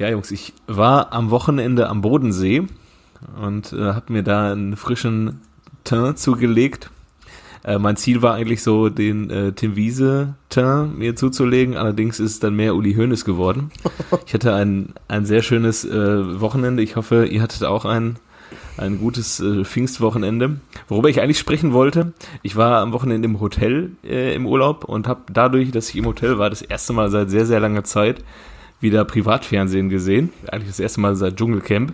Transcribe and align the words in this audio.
Ja, 0.00 0.08
Jungs, 0.08 0.30
ich 0.30 0.54
war 0.66 1.12
am 1.12 1.30
Wochenende 1.30 1.90
am 1.90 2.00
Bodensee 2.00 2.62
und 3.38 3.74
äh, 3.74 3.92
habe 3.92 4.14
mir 4.14 4.22
da 4.22 4.50
einen 4.50 4.78
frischen 4.78 5.42
Teint 5.84 6.18
zugelegt. 6.18 6.88
Äh, 7.64 7.78
mein 7.78 7.98
Ziel 7.98 8.22
war 8.22 8.32
eigentlich 8.32 8.62
so, 8.62 8.88
den 8.88 9.28
äh, 9.28 9.52
Tim 9.52 9.76
Wiese 9.76 10.36
Teint 10.48 10.98
mir 10.98 11.16
zuzulegen. 11.16 11.76
Allerdings 11.76 12.18
ist 12.18 12.30
es 12.30 12.40
dann 12.40 12.56
mehr 12.56 12.76
Uli 12.76 12.94
Hoeneß 12.94 13.26
geworden. 13.26 13.72
Ich 14.26 14.32
hatte 14.32 14.54
ein, 14.54 14.94
ein 15.08 15.26
sehr 15.26 15.42
schönes 15.42 15.84
äh, 15.84 16.40
Wochenende. 16.40 16.82
Ich 16.82 16.96
hoffe, 16.96 17.26
ihr 17.26 17.42
hattet 17.42 17.64
auch 17.64 17.84
ein, 17.84 18.16
ein 18.78 19.00
gutes 19.00 19.40
äh, 19.40 19.66
Pfingstwochenende. 19.66 20.60
Worüber 20.88 21.10
ich 21.10 21.20
eigentlich 21.20 21.38
sprechen 21.38 21.74
wollte, 21.74 22.14
ich 22.42 22.56
war 22.56 22.80
am 22.80 22.92
Wochenende 22.92 23.28
im 23.28 23.38
Hotel 23.38 23.90
äh, 24.02 24.34
im 24.34 24.46
Urlaub 24.46 24.84
und 24.84 25.06
habe 25.06 25.20
dadurch, 25.30 25.72
dass 25.72 25.90
ich 25.90 25.96
im 25.96 26.06
Hotel 26.06 26.38
war, 26.38 26.48
das 26.48 26.62
erste 26.62 26.94
Mal 26.94 27.10
seit 27.10 27.28
sehr, 27.28 27.44
sehr 27.44 27.60
langer 27.60 27.84
Zeit 27.84 28.24
wieder 28.80 29.04
Privatfernsehen 29.04 29.88
gesehen. 29.88 30.32
Eigentlich 30.50 30.68
das 30.68 30.80
erste 30.80 31.00
Mal 31.00 31.14
seit 31.16 31.36
Dschungelcamp. 31.36 31.92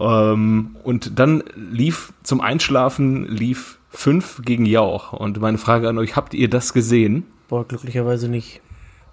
Ähm, 0.00 0.76
und 0.84 1.18
dann 1.18 1.42
lief 1.56 2.12
zum 2.22 2.40
Einschlafen 2.40 3.26
lief 3.28 3.78
5 3.90 4.42
gegen 4.44 4.64
Jauch. 4.66 5.12
Und 5.12 5.40
meine 5.40 5.58
Frage 5.58 5.88
an 5.88 5.98
euch, 5.98 6.16
habt 6.16 6.34
ihr 6.34 6.48
das 6.48 6.72
gesehen? 6.72 7.24
Boah, 7.48 7.66
glücklicherweise 7.66 8.28
nicht. 8.28 8.60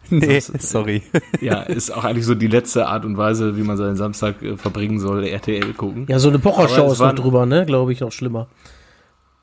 Nee, 0.10 0.20
Das 0.36 0.50
ist- 0.50 0.70
sorry. 0.70 1.02
Ja, 1.42 1.62
ist 1.62 1.92
auch 1.92 2.04
eigentlich 2.04 2.26
so 2.26 2.36
die 2.36 2.48
letzte 2.48 2.88
Art 2.88 3.05
und 3.05 3.18
Weise, 3.18 3.58
wie 3.58 3.64
man 3.64 3.77
seinen 3.77 3.96
Samstag 3.96 4.41
äh, 4.44 4.55
verbringen 4.58 5.00
soll, 5.00 5.24
RTL 5.26 5.74
gucken. 5.74 6.05
Ja, 6.08 6.20
so 6.20 6.30
eine 6.30 6.38
Pocher-Show 6.40 6.91
ist 6.91 7.00
noch 7.00 7.14
drüber, 7.16 7.46
ne? 7.46 7.66
Glaube 7.66 7.91
ich, 7.91 8.02
noch 8.02 8.12
schlimmer. 8.12 8.48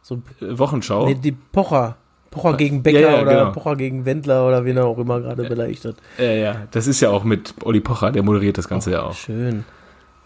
So, 0.02 0.22
Äh, 0.40 0.58
Wochenschau. 0.58 1.06
nee, 1.08 1.14
die 1.16 1.32
Pocher. 1.32 1.96
Pocher 2.32 2.56
gegen 2.56 2.82
Becker 2.82 2.98
Ja, 3.00 3.10
ja, 3.16 3.22
oder 3.22 3.30
genau. 3.38 3.52
Pocher 3.52 3.76
gegen 3.76 4.04
Wendler 4.04 4.48
oder 4.48 4.64
wen 4.64 4.76
er 4.76 4.86
auch 4.86 4.98
immer 4.98 5.20
gerade 5.20 5.44
beleidigt 5.44 5.84
hat. 5.84 5.94
Äh, 6.18 6.42
ja, 6.42 6.56
das 6.72 6.88
ist 6.88 7.00
ja 7.00 7.10
auch 7.10 7.22
mit 7.22 7.54
Olli 7.62 7.78
Pocher, 7.80 8.10
der 8.10 8.24
moderiert 8.24 8.58
das 8.58 8.68
Ganze 8.68 8.90
ja 8.90 9.02
auch. 9.02 9.14
Schön. 9.14 9.64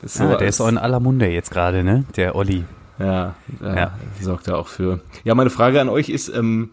Das 0.01 0.15
ist 0.15 0.21
Ah, 0.21 0.25
so 0.25 0.31
der 0.31 0.39
als- 0.47 0.57
ist 0.57 0.61
auch 0.63 0.69
in 0.69 0.79
aller 0.79 1.01
Munde 1.01 1.27
jetzt 1.29 1.51
gerade, 1.51 1.85
ne? 1.85 2.05
Der 2.17 2.35
Olli. 2.35 2.65
Ja, 2.99 3.35
ja, 3.61 3.75
Ja. 3.77 3.91
sorgt 4.23 4.49
er 4.49 4.57
auch 4.57 4.69
für. 4.69 5.01
Ja, 5.25 5.35
meine 5.35 5.51
Frage 5.51 5.81
an 5.83 5.89
euch 5.91 6.09
ist, 6.09 6.29
ähm, 6.29 6.71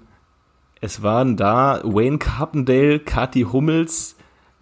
es 0.80 1.02
waren 1.03 1.35
da 1.35 1.81
Wayne 1.83 2.17
Carpendale, 2.17 3.00
Kathi 3.00 3.41
Hummels, 3.52 4.16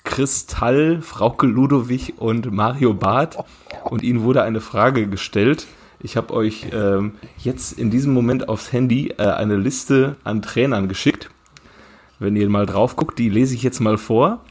Kristall, 0.04 1.02
Frauke 1.02 1.46
Ludowig 1.48 2.16
und 2.18 2.52
Mario 2.52 2.94
Barth 2.94 3.38
und 3.84 4.02
ihnen 4.04 4.24
wurde 4.24 4.42
eine 4.44 4.62
Frage 4.62 5.08
gestellt. 5.08 5.68
Ich 6.04 6.18
habe 6.18 6.34
euch 6.34 6.68
ähm, 6.74 7.14
jetzt 7.38 7.78
in 7.78 7.92
diesem 7.92 8.14
Moment 8.14 8.50
aufs 8.50 8.74
Handy 8.74 9.10
äh, 9.18 9.24
eine 9.24 9.56
Liste 9.56 10.16
an 10.24 10.42
Trainern 10.42 10.88
geschickt. 10.88 11.30
Wenn 12.18 12.36
ihr 12.36 12.50
mal 12.50 12.66
drauf 12.66 12.96
guckt, 12.96 13.20
die 13.20 13.30
lese 13.30 13.54
ich 13.54 13.62
jetzt 13.62 13.80
mal 13.80 13.98
vor. 13.98 14.44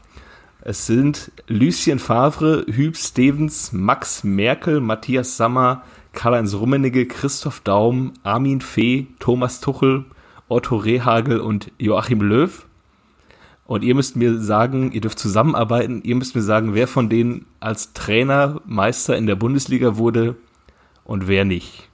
Es 0.61 0.85
sind 0.85 1.31
Lucien 1.47 1.99
Favre, 1.99 2.65
Hüb 2.67 2.95
Stevens, 2.95 3.73
Max 3.73 4.23
Merkel, 4.23 4.79
Matthias 4.79 5.35
Sammer, 5.35 5.83
Karl-Heinz 6.13 6.53
Rummenigge, 6.53 7.05
Christoph 7.05 7.61
Daum, 7.61 8.13
Armin 8.23 8.61
Fee, 8.61 9.07
Thomas 9.19 9.59
Tuchel, 9.59 10.05
Otto 10.47 10.77
Rehagel 10.77 11.39
und 11.39 11.71
Joachim 11.79 12.21
Löw. 12.21 12.65
Und 13.65 13.83
ihr 13.83 13.95
müsst 13.95 14.15
mir 14.15 14.39
sagen, 14.39 14.91
ihr 14.91 15.01
dürft 15.01 15.19
zusammenarbeiten, 15.19 16.01
ihr 16.03 16.15
müsst 16.15 16.35
mir 16.35 16.41
sagen, 16.41 16.75
wer 16.75 16.87
von 16.87 17.09
denen 17.09 17.45
als 17.59 17.93
Trainer 17.93 18.61
Meister 18.65 19.17
in 19.17 19.25
der 19.25 19.35
Bundesliga 19.35 19.97
wurde 19.97 20.35
und 21.11 21.27
wer 21.27 21.43
nicht. 21.43 21.89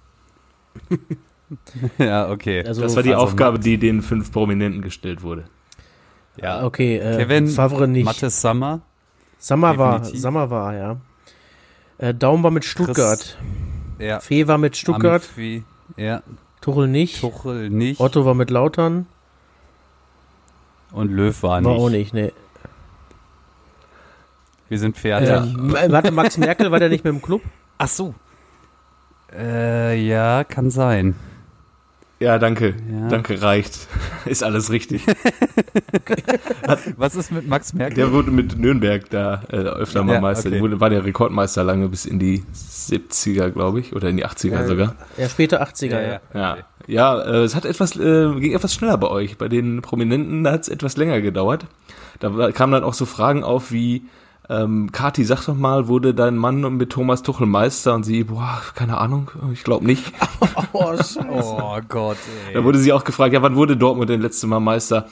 ja, 1.98 2.30
okay. 2.30 2.64
Also, 2.64 2.82
Das 2.84 2.96
war 2.96 3.02
die 3.04 3.14
also 3.16 3.26
Aufgabe, 3.26 3.58
die 3.58 3.78
den 3.80 4.04
fünf 4.04 4.32
Prominenten 4.32 4.82
gestellt 4.84 5.24
wurde. 5.24 5.46
ja, 6.40 6.64
Okay, 6.64 6.98
äh, 6.98 7.18
Kevin, 7.18 7.48
Favre 7.48 7.88
nicht. 7.88 8.06
Mattes 8.06 8.40
Sammer. 8.42 8.82
Sammer 9.40 9.78
war. 9.78 10.04
Sammer 10.04 10.50
war, 10.52 10.76
ja. 10.76 10.98
Äh, 11.98 12.14
Daum 12.14 12.44
war 12.44 12.52
mit 12.52 12.64
Stuttgart. 12.64 13.38
Ja. 13.98 14.20
Fee 14.20 14.48
war 14.48 14.60
mit 14.60 14.78
Stuttgart. 14.78 15.24
Amphi, 15.24 15.64
ja. 15.96 16.22
Tuchel 16.62 16.88
nicht. 16.88 17.20
Tuchel 17.20 17.72
nicht. 17.72 18.00
Otto 18.00 18.24
war 18.26 18.36
mit 18.36 18.52
Lautern. 18.52 19.08
Und 20.92 21.12
Löw 21.12 21.42
war, 21.44 21.64
War 21.64 21.74
nicht. 21.74 21.82
auch 21.82 21.90
nicht, 21.90 22.14
ne. 22.14 22.32
Wir 24.70 24.80
sind 24.80 24.96
fertig. 24.96 25.30
Ähm, 25.30 25.74
warte, 25.88 26.12
Max 26.12 26.38
Merkel 26.38 26.72
war 26.72 26.80
der 26.80 26.90
nicht 26.90 27.04
mit 27.04 27.14
dem 27.14 27.22
Club? 27.22 27.42
Ach 27.80 27.88
so. 27.88 28.14
Äh, 29.36 29.96
ja, 30.08 30.44
kann 30.44 30.70
sein. 30.70 31.16
Ja, 32.20 32.40
danke. 32.40 32.74
Ja. 32.92 33.10
Danke, 33.10 33.42
reicht. 33.42 33.88
Ist 34.26 34.44
alles 34.44 34.72
richtig. 34.72 35.06
Was 36.98 37.16
ist 37.16 37.32
mit 37.32 37.48
Max 37.48 37.74
Merkel? 37.74 37.96
Der 37.96 38.12
wurde 38.12 38.32
mit 38.32 38.58
Nürnberg 38.58 39.08
da 39.12 39.44
äh, 39.50 39.58
öfter 39.58 40.04
mal 40.04 40.14
Ja, 40.14 40.22
Meister. 40.22 40.50
okay. 40.50 40.68
Der 40.68 40.80
war 40.80 40.90
der 40.90 41.06
Rekordmeister 41.06 41.64
lange 41.64 41.88
bis 41.90 42.06
in 42.06 42.18
die 42.18 42.44
70er, 42.56 43.52
glaube 43.52 43.80
ich, 43.82 43.96
oder 43.96 44.10
in 44.10 44.18
die 44.18 44.26
80er 44.26 44.66
sogar. 44.66 44.96
Ja, 45.18 45.30
später 45.30 45.62
80er, 45.62 45.92
ja. 45.92 46.02
ja, 46.02 46.20
ja. 46.34 46.58
Ja, 46.58 46.58
ja 46.88 47.22
äh, 47.22 47.44
es 47.44 47.56
hat 47.56 47.66
etwas, 47.66 47.96
äh, 47.96 48.34
ging 48.40 48.54
etwas 48.54 48.74
schneller 48.74 48.98
bei 48.98 49.08
euch. 49.08 49.38
Bei 49.38 49.48
den 49.48 49.82
Prominenten 49.84 50.48
hat 50.48 50.62
es 50.62 50.70
etwas 50.70 50.98
länger 50.98 51.22
gedauert. 51.22 51.68
Da 52.20 52.52
kamen 52.52 52.74
dann 52.74 52.84
auch 52.84 52.96
so 52.96 53.06
Fragen 53.06 53.44
auf 53.44 53.72
wie, 53.72 54.04
ähm, 54.50 54.92
Kati, 54.92 55.24
sag 55.26 55.46
doch 55.46 55.56
mal, 55.56 55.88
wurde 55.88 56.14
dein 56.14 56.38
Mann 56.38 56.62
mit 56.78 56.90
Thomas 56.92 57.22
Tuchel 57.22 57.48
Meister? 57.48 57.94
Und 57.96 58.04
sie, 58.04 58.24
boah, 58.24 58.62
keine 58.76 58.98
Ahnung, 58.98 59.32
ich 59.54 59.64
glaube 59.64 59.86
nicht. 59.86 60.14
Oh. 60.74 60.96
Oh 61.30 61.80
Gott, 61.88 62.18
Da 62.54 62.64
wurde 62.64 62.78
sie 62.80 62.94
auch 62.94 63.04
gefragt, 63.04 63.34
ja, 63.34 63.42
wann 63.42 63.56
wurde 63.56 63.78
Dortmund 63.78 64.10
denn 64.10 64.22
letzte 64.22 64.48
Mal 64.48 64.60
Meister? 64.60 65.08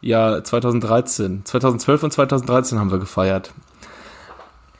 Ja, 0.00 0.42
2013. 0.42 1.44
2012 1.44 2.02
und 2.04 2.12
2013 2.12 2.78
haben 2.78 2.90
wir 2.90 2.98
gefeiert. 2.98 3.52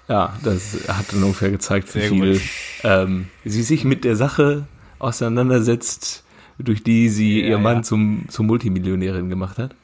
Ja, 0.09 0.35
das 0.43 0.79
hat 0.89 1.13
dann 1.13 1.23
ungefähr 1.23 1.51
gezeigt, 1.51 1.95
wie 1.95 2.01
Sehr 2.01 2.09
viel 2.09 2.41
ähm, 2.85 3.27
sie 3.45 3.63
sich 3.63 3.85
mit 3.85 4.05
der 4.05 4.17
Sache 4.17 4.67
auseinandersetzt, 4.99 6.25
durch 6.59 6.83
die 6.83 7.09
sie 7.09 7.41
Ja, 7.41 7.49
ihr 7.49 7.59
Mann 7.59 7.77
ja. 7.77 7.83
zum, 7.83 8.25
zum 8.29 8.47
Multimillionärin 8.47 9.29
gemacht 9.29 9.59
hat. 9.59 9.75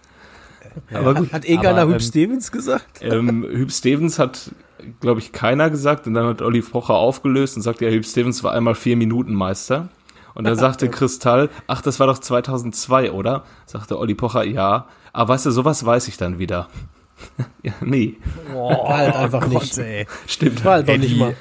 Aber 0.93 1.15
gut. 1.15 1.33
Hat 1.33 1.45
irgendeiner 1.45 1.83
Aber, 1.83 1.93
Hüb 1.93 2.01
ähm, 2.01 2.07
Stevens 2.07 2.53
gesagt? 2.53 3.01
Ähm, 3.03 3.45
Hüb 3.49 3.73
Stevens 3.73 4.19
hat, 4.19 4.51
glaube 5.01 5.21
ich, 5.21 5.33
keiner 5.33 5.71
gesagt. 5.71 6.07
Und 6.07 6.15
dann 6.15 6.27
hat 6.27 6.43
Olli 6.43 6.61
Pocher 6.63 6.95
aufgelöst 6.95 7.57
und 7.57 7.63
sagte, 7.63 7.87
ja, 7.87 7.91
Hüb 7.91 8.05
Stevens 8.05 8.43
war 8.45 8.53
einmal 8.53 8.75
vier 8.75 8.97
Minuten 8.97 9.35
Meister. 9.35 9.89
Und 10.35 10.45
dann 10.45 10.57
sagte 10.57 10.89
Kristall, 10.91 11.49
ach, 11.67 11.83
das 11.83 11.99
war 11.99 12.07
doch 12.07 12.19
2002, 12.19 13.13
oder? 13.13 13.45
Sagte 13.65 13.99
Olli 13.99 14.15
Pocher, 14.15 14.45
ja. 14.45 14.87
Aber 15.13 15.33
weißt 15.33 15.47
du, 15.47 15.51
sowas 15.51 15.85
weiß 15.85 16.09
ich 16.09 16.17
dann 16.19 16.39
wieder. 16.39 16.69
ja, 17.63 17.73
nee, 17.81 18.17
War 18.53 18.99
halt 18.99 19.15
einfach 19.17 19.41
Gott, 19.41 19.63
nicht. 19.63 19.79
ey. 19.79 20.07
stimmt. 20.27 20.65
War 20.65 20.75
halt 20.75 20.89
nicht 21.01 21.17
mal. 21.17 21.35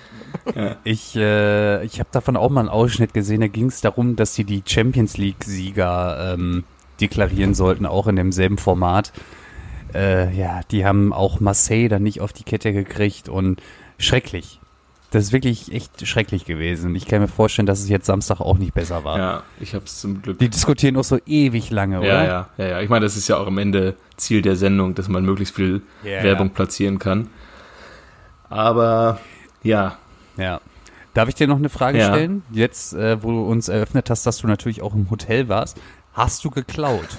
Ich, 0.84 1.16
äh, 1.16 1.84
ich 1.86 2.00
habe 2.00 2.10
davon 2.12 2.38
auch 2.38 2.50
mal 2.50 2.62
einen 2.62 2.70
Ausschnitt 2.70 3.14
gesehen. 3.14 3.42
Da 3.42 3.48
ging 3.48 3.68
es 3.68 3.82
darum, 3.82 4.16
dass 4.16 4.36
sie 4.36 4.44
die 4.44 4.64
Champions 4.66 5.18
League-Sieger 5.18 6.34
ähm, 6.34 6.64
deklarieren 7.02 7.54
sollten, 7.54 7.86
auch 7.86 8.08
in 8.08 8.16
demselben 8.16 8.58
Format. 8.58 9.12
Äh, 9.94 10.36
ja, 10.36 10.62
die 10.72 10.86
haben 10.86 11.14
auch 11.14 11.40
Marseille 11.40 11.88
dann 11.90 12.04
nicht 12.04 12.22
auf 12.22 12.34
die 12.34 12.44
Kette 12.44 12.74
gekriegt 12.74 13.30
und 13.30 13.62
schrecklich. 13.98 14.60
Das 15.12 15.24
ist 15.24 15.32
wirklich 15.32 15.72
echt 15.72 16.06
schrecklich 16.06 16.44
gewesen. 16.44 16.94
Ich 16.96 17.06
kann 17.06 17.22
mir 17.22 17.30
vorstellen, 17.30 17.66
dass 17.68 17.80
es 17.80 17.88
jetzt 17.88 18.06
Samstag 18.06 18.42
auch 18.42 18.58
nicht 18.58 18.74
besser 18.74 19.06
war. 19.06 19.18
Ja, 19.18 19.44
ich 19.62 19.74
hab's 19.74 20.02
zum 20.02 20.22
Glück. 20.22 20.40
Die 20.40 20.50
diskutieren 20.50 20.98
auch 20.98 21.06
so 21.06 21.20
ewig 21.26 21.70
lange, 21.70 22.00
oder? 22.00 22.08
Ja, 22.08 22.24
ja, 22.26 22.50
ja, 22.58 22.66
ja. 22.68 22.82
Ich 22.82 22.90
meine, 22.90 23.06
das 23.06 23.16
ist 23.16 23.30
ja 23.30 23.38
auch 23.38 23.48
am 23.48 23.58
Ende 23.58 23.96
Ziel 24.18 24.42
der 24.42 24.58
Sendung, 24.58 24.94
dass 24.96 25.08
man 25.08 25.24
möglichst 25.24 25.56
viel 25.56 25.84
Ja, 26.04 26.22
Werbung 26.24 26.48
ja. 26.48 26.54
platzieren 26.54 27.00
kann. 27.00 27.30
Aber 28.50 29.20
ja, 29.64 29.98
Ja. 30.38 30.60
Darf 31.14 31.30
ich 31.30 31.36
dir 31.36 31.48
noch 31.48 31.56
eine 31.56 31.70
Frage 31.70 32.00
Ja. 32.00 32.10
stellen? 32.10 32.44
Jetzt, 32.52 32.94
äh, 32.94 33.24
wo 33.24 33.32
du 33.32 33.46
uns 33.46 33.70
eröffnet 33.70 34.10
hast, 34.10 34.26
dass 34.26 34.40
du 34.40 34.48
natürlich 34.48 34.82
auch 34.82 34.94
im 34.94 35.10
Hotel 35.10 35.48
warst. 35.48 35.80
Hast 36.16 36.46
du 36.46 36.50
geklaut? 36.50 37.10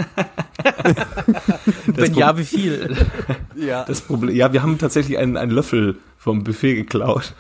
Wenn 1.87 2.15
ja, 2.15 2.39
wie 2.39 2.47
viel? 2.47 2.97
ja. 3.55 3.85
Das 3.85 4.01
Problem, 4.01 4.35
ja, 4.35 4.55
wir 4.55 4.63
haben 4.63 4.79
tatsächlich 4.79 5.19
einen, 5.19 5.37
einen 5.37 5.51
Löffel 5.53 5.99
vom 6.17 6.45
Buffet 6.45 6.77
geklaut. 6.77 7.35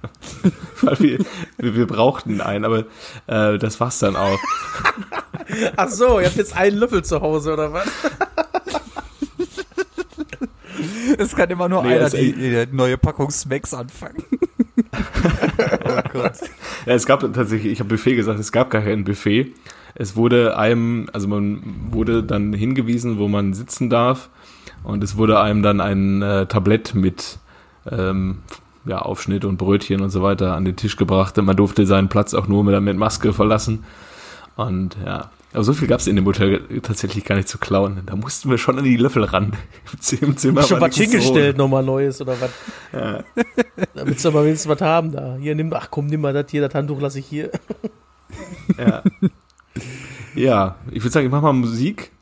Weil 0.80 0.98
wir, 0.98 1.18
wir, 1.58 1.74
wir 1.74 1.86
brauchten 1.86 2.40
einen, 2.40 2.64
aber 2.64 2.86
äh, 3.26 3.58
das 3.58 3.80
war's 3.80 3.98
dann 3.98 4.16
auch. 4.16 4.38
Ach 5.76 5.90
so, 5.90 6.20
ihr 6.20 6.26
habt 6.26 6.36
jetzt 6.36 6.56
einen 6.56 6.78
Löffel 6.78 7.04
zu 7.04 7.20
Hause, 7.20 7.52
oder 7.52 7.70
was? 7.74 7.86
Es 11.18 11.36
kann 11.36 11.50
immer 11.50 11.68
nur 11.68 11.82
Nee, 11.82 11.96
einer 11.96 12.08
die, 12.08 12.32
die 12.32 12.66
neue 12.72 12.96
Packung 12.96 13.30
Smacks 13.30 13.74
anfangen. 13.74 14.24
oh 15.84 16.00
Gott. 16.14 16.32
Ja, 16.86 16.94
es 16.94 17.04
gab 17.04 17.20
tatsächlich, 17.20 17.72
ich 17.72 17.80
habe 17.80 17.90
Buffet 17.90 18.16
gesagt, 18.16 18.40
es 18.40 18.52
gab 18.52 18.70
gar 18.70 18.80
kein 18.80 19.04
Buffet. 19.04 19.52
Es 19.98 20.14
wurde 20.14 20.56
einem, 20.56 21.08
also 21.12 21.26
man 21.26 21.60
wurde 21.90 22.22
dann 22.22 22.52
hingewiesen, 22.52 23.18
wo 23.18 23.26
man 23.26 23.52
sitzen 23.52 23.90
darf. 23.90 24.30
Und 24.84 25.02
es 25.02 25.16
wurde 25.16 25.40
einem 25.40 25.62
dann 25.62 25.80
ein 25.80 26.22
äh, 26.22 26.46
Tablett 26.46 26.94
mit 26.94 27.38
ähm, 27.90 28.38
ja, 28.84 29.00
Aufschnitt 29.00 29.44
und 29.44 29.56
Brötchen 29.56 30.00
und 30.00 30.10
so 30.10 30.22
weiter 30.22 30.54
an 30.54 30.64
den 30.64 30.76
Tisch 30.76 30.96
gebracht. 30.96 31.36
Und 31.36 31.46
man 31.46 31.56
durfte 31.56 31.84
seinen 31.84 32.08
Platz 32.08 32.32
auch 32.32 32.46
nur 32.46 32.62
mit, 32.62 32.80
mit 32.80 32.96
Maske 32.96 33.32
verlassen. 33.32 33.84
Und 34.54 34.96
ja, 35.04 35.30
Aber 35.52 35.64
so 35.64 35.72
viel 35.72 35.88
gab 35.88 35.98
es 35.98 36.06
in 36.06 36.14
dem 36.14 36.26
Hotel 36.26 36.60
tatsächlich 36.82 37.24
gar 37.24 37.34
nicht 37.34 37.48
zu 37.48 37.58
klauen. 37.58 38.02
Da 38.06 38.14
mussten 38.14 38.50
wir 38.50 38.58
schon 38.58 38.78
an 38.78 38.84
die 38.84 38.96
Löffel 38.96 39.24
ran. 39.24 39.52
Im 40.20 40.36
Zimmer 40.36 40.62
Schon 40.62 40.80
was 40.80 40.96
hingestellt, 40.96 41.56
nochmal 41.56 41.82
Neues 41.82 42.20
oder 42.20 42.36
was? 42.40 42.50
Ja. 42.92 43.24
Damit 43.94 44.20
sie 44.20 44.28
aber 44.28 44.44
wenigstens 44.44 44.70
was 44.70 44.80
haben 44.80 45.10
da. 45.10 45.36
Hier, 45.40 45.56
nimm, 45.56 45.72
ach 45.72 45.88
komm, 45.90 46.06
nimm 46.06 46.20
mal 46.20 46.32
das 46.32 46.46
hier, 46.50 46.60
das 46.60 46.74
Handtuch 46.74 47.00
lasse 47.00 47.18
ich 47.18 47.26
hier. 47.26 47.50
Ja. 48.78 49.02
Ja, 50.38 50.76
ich 50.90 51.02
würde 51.02 51.10
sagen, 51.10 51.26
ich 51.26 51.32
mache 51.32 51.42
mal 51.42 51.52
Musik. 51.52 52.12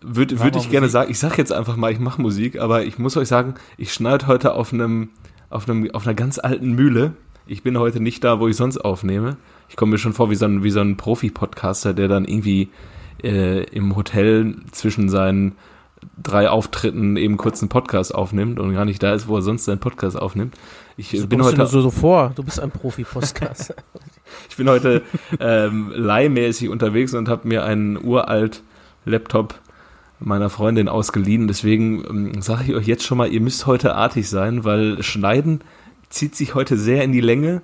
Würde 0.00 0.38
würd 0.38 0.56
ich 0.56 0.70
gerne 0.70 0.86
Musik. 0.86 0.92
sagen, 0.92 1.10
ich 1.10 1.18
sage 1.18 1.36
jetzt 1.38 1.52
einfach 1.52 1.76
mal, 1.76 1.90
ich 1.90 1.98
mache 1.98 2.20
Musik, 2.20 2.60
aber 2.60 2.84
ich 2.84 2.98
muss 2.98 3.16
euch 3.16 3.28
sagen, 3.28 3.54
ich 3.78 3.92
schneide 3.92 4.26
heute 4.26 4.52
auf 4.54 4.72
einem, 4.72 5.10
auf 5.48 5.68
einem, 5.68 5.90
auf 5.92 6.06
einer 6.06 6.14
ganz 6.14 6.38
alten 6.38 6.72
Mühle. 6.72 7.14
Ich 7.46 7.62
bin 7.62 7.78
heute 7.78 8.00
nicht 8.00 8.24
da, 8.24 8.40
wo 8.40 8.48
ich 8.48 8.56
sonst 8.56 8.78
aufnehme. 8.78 9.36
Ich 9.68 9.76
komme 9.76 9.92
mir 9.92 9.98
schon 9.98 10.12
vor 10.12 10.30
wie 10.30 10.34
so 10.34 10.44
ein, 10.44 10.62
wie 10.62 10.70
so 10.70 10.80
ein 10.80 10.96
Profi-Podcaster, 10.96 11.94
der 11.94 12.08
dann 12.08 12.24
irgendwie 12.24 12.70
äh, 13.22 13.64
im 13.64 13.96
Hotel 13.96 14.56
zwischen 14.72 15.08
seinen 15.08 15.52
drei 16.22 16.48
Auftritten 16.48 17.16
eben 17.16 17.36
kurz 17.36 17.62
einen 17.62 17.68
Podcast 17.68 18.14
aufnimmt 18.14 18.58
und 18.58 18.72
gar 18.74 18.84
nicht 18.84 19.02
da 19.02 19.14
ist, 19.14 19.28
wo 19.28 19.36
er 19.36 19.42
sonst 19.42 19.64
seinen 19.64 19.80
Podcast 19.80 20.18
aufnimmt. 20.18 20.54
Ich 20.96 21.10
So 21.10 21.26
bin 21.26 21.40
du 21.40 21.44
heute 21.44 21.56
dir 21.56 21.66
so, 21.66 21.80
so 21.80 21.90
vor. 21.90 22.32
Du 22.34 22.42
bist 22.42 22.60
ein 22.60 22.70
Profi-Podcast. 22.70 23.74
ich 24.48 24.56
bin 24.56 24.68
heute 24.68 25.02
ähm, 25.40 25.92
leihmäßig 25.94 26.68
unterwegs 26.68 27.14
und 27.14 27.28
habe 27.28 27.48
mir 27.48 27.64
einen 27.64 28.02
uralt 28.02 28.62
Laptop 29.04 29.54
meiner 30.20 30.50
Freundin 30.50 30.88
ausgeliehen. 30.88 31.48
Deswegen 31.48 32.04
ähm, 32.08 32.42
sage 32.42 32.64
ich 32.68 32.74
euch 32.74 32.86
jetzt 32.86 33.04
schon 33.04 33.18
mal, 33.18 33.28
ihr 33.28 33.40
müsst 33.40 33.66
heute 33.66 33.94
artig 33.94 34.28
sein, 34.28 34.64
weil 34.64 35.02
Schneiden 35.02 35.60
zieht 36.08 36.34
sich 36.34 36.54
heute 36.54 36.76
sehr 36.76 37.04
in 37.04 37.12
die 37.12 37.20
Länge 37.20 37.62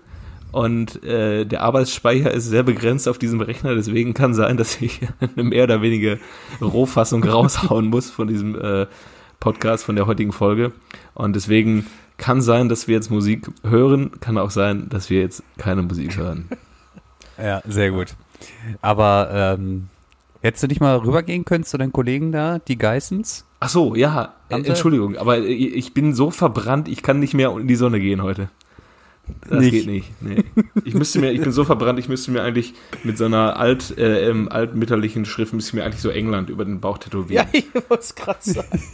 und 0.52 1.02
äh, 1.04 1.44
der 1.44 1.62
Arbeitsspeicher 1.62 2.30
ist 2.30 2.46
sehr 2.46 2.62
begrenzt 2.62 3.08
auf 3.08 3.18
diesem 3.18 3.40
Rechner. 3.40 3.74
Deswegen 3.74 4.14
kann 4.14 4.34
sein, 4.34 4.56
dass 4.56 4.80
ich 4.80 5.00
eine 5.20 5.44
mehr 5.44 5.64
oder 5.64 5.82
weniger 5.82 6.18
Rohfassung 6.60 7.22
raushauen 7.24 7.86
muss 7.86 8.10
von 8.10 8.28
diesem 8.28 8.60
äh, 8.60 8.86
Podcast, 9.38 9.84
von 9.84 9.96
der 9.96 10.06
heutigen 10.06 10.32
Folge. 10.32 10.72
Und 11.14 11.36
deswegen 11.36 11.86
kann 12.16 12.42
sein, 12.42 12.68
dass 12.68 12.86
wir 12.86 12.94
jetzt 12.94 13.10
Musik 13.10 13.48
hören, 13.62 14.12
kann 14.20 14.38
auch 14.38 14.50
sein, 14.50 14.88
dass 14.90 15.08
wir 15.08 15.20
jetzt 15.20 15.42
keine 15.58 15.82
Musik 15.82 16.16
hören. 16.16 16.48
Ja, 17.42 17.62
sehr 17.66 17.90
gut. 17.90 18.08
Aber 18.82 19.30
ähm, 19.32 19.88
hättest 20.42 20.62
du 20.62 20.66
nicht 20.66 20.82
mal 20.82 20.98
rübergehen 20.98 21.46
können 21.46 21.64
zu 21.64 21.78
deinen 21.78 21.90
Kollegen 21.90 22.32
da, 22.32 22.58
die 22.58 22.76
Geissens? 22.76 23.46
Ach 23.60 23.70
so, 23.70 23.94
ja, 23.94 24.34
Haben 24.50 24.64
Entschuldigung, 24.66 25.16
aber 25.16 25.38
äh, 25.38 25.46
ich 25.46 25.94
bin 25.94 26.12
so 26.12 26.30
verbrannt, 26.30 26.86
ich 26.86 27.02
kann 27.02 27.18
nicht 27.18 27.32
mehr 27.32 27.50
in 27.56 27.66
die 27.66 27.76
Sonne 27.76 27.98
gehen 27.98 28.22
heute. 28.22 28.50
Das 29.48 29.60
Nicht. 29.60 29.72
geht 29.72 29.86
nicht. 29.86 30.22
Nee. 30.22 30.44
Ich 30.84 30.94
müsste 30.94 31.18
mir, 31.20 31.30
ich 31.32 31.40
bin 31.40 31.52
so 31.52 31.64
verbrannt, 31.64 31.98
ich 31.98 32.08
müsste 32.08 32.30
mir 32.30 32.42
eigentlich 32.42 32.74
mit 33.04 33.18
so 33.18 33.24
einer 33.26 33.56
alt, 33.58 33.96
äh, 33.98 34.28
ähm, 34.28 34.48
altmütterlichen 34.48 35.24
Schrift 35.24 35.52
müsste 35.52 35.76
mir 35.76 35.84
eigentlich 35.84 36.00
so 36.02 36.10
England 36.10 36.50
über 36.50 36.64
den 36.64 36.80
Bauch 36.80 36.98
ja, 36.98 37.04
tätowieren. 37.04 37.46
ich 37.52 37.66
wollte 37.74 38.02
es 38.02 38.14
gerade 38.14 38.38
sagen. 38.42 38.80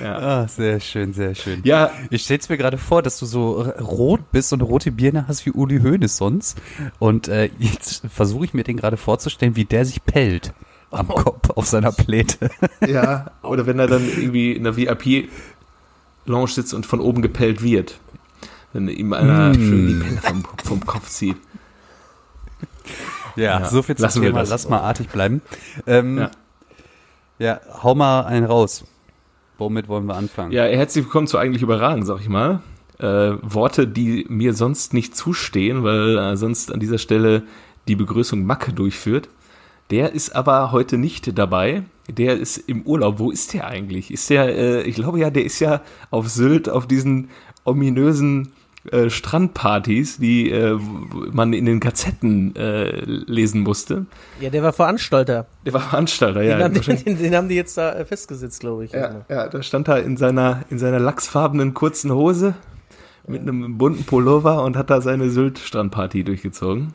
Ja, 0.00 0.16
Ah, 0.18 0.48
sehr 0.48 0.80
schön, 0.80 1.12
sehr 1.12 1.34
schön. 1.34 1.60
ja 1.64 1.90
Ich 2.10 2.22
stell's 2.22 2.48
mir 2.48 2.56
gerade 2.56 2.78
vor, 2.78 3.02
dass 3.02 3.18
du 3.18 3.26
so 3.26 3.60
rot 3.62 4.30
bist 4.32 4.52
und 4.52 4.60
eine 4.60 4.68
rote 4.68 4.92
Birne 4.92 5.26
hast 5.28 5.44
wie 5.44 5.50
Uli 5.50 5.80
Hoeneß 5.80 6.16
sonst. 6.16 6.56
Und 6.98 7.28
äh, 7.28 7.50
jetzt 7.58 8.06
versuche 8.08 8.44
ich 8.44 8.54
mir 8.54 8.62
den 8.62 8.76
gerade 8.76 8.96
vorzustellen, 8.96 9.56
wie 9.56 9.64
der 9.64 9.84
sich 9.84 10.04
pellt 10.04 10.54
am 10.90 11.08
Kopf 11.08 11.50
auf 11.50 11.66
seiner 11.66 11.92
Pläte. 11.92 12.50
ja, 12.86 13.30
oder 13.42 13.66
wenn 13.66 13.78
er 13.78 13.86
dann 13.86 14.08
irgendwie 14.08 14.52
in 14.52 14.64
der 14.64 14.76
VIP-Lounge 16.30 16.48
sitzt 16.50 16.74
und 16.74 16.86
von 16.86 17.00
oben 17.00 17.22
gepellt 17.22 17.62
wird. 17.62 17.98
Wenn 18.72 18.88
ihm 18.88 19.12
einer 19.12 19.50
Mm. 19.50 19.54
schön 19.54 19.86
die 19.88 19.94
Pelle 19.94 20.16
vom, 20.18 20.44
vom 20.64 20.86
Kopf 20.86 21.08
zieht. 21.08 21.36
Ja, 23.36 23.60
Ja, 23.60 23.68
so 23.68 23.82
viel 23.82 23.96
zum 23.96 24.04
lassen 24.04 24.22
wir 24.22 24.28
Thema. 24.30 24.40
das. 24.40 24.50
Lass 24.50 24.68
mal 24.68 24.80
artig 24.80 25.08
bleiben. 25.08 25.42
Ähm, 25.86 26.18
Ja. 26.18 26.30
ja. 27.38 27.60
hau 27.82 27.94
mal 27.94 28.22
einen 28.22 28.46
raus. 28.46 28.84
Womit 29.58 29.88
wollen 29.88 30.06
wir 30.06 30.14
anfangen? 30.16 30.52
Ja, 30.52 30.64
herzlich 30.64 31.04
willkommen 31.04 31.26
zu 31.26 31.36
eigentlich 31.38 31.62
überragend, 31.62 32.06
sag 32.06 32.20
ich 32.20 32.28
mal. 32.28 32.60
Äh, 32.98 33.32
Worte, 33.42 33.86
die 33.86 34.26
mir 34.28 34.54
sonst 34.54 34.94
nicht 34.94 35.16
zustehen, 35.16 35.82
weil 35.84 36.16
äh, 36.18 36.36
sonst 36.36 36.72
an 36.72 36.80
dieser 36.80 36.98
Stelle 36.98 37.42
die 37.88 37.96
Begrüßung 37.96 38.44
Macke 38.44 38.72
durchführt. 38.72 39.28
Der 39.90 40.12
ist 40.12 40.36
aber 40.36 40.72
heute 40.72 40.98
nicht 40.98 41.36
dabei. 41.38 41.82
Der 42.08 42.38
ist 42.38 42.56
im 42.56 42.82
Urlaub. 42.82 43.18
Wo 43.18 43.30
ist 43.30 43.54
der 43.54 43.66
eigentlich? 43.66 44.10
Ist 44.10 44.30
der, 44.30 44.56
äh, 44.56 44.82
ich 44.82 44.94
glaube 44.94 45.18
ja, 45.18 45.30
der 45.30 45.44
ist 45.44 45.58
ja 45.60 45.80
auf 46.10 46.28
Sylt 46.28 46.68
auf 46.68 46.86
diesen 46.86 47.30
ominösen 47.64 48.52
äh, 48.90 49.10
Strandpartys, 49.10 50.16
die 50.18 50.50
äh, 50.50 50.78
man 51.32 51.52
in 51.52 51.66
den 51.66 51.80
Gazetten 51.80 52.56
äh, 52.56 53.02
lesen 53.04 53.60
musste. 53.60 54.06
Ja, 54.40 54.48
der 54.48 54.62
war 54.62 54.72
Veranstalter. 54.72 55.46
Der 55.66 55.74
war 55.74 55.82
Veranstalter, 55.82 56.42
ja. 56.42 56.56
den, 56.56 56.64
haben 56.64 56.74
die, 56.74 57.04
den, 57.04 57.18
den 57.22 57.36
haben 57.36 57.48
die 57.48 57.56
jetzt 57.56 57.76
da 57.76 57.92
äh, 57.92 58.04
festgesetzt, 58.04 58.60
glaube 58.60 58.86
ich. 58.86 58.92
Ja, 58.92 59.26
ja, 59.28 59.48
da 59.48 59.62
stand 59.62 59.88
er 59.88 60.02
in 60.02 60.16
seiner, 60.16 60.62
in 60.70 60.78
seiner 60.78 60.98
lachsfarbenen 60.98 61.74
kurzen 61.74 62.12
Hose 62.12 62.54
mit 63.26 63.42
einem 63.42 63.76
bunten 63.76 64.04
Pullover 64.04 64.64
und 64.64 64.76
hat 64.76 64.88
da 64.88 65.02
seine 65.02 65.28
Sylt-Strandparty 65.28 66.24
durchgezogen 66.24 66.94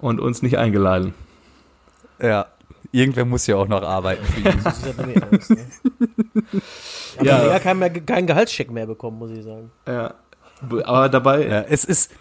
und 0.00 0.18
uns 0.18 0.42
nicht 0.42 0.58
eingeladen. 0.58 1.14
Ja. 2.22 2.46
Irgendwer 2.94 3.24
muss 3.24 3.46
ja 3.46 3.56
auch 3.56 3.68
noch 3.68 3.82
arbeiten 3.82 4.24
für 4.24 4.40
ihn. 4.40 4.60
Aus, 4.66 4.82
ne? 5.50 5.56
Aber 7.18 7.26
Ja. 7.26 7.46
ja. 7.46 7.58
keinen, 7.58 7.78
mehr, 7.78 7.90
keinen 7.90 8.26
Gehaltscheck 8.26 8.70
mehr 8.70 8.86
bekommen, 8.86 9.18
muss 9.18 9.30
ich 9.30 9.42
sagen. 9.44 9.70
Ja. 9.86 10.14
Aber 10.84 11.08
dabei, 11.08 11.46
Ja, 11.46 11.60
es 11.62 11.84
ist, 11.84 12.12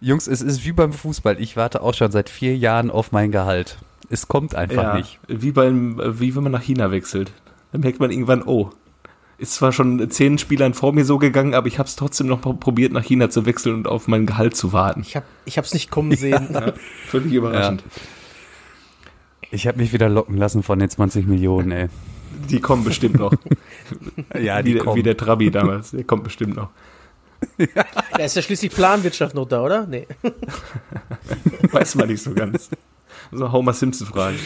Jungs, 0.00 0.26
es 0.26 0.42
ist 0.42 0.64
wie 0.64 0.72
beim 0.72 0.92
Fußball. 0.92 1.40
Ich 1.40 1.56
warte 1.56 1.80
auch 1.82 1.94
schon 1.94 2.10
seit 2.10 2.28
vier 2.28 2.56
Jahren 2.56 2.90
auf 2.90 3.12
mein 3.12 3.30
Gehalt. 3.32 3.78
Es 4.10 4.28
kommt 4.28 4.54
einfach 4.54 4.82
ja, 4.82 4.96
nicht. 4.96 5.18
wie 5.28 5.52
beim, 5.52 6.00
wie 6.20 6.34
wenn 6.34 6.42
man 6.42 6.52
nach 6.52 6.62
China 6.62 6.90
wechselt. 6.90 7.32
Dann 7.72 7.82
merkt 7.82 8.00
man 8.00 8.10
irgendwann, 8.10 8.42
oh, 8.42 8.70
ist 9.38 9.54
zwar 9.54 9.72
schon 9.72 10.10
zehn 10.10 10.38
Spielern 10.38 10.74
vor 10.74 10.92
mir 10.92 11.04
so 11.04 11.18
gegangen, 11.18 11.54
aber 11.54 11.66
ich 11.68 11.78
habe 11.78 11.86
es 11.88 11.94
trotzdem 11.96 12.26
noch 12.26 12.40
pro- 12.40 12.54
probiert, 12.54 12.92
nach 12.92 13.04
China 13.04 13.30
zu 13.30 13.46
wechseln 13.46 13.74
und 13.74 13.86
auf 13.86 14.08
mein 14.08 14.26
Gehalt 14.26 14.56
zu 14.56 14.72
warten. 14.72 15.02
Ich 15.02 15.14
habe 15.14 15.26
ich 15.44 15.58
hab's 15.58 15.74
nicht 15.74 15.90
kommen 15.90 16.12
sehen. 16.16 16.48
Ja, 16.52 16.72
völlig 17.06 17.32
überraschend. 17.32 17.84
Ich 19.50 19.66
habe 19.66 19.78
mich 19.78 19.92
wieder 19.92 20.08
locken 20.08 20.36
lassen 20.36 20.62
von 20.62 20.78
den 20.78 20.90
20 20.90 21.26
Millionen, 21.26 21.70
ey. 21.72 21.88
Die 22.50 22.60
kommen 22.60 22.84
bestimmt 22.84 23.18
noch. 23.18 23.32
Ja, 24.38 24.58
wie, 24.58 24.62
die 24.64 24.72
der- 24.74 24.82
kommen. 24.84 24.96
wie 24.96 25.02
der 25.02 25.16
Trabi 25.16 25.50
damals. 25.50 25.90
Der 25.92 26.04
kommt 26.04 26.24
bestimmt 26.24 26.56
noch. 26.56 26.68
Da 28.16 28.24
ist 28.24 28.36
ja 28.36 28.42
schließlich 28.42 28.72
Planwirtschaft 28.72 29.34
noch 29.34 29.46
da, 29.46 29.62
oder? 29.62 29.86
Nee. 29.86 30.06
Weiß 31.72 31.94
man 31.94 32.08
nicht 32.08 32.22
so 32.22 32.34
ganz. 32.34 32.68
So 33.32 33.50
Homer 33.52 33.72
Simpson 33.72 34.06
fragen. 34.06 34.38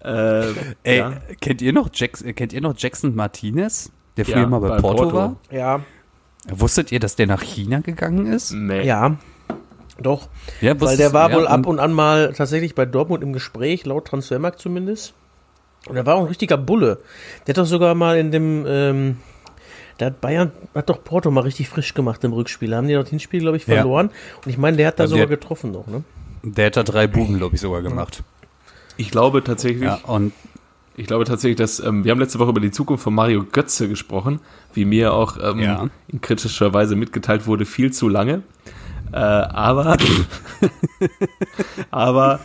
Äh, 0.00 0.52
Ey, 0.82 0.98
ja. 0.98 1.12
kennt 1.40 1.62
ihr 1.62 1.72
noch 1.72 1.88
äh, 1.98 2.32
kennt 2.34 2.52
ihr 2.52 2.60
noch 2.60 2.74
Jackson 2.76 3.14
Martinez, 3.14 3.90
der 4.18 4.26
früher 4.26 4.36
Ja, 4.42 4.46
mal 4.46 4.58
bei, 4.60 4.68
bei 4.68 4.80
Porto, 4.80 5.02
Porto. 5.04 5.16
war? 5.16 5.36
Ja, 5.50 5.80
Wusstet 6.48 6.92
ihr, 6.92 7.00
dass 7.00 7.16
der 7.16 7.26
nach 7.26 7.42
China 7.42 7.80
gegangen 7.80 8.26
ist? 8.26 8.52
Nee. 8.52 8.84
ja. 8.84 9.16
Doch. 10.00 10.28
Ja, 10.60 10.78
Weil 10.80 10.96
der 10.96 11.12
war 11.12 11.30
ja, 11.30 11.36
wohl 11.36 11.46
ab 11.46 11.66
und 11.66 11.78
an 11.78 11.92
mal 11.92 12.32
tatsächlich 12.32 12.74
bei 12.74 12.84
Dortmund 12.84 13.22
im 13.22 13.32
Gespräch, 13.32 13.86
laut 13.86 14.06
Transfermarkt 14.06 14.58
zumindest. 14.60 15.14
Und 15.86 15.96
er 15.96 16.04
war 16.06 16.16
auch 16.16 16.20
ein 16.22 16.26
richtiger 16.26 16.56
Bulle. 16.56 16.98
Der 17.46 17.52
hat 17.52 17.58
doch 17.58 17.66
sogar 17.66 17.94
mal 17.94 18.16
in 18.18 18.30
dem, 18.32 18.64
ähm, 18.66 19.16
da 19.98 20.06
hat 20.06 20.20
Bayern, 20.20 20.50
hat 20.74 20.88
doch 20.88 21.04
Porto 21.04 21.30
mal 21.30 21.42
richtig 21.42 21.68
frisch 21.68 21.94
gemacht 21.94 22.24
im 22.24 22.32
Rückspiel. 22.32 22.70
Da 22.70 22.78
haben 22.78 22.88
die 22.88 22.94
doch 22.94 23.02
das 23.02 23.10
Hinspiel, 23.10 23.40
glaube 23.40 23.56
ich, 23.56 23.66
Ja. 23.66 23.76
verloren. 23.76 24.10
Und 24.44 24.50
ich 24.50 24.58
meine, 24.58 24.76
der 24.76 24.88
hat 24.88 24.98
da 24.98 25.04
Ja, 25.04 25.08
sogar 25.08 25.26
der- 25.26 25.36
getroffen 25.36 25.70
noch, 25.70 25.86
ne? 25.86 26.02
Der 26.42 26.66
hat 26.66 26.76
da 26.76 26.82
drei 26.82 27.06
Buben, 27.06 27.38
glaube 27.38 27.54
ich, 27.54 27.60
sogar 27.60 27.80
gemacht. 27.82 28.22
Ich 28.96 29.10
glaube 29.10 29.44
tatsächlich, 29.44 29.82
Ja, 29.84 30.00
und 30.04 30.32
ich 30.96 31.06
glaube 31.06 31.24
tatsächlich, 31.24 31.56
dass 31.56 31.80
ähm, 31.80 32.04
wir 32.04 32.10
haben 32.12 32.18
letzte 32.20 32.38
Woche 32.38 32.50
über 32.50 32.60
die 32.60 32.70
Zukunft 32.70 33.04
von 33.04 33.14
Mario 33.14 33.44
Götze 33.44 33.88
gesprochen, 33.88 34.40
wie 34.72 34.84
mir 34.84 35.12
auch 35.14 35.36
ähm, 35.42 35.60
Ja. 35.60 35.88
in 36.08 36.20
kritischer 36.20 36.72
Weise 36.74 36.96
mitgeteilt 36.96 37.46
wurde, 37.46 37.64
viel 37.64 37.92
zu 37.92 38.08
lange. 38.08 38.42
Äh, 39.14 39.18
aber 39.18 39.96
aber 41.92 42.40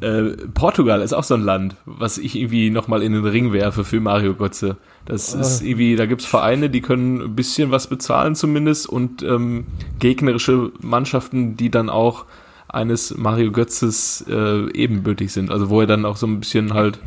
äh, 0.00 0.22
Portugal 0.54 1.02
ist 1.02 1.12
auch 1.12 1.24
so 1.24 1.34
ein 1.34 1.42
Land, 1.42 1.76
was 1.84 2.16
ich 2.16 2.36
irgendwie 2.36 2.70
nochmal 2.70 3.02
in 3.02 3.12
den 3.12 3.26
Ring 3.26 3.52
werfe 3.52 3.84
für 3.84 4.00
Mario 4.00 4.32
Götze. 4.34 4.78
Das 5.04 5.34
ist 5.34 5.60
irgendwie, 5.60 5.94
da 5.94 6.06
gibt's 6.06 6.24
Vereine, 6.24 6.70
die 6.70 6.80
können 6.80 7.20
ein 7.20 7.36
bisschen 7.36 7.70
was 7.70 7.86
bezahlen 7.88 8.34
zumindest 8.34 8.88
und 8.88 9.22
ähm, 9.22 9.66
gegnerische 9.98 10.72
Mannschaften, 10.80 11.56
die 11.58 11.70
dann 11.70 11.90
auch 11.90 12.24
eines 12.66 13.16
Mario 13.16 13.52
Götzes 13.52 14.24
äh, 14.26 14.70
ebenbürtig 14.72 15.32
sind. 15.32 15.50
Also 15.50 15.68
wo 15.68 15.82
er 15.82 15.86
dann 15.86 16.06
auch 16.06 16.16
so 16.16 16.26
ein 16.26 16.40
bisschen 16.40 16.72
halt, 16.72 16.98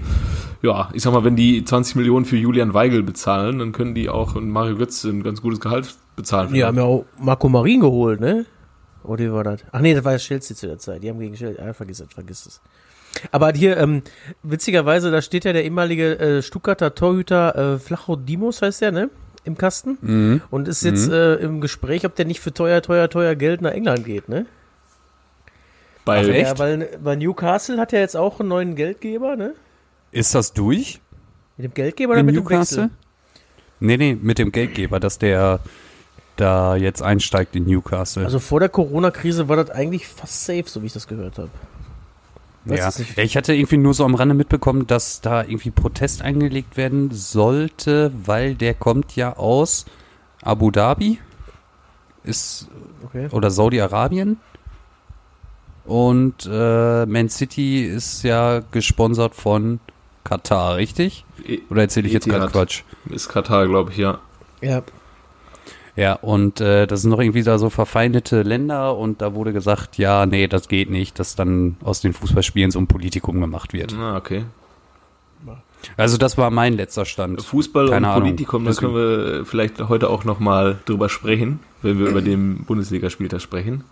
ja, 0.62 0.90
ich 0.94 1.02
sag 1.02 1.14
mal, 1.14 1.24
wenn 1.24 1.36
die 1.36 1.64
20 1.64 1.96
Millionen 1.96 2.26
für 2.26 2.38
Julian 2.38 2.76
Weigel 2.76 3.02
bezahlen, 3.02 3.58
dann 3.58 3.72
können 3.72 3.96
die 3.96 4.08
auch 4.08 4.36
Mario 4.40 4.76
Götze 4.76 5.10
ein 5.10 5.24
ganz 5.24 5.42
gutes 5.42 5.60
Gehalt 5.60 5.96
bezahlen. 6.16 6.54
Die 6.54 6.64
haben 6.64 6.78
ja 6.78 6.84
auch 6.84 7.06
Marco 7.20 7.50
Marin 7.50 7.80
geholt, 7.80 8.20
ne? 8.20 8.46
Oder 9.04 9.24
wie 9.24 9.32
war 9.32 9.44
das? 9.44 9.62
Ach 9.72 9.80
nee, 9.80 9.94
das 9.94 10.04
war 10.04 10.14
ja 10.14 10.18
Chelsea 10.18 10.56
zu 10.56 10.68
der 10.68 10.78
Zeit. 10.78 11.04
Die 11.04 11.10
haben 11.10 11.20
gegen 11.20 11.36
Chelsea, 11.36 11.64
ah, 11.64 11.74
vergiss 11.74 12.00
es, 12.00 12.14
vergiss 12.14 12.46
es. 12.46 12.62
Aber 13.32 13.52
hier, 13.54 13.78
ähm, 13.78 14.04
witzigerweise, 14.44 15.12
da 15.12 15.22
steht 15.22 15.46
ja 15.46 15.54
der 15.54 15.64
ehemalige 15.64 16.20
äh, 16.20 16.42
Stuttgarter 16.42 16.96
Torhüter 16.96 17.76
äh, 17.76 17.80
Flacho 17.80 18.16
Dimos, 18.16 18.62
heißt 18.62 18.82
der, 18.82 18.92
ne? 18.92 19.10
Im 19.46 19.58
Kasten. 19.58 19.98
Mhm. 20.02 20.42
Und 20.52 20.68
ist 20.68 20.84
jetzt 20.84 21.10
äh, 21.10 21.36
im 21.36 21.62
Gespräch, 21.62 22.06
ob 22.06 22.16
der 22.16 22.26
nicht 22.26 22.40
für 22.40 22.54
teuer, 22.54 22.82
teuer, 22.82 23.10
teuer 23.10 23.36
Geld 23.36 23.62
nach 23.62 23.72
England 23.72 24.06
geht, 24.06 24.30
ne? 24.30 24.46
Weil, 26.06 26.26
Ach, 26.26 26.34
echt? 26.34 26.48
Ja, 26.48 26.60
weil, 26.60 26.90
weil 27.02 27.18
Newcastle 27.18 27.78
hat 27.78 27.92
ja 27.92 28.00
jetzt 28.00 28.18
auch 28.18 28.40
einen 28.40 28.50
neuen 28.50 28.76
Geldgeber, 28.76 29.36
ne? 29.36 29.54
Ist 30.12 30.36
das 30.36 30.54
durch? 30.54 31.00
Mit 31.58 31.66
dem 31.66 31.74
Geldgeber 31.74 32.12
oder 32.12 32.20
in 32.20 32.26
mit 32.26 32.36
Newcastle? 32.36 32.78
dem 32.78 32.84
Wechsel? 32.84 32.98
Nee, 33.80 33.98
nee, 33.98 34.18
mit 34.20 34.40
dem 34.40 34.52
Geldgeber, 34.52 35.00
dass 35.00 35.20
der 35.20 35.62
da 36.40 36.76
jetzt 36.76 37.02
einsteigt 37.02 37.56
in 37.56 37.66
Newcastle. 37.66 38.24
Also 38.26 38.40
vor 38.40 38.60
der 38.60 38.70
Corona-Krise 38.70 39.48
war 39.50 39.56
das 39.58 39.70
eigentlich 39.72 40.08
fast 40.08 40.46
safe, 40.46 40.64
so 40.68 40.82
wie 40.82 40.88
ich 40.88 40.94
das 40.94 41.08
gehört 41.08 41.38
habe. 41.38 41.50
ja. 42.66 42.90
ich 43.18 43.38
hatte 43.38 43.54
irgendwie 43.54 43.78
nur 43.78 43.94
so 43.94 44.06
am 44.06 44.16
Rande 44.16 44.36
mitbekommen, 44.36 44.86
dass 44.88 45.22
da 45.22 45.42
irgendwie 45.44 45.72
Protest 45.72 46.22
eingelegt 46.22 46.78
werden 46.78 47.12
sollte, 47.12 48.12
weil 48.26 48.56
der 48.56 48.74
kommt 48.74 49.16
ja 49.16 49.36
aus 49.38 49.86
Abu 50.42 50.72
Dhabi 50.72 51.20
ist 52.24 52.68
Okay. 53.06 53.30
oder 53.32 53.50
Saudi-Arabien 53.50 54.38
und 55.86 56.48
äh, 56.52 57.06
Man 57.06 57.30
City 57.30 57.84
ist 57.86 58.24
ja 58.24 58.62
gesponsert 58.72 59.34
von 59.36 59.80
Katar, 60.24 60.76
richtig? 60.76 61.26
E- 61.46 61.60
Oder 61.70 61.84
erzähle 61.84 62.08
ich 62.08 62.14
jetzt 62.14 62.28
gerade. 62.28 62.52
Quatsch? 62.52 62.84
ist 63.10 63.30
Katar, 63.30 63.68
glaube 63.68 63.92
ich, 63.92 63.98
ja. 63.98 64.20
Ja. 64.62 64.82
Ja, 66.00 66.14
und 66.14 66.62
äh, 66.62 66.88
das 66.88 67.02
sind 67.02 67.12
noch 67.12 67.20
irgendwie 67.20 67.44
da 67.44 67.58
so 67.58 67.70
verfeindete 67.70 68.44
Länder 68.44 68.96
und 68.96 69.22
da 69.22 69.34
wurde 69.34 69.52
gesagt, 69.52 69.98
ja, 69.98 70.26
nee, 70.26 70.48
das 70.48 70.70
geht 70.70 70.90
nicht, 70.90 71.20
dass 71.20 71.36
dann 71.36 71.76
aus 71.84 72.00
den 72.00 72.14
Fußballspielen 72.14 72.72
so 72.72 72.80
ein 72.80 72.88
Politikum 72.88 73.42
gemacht 73.42 73.74
wird. 73.74 73.94
Ah, 73.94 74.16
okay. 74.16 74.46
Also 75.98 76.18
das 76.18 76.38
war 76.38 76.52
mein 76.52 76.74
letzter 76.74 77.04
Stand. 77.04 77.42
Fußball 77.42 77.90
Keine 77.90 78.08
und 78.08 78.14
Ahnung. 78.14 78.30
Politikum, 78.30 78.64
da 78.64 78.74
können 78.74 78.96
wir 78.96 79.46
vielleicht 79.46 79.90
heute 79.90 80.10
auch 80.10 80.24
nochmal 80.24 80.78
drüber 80.86 81.10
sprechen, 81.10 81.60
wenn 81.82 82.00
wir 82.00 82.08
über 82.08 82.22
den 82.22 82.64
Bundesligaspieltag 82.64 83.42
sprechen. 83.42 83.84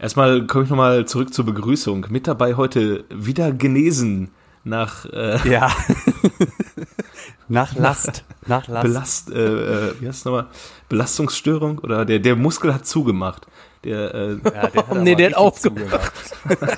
Erstmal 0.00 0.46
komme 0.46 0.64
ich 0.64 0.70
nochmal 0.70 1.06
zurück 1.06 1.32
zur 1.32 1.46
Begrüßung. 1.46 2.06
Mit 2.10 2.26
dabei 2.26 2.56
heute 2.56 3.04
wieder 3.08 3.52
genesen 3.52 4.30
nach 4.66 5.06
äh, 5.06 5.48
Ja. 5.48 5.70
Nach 7.48 7.76
Last. 7.76 8.24
Nach 8.46 8.66
Last. 8.66 8.82
Belast, 8.82 9.30
äh, 9.30 9.90
äh, 9.90 9.94
wie 10.00 10.08
heißt 10.08 10.24
nochmal? 10.26 10.46
Belastungsstörung 10.88 11.78
oder 11.78 12.04
der, 12.04 12.18
der 12.18 12.34
Muskel 12.34 12.74
hat 12.74 12.88
zugemacht. 12.88 13.46
Der, 13.84 14.12
äh, 14.12 14.30
Ja, 14.32 14.66
der 14.66 14.84
Nee, 14.96 15.12
aber 15.12 15.16
der 15.16 15.26
hat 15.28 15.36
aufgemacht. 15.36 16.12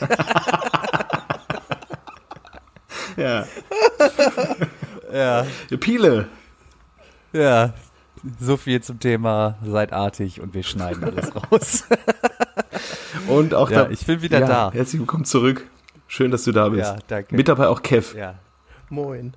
ja. 3.17 3.47
Ja. 5.11 5.47
Piele. 5.81 6.29
Ja. 7.33 7.73
So 8.39 8.59
viel 8.59 8.83
zum 8.83 9.01
Thema 9.01 9.57
seid 9.65 9.95
artig 9.95 10.43
und 10.43 10.53
wir 10.53 10.65
schneiden 10.65 11.05
alles 11.05 11.33
raus. 11.35 11.85
Und 13.27 13.55
auch 13.55 13.71
Ja, 13.71 13.85
da, 13.85 13.91
ich 13.91 14.05
bin 14.05 14.21
wieder 14.21 14.41
ja, 14.41 14.47
da. 14.47 14.73
Herzlich 14.73 15.01
willkommen 15.01 15.25
zurück. 15.25 15.65
Schön, 16.09 16.31
dass 16.31 16.45
du 16.45 16.53
da 16.53 16.71
bist. 16.71 16.91
Ja, 16.91 16.97
danke. 17.07 17.37
Mit 17.37 17.49
dabei 17.49 17.69
auch 17.69 17.83
Kev. 17.83 18.19
Ja. 18.19 18.35
Moin. 18.89 19.35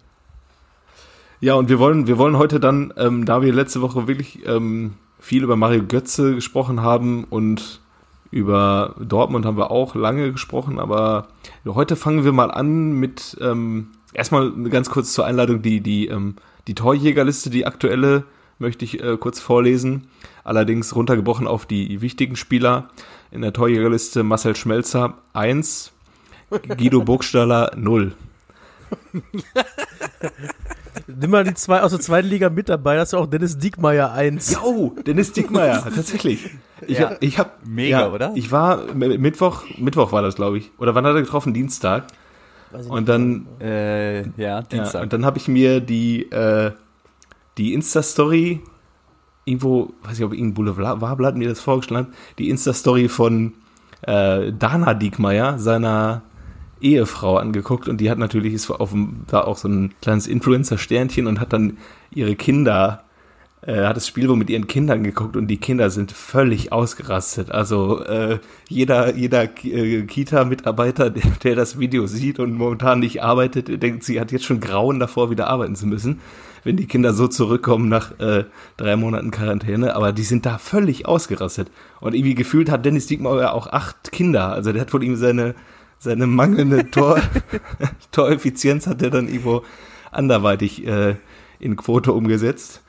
Ja, 1.42 1.56
und 1.56 1.70
wir 1.70 1.80
wollen, 1.80 2.08
wir 2.08 2.18
wollen 2.18 2.38
heute 2.38 2.60
dann, 2.60 2.94
ähm, 2.98 3.26
da 3.26 3.42
wir 3.42 3.54
letzte 3.54 3.82
Woche 3.82 4.08
wirklich 4.08 4.48
ähm, 4.48 4.94
viel 5.20 5.44
über 5.44 5.56
Mario 5.56 5.84
Götze 5.84 6.36
gesprochen 6.36 6.82
haben 6.82 7.26
und 7.26 7.82
über 8.32 8.96
Dortmund 9.00 9.46
haben 9.46 9.58
wir 9.58 9.70
auch 9.72 9.94
lange 9.94 10.32
gesprochen, 10.32 10.80
aber 10.80 11.28
heute 11.66 11.98
fangen 11.98 12.24
wir 12.24 12.32
mal 12.32 12.50
an 12.50 12.94
mit 12.94 13.38
ähm, 13.42 13.90
erstmal 14.14 14.52
ganz 14.70 14.90
kurz 14.90 15.12
zur 15.14 15.26
Einladung 15.26 15.62
die 15.62 15.82
die 15.82 16.08
ähm, 16.08 16.36
die 16.68 16.76
Torjägerliste, 16.76 17.50
die 17.50 17.66
aktuelle 17.66 18.24
möchte 18.60 18.86
ich 18.86 19.04
äh, 19.04 19.18
kurz 19.18 19.40
vorlesen. 19.40 20.08
Allerdings 20.44 20.96
runtergebrochen 20.96 21.48
auf 21.48 21.66
die 21.66 22.02
wichtigen 22.02 22.36
Spieler 22.36 22.90
in 23.32 23.42
der 23.42 23.52
Torjägerliste 23.52 24.24
Marcel 24.24 24.56
Schmelzer 24.56 25.16
1, 25.34 25.92
Guido 26.78 27.02
Burgstaller 27.04 27.72
0. 27.76 28.14
Nimm 31.08 31.30
mal 31.32 31.44
die 31.44 31.54
zwei 31.54 31.82
aus 31.82 31.92
der 31.92 32.00
zweiten 32.00 32.28
Liga 32.28 32.50
mit 32.50 32.70
dabei, 32.70 32.96
das 32.96 33.10
ist 33.10 33.14
ja 33.14 33.20
auch 33.20 33.26
Dennis 33.28 33.58
Diekmeyer 33.58 34.12
1. 34.12 34.58
Oh, 34.64 34.94
Dennis 35.06 35.32
Dickmeyer, 35.32 35.84
tatsächlich. 35.96 36.50
Ich 36.88 36.98
Ja. 37.00 37.12
hab, 37.12 37.24
ich 37.24 37.40
hab, 37.40 37.66
Mega, 37.66 38.02
ja, 38.02 38.12
oder? 38.12 38.32
Ich 38.36 38.52
war 38.52 38.94
Mittwoch, 38.94 39.64
Mittwoch 39.78 40.12
war 40.12 40.22
das, 40.22 40.36
glaube 40.36 40.58
ich. 40.58 40.72
Oder 40.78 40.96
wann 40.96 41.06
hat 41.06 41.16
er 41.16 41.22
getroffen? 41.22 41.54
Dienstag. 41.54 42.06
Weiß 42.72 42.86
ich 42.86 42.92
Und 42.92 43.08
dann, 43.10 43.48
Äh, 43.60 44.22
ja, 44.22 44.30
ja, 44.38 44.62
Dienstag. 44.62 45.04
und 45.04 45.14
dann 45.14 45.26
habe 45.26 45.38
ich 45.38 45.48
mir 45.48 45.80
die, 45.80 46.30
äh, 46.32 46.72
die 47.58 47.74
Insta-Story 47.74 48.62
irgendwo, 49.46 49.94
weiß 50.04 50.20
ich, 50.20 50.26
ob 50.26 50.34
irgendein 50.34 50.54
Boulevardblatt 50.54 51.36
mir 51.36 51.50
das 51.50 51.60
vorgeschlagen 51.60 52.08
hat, 52.08 52.14
die 52.40 52.50
Insta-Story 52.50 53.10
von 53.10 53.54
äh, 54.04 54.52
Dana 54.54 54.94
Diekmeyer, 54.94 55.60
seiner 55.60 56.22
Ehefrau 56.82 57.38
angeguckt 57.38 57.88
und 57.88 58.00
die 58.02 58.10
hat 58.10 58.18
natürlich 58.18 58.54
ist 58.54 58.70
auf 58.70 58.92
dem, 58.92 59.22
da 59.28 59.42
auch 59.42 59.58
so 59.58 59.68
ein 59.68 59.94
kleines 60.02 60.28
Influencer-Sternchen 60.28 61.28
und 61.28 61.40
hat 61.40 61.54
dann 61.54 61.78
ihre 62.14 62.36
Kinder, 62.36 63.04
äh, 63.62 63.86
hat 63.86 63.96
das 63.96 64.08
Spiel 64.08 64.28
wohl 64.28 64.36
mit 64.36 64.50
ihren 64.50 64.68
Kindern 64.68 65.04
geguckt 65.04 65.36
und 65.36 65.48
die 65.48 65.58
Kinder 65.58 65.90
sind 65.90 66.12
völlig 66.12 66.72
ausgerastet. 66.72 67.52
Also 67.52 68.04
äh, 68.04 68.40
jeder, 68.68 69.16
jeder 69.16 69.44
äh, 69.64 70.04
Kita-Mitarbeiter, 70.04 71.10
der, 71.10 71.24
der 71.44 71.56
das 71.56 71.80
Video 71.80 72.08
sieht 72.08 72.40
und 72.40 72.54
momentan 72.54 73.00
nicht 73.00 73.22
arbeitet, 73.22 73.82
denkt, 73.82 74.04
sie 74.04 74.20
hat 74.20 74.32
jetzt 74.32 74.46
schon 74.46 74.60
Grauen 74.60 75.00
davor, 75.00 75.30
wieder 75.30 75.48
arbeiten 75.48 75.76
zu 75.76 75.86
müssen, 75.88 76.20
wenn 76.64 76.78
die 76.78 76.88
Kinder 76.88 77.14
so 77.14 77.28
zurückkommen 77.28 77.90
nach 77.90 78.20
äh, 78.20 78.46
drei 78.78 78.96
Monaten 78.96 79.32
Quarantäne. 79.32 79.96
Aber 79.96 80.12
die 80.14 80.24
sind 80.24 80.46
da 80.46 80.58
völlig 80.58 81.06
ausgerastet. 81.06 81.72
Und 82.00 82.16
irgendwie 82.16 82.36
gefühlt 82.36 82.70
hat 82.70 82.86
Dennis 82.86 83.08
Diekmeyer 83.08 83.54
auch 83.54 83.68
acht 83.68 84.12
Kinder. 84.12 84.52
Also 84.52 84.72
der 84.72 84.82
hat 84.82 84.94
wohl 84.94 85.04
ihm 85.04 85.16
seine 85.16 85.56
seine 86.02 86.26
mangelnde 86.26 86.90
Tor, 86.90 87.22
Toreffizienz 88.12 88.88
hat 88.88 89.04
er 89.04 89.12
dann 89.12 89.28
irgendwo 89.28 89.62
anderweitig 90.12 90.86
äh, 90.86 91.16
in 91.60 91.76
Quote 91.76 92.12
umgesetzt. 92.12 92.82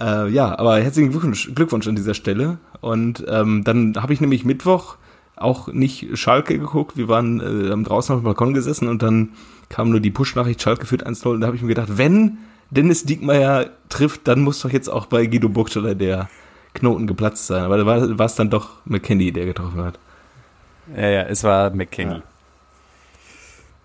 Äh, 0.00 0.28
ja, 0.30 0.58
aber 0.58 0.80
herzlichen 0.80 1.10
Glückwunsch, 1.10 1.54
Glückwunsch 1.54 1.86
an 1.86 1.94
dieser 1.94 2.14
Stelle. 2.14 2.58
Und 2.80 3.24
ähm, 3.28 3.62
dann 3.62 3.94
habe 4.02 4.12
ich 4.12 4.20
nämlich 4.20 4.44
Mittwoch 4.44 4.96
auch 5.36 5.68
nicht 5.68 6.18
Schalke 6.18 6.58
geguckt. 6.58 6.96
Wir 6.96 7.06
waren 7.06 7.40
äh, 7.40 7.70
haben 7.70 7.84
draußen 7.84 8.14
auf 8.14 8.22
dem 8.22 8.24
Balkon 8.24 8.54
gesessen 8.54 8.88
und 8.88 9.02
dann 9.02 9.30
kam 9.68 9.90
nur 9.90 10.00
die 10.00 10.10
Push-Nachricht, 10.10 10.60
Schalke 10.60 10.84
führt 10.84 11.06
1-0. 11.06 11.28
Und 11.28 11.40
da 11.42 11.46
habe 11.46 11.56
ich 11.56 11.62
mir 11.62 11.68
gedacht, 11.68 11.96
wenn 11.96 12.38
Dennis 12.70 13.04
Diekmeyer 13.04 13.70
trifft, 13.88 14.26
dann 14.26 14.40
muss 14.40 14.60
doch 14.60 14.70
jetzt 14.70 14.88
auch 14.88 15.06
bei 15.06 15.26
Guido 15.26 15.48
Burgstaller 15.48 15.94
der 15.94 16.28
Knoten 16.74 17.06
geplatzt 17.06 17.46
sein. 17.46 17.62
Aber 17.62 17.76
da 17.76 17.86
war 17.86 18.26
es 18.26 18.34
dann 18.34 18.50
doch 18.50 18.84
McKenny, 18.84 19.30
der 19.30 19.46
getroffen 19.46 19.80
hat. 19.82 20.00
Ja, 20.94 21.08
ja, 21.08 21.22
es 21.22 21.42
war 21.44 21.70
McKenny. 21.70 22.22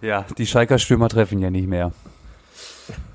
Ja, 0.02 0.26
die 0.38 0.48
Schalker 0.48 0.80
Stürmer 0.80 1.10
treffen 1.10 1.40
ja 1.40 1.50
nicht 1.50 1.68
mehr. 1.68 1.92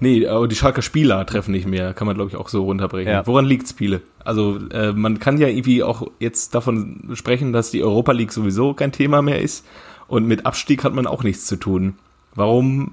Nee, 0.00 0.26
aber 0.26 0.49
die 0.49 0.55
Schalker 0.55 0.83
Spieler 0.83 1.26
treffen 1.26 1.52
nicht 1.52 1.66
mehr, 1.66 1.93
kann 1.93 2.07
man 2.07 2.16
glaube 2.16 2.31
ich 2.31 2.37
auch 2.37 2.49
so 2.49 2.64
runterbrechen. 2.64 3.12
Ja. 3.12 3.26
Woran 3.26 3.45
liegt's, 3.45 3.71
Spiele? 3.71 4.00
Also 4.25 4.59
äh, 4.71 4.93
man 4.93 5.19
kann 5.19 5.38
ja 5.38 5.49
irgendwie 5.49 5.83
auch 5.83 6.11
jetzt 6.19 6.55
davon 6.55 7.11
sprechen, 7.14 7.52
dass 7.52 7.71
die 7.71 7.83
Europa 7.83 8.12
League 8.12 8.33
sowieso 8.33 8.75
kein 8.75 8.93
Thema 8.93 9.23
mehr 9.23 9.40
ist 9.40 9.66
und 10.09 10.26
mit 10.26 10.47
Abstieg 10.47 10.85
hat 10.85 10.95
man 10.95 11.07
auch 11.07 11.23
nichts 11.23 11.47
zu 11.47 11.57
tun. 11.57 11.97
Warum 12.35 12.93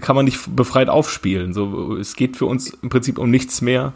kann 0.00 0.16
man 0.16 0.24
nicht 0.24 0.54
befreit 0.54 0.88
aufspielen? 0.88 1.54
So, 1.54 1.96
es 1.96 2.16
geht 2.16 2.36
für 2.36 2.46
uns 2.46 2.70
im 2.70 2.88
Prinzip 2.88 3.18
um 3.18 3.30
nichts 3.30 3.62
mehr. 3.62 3.92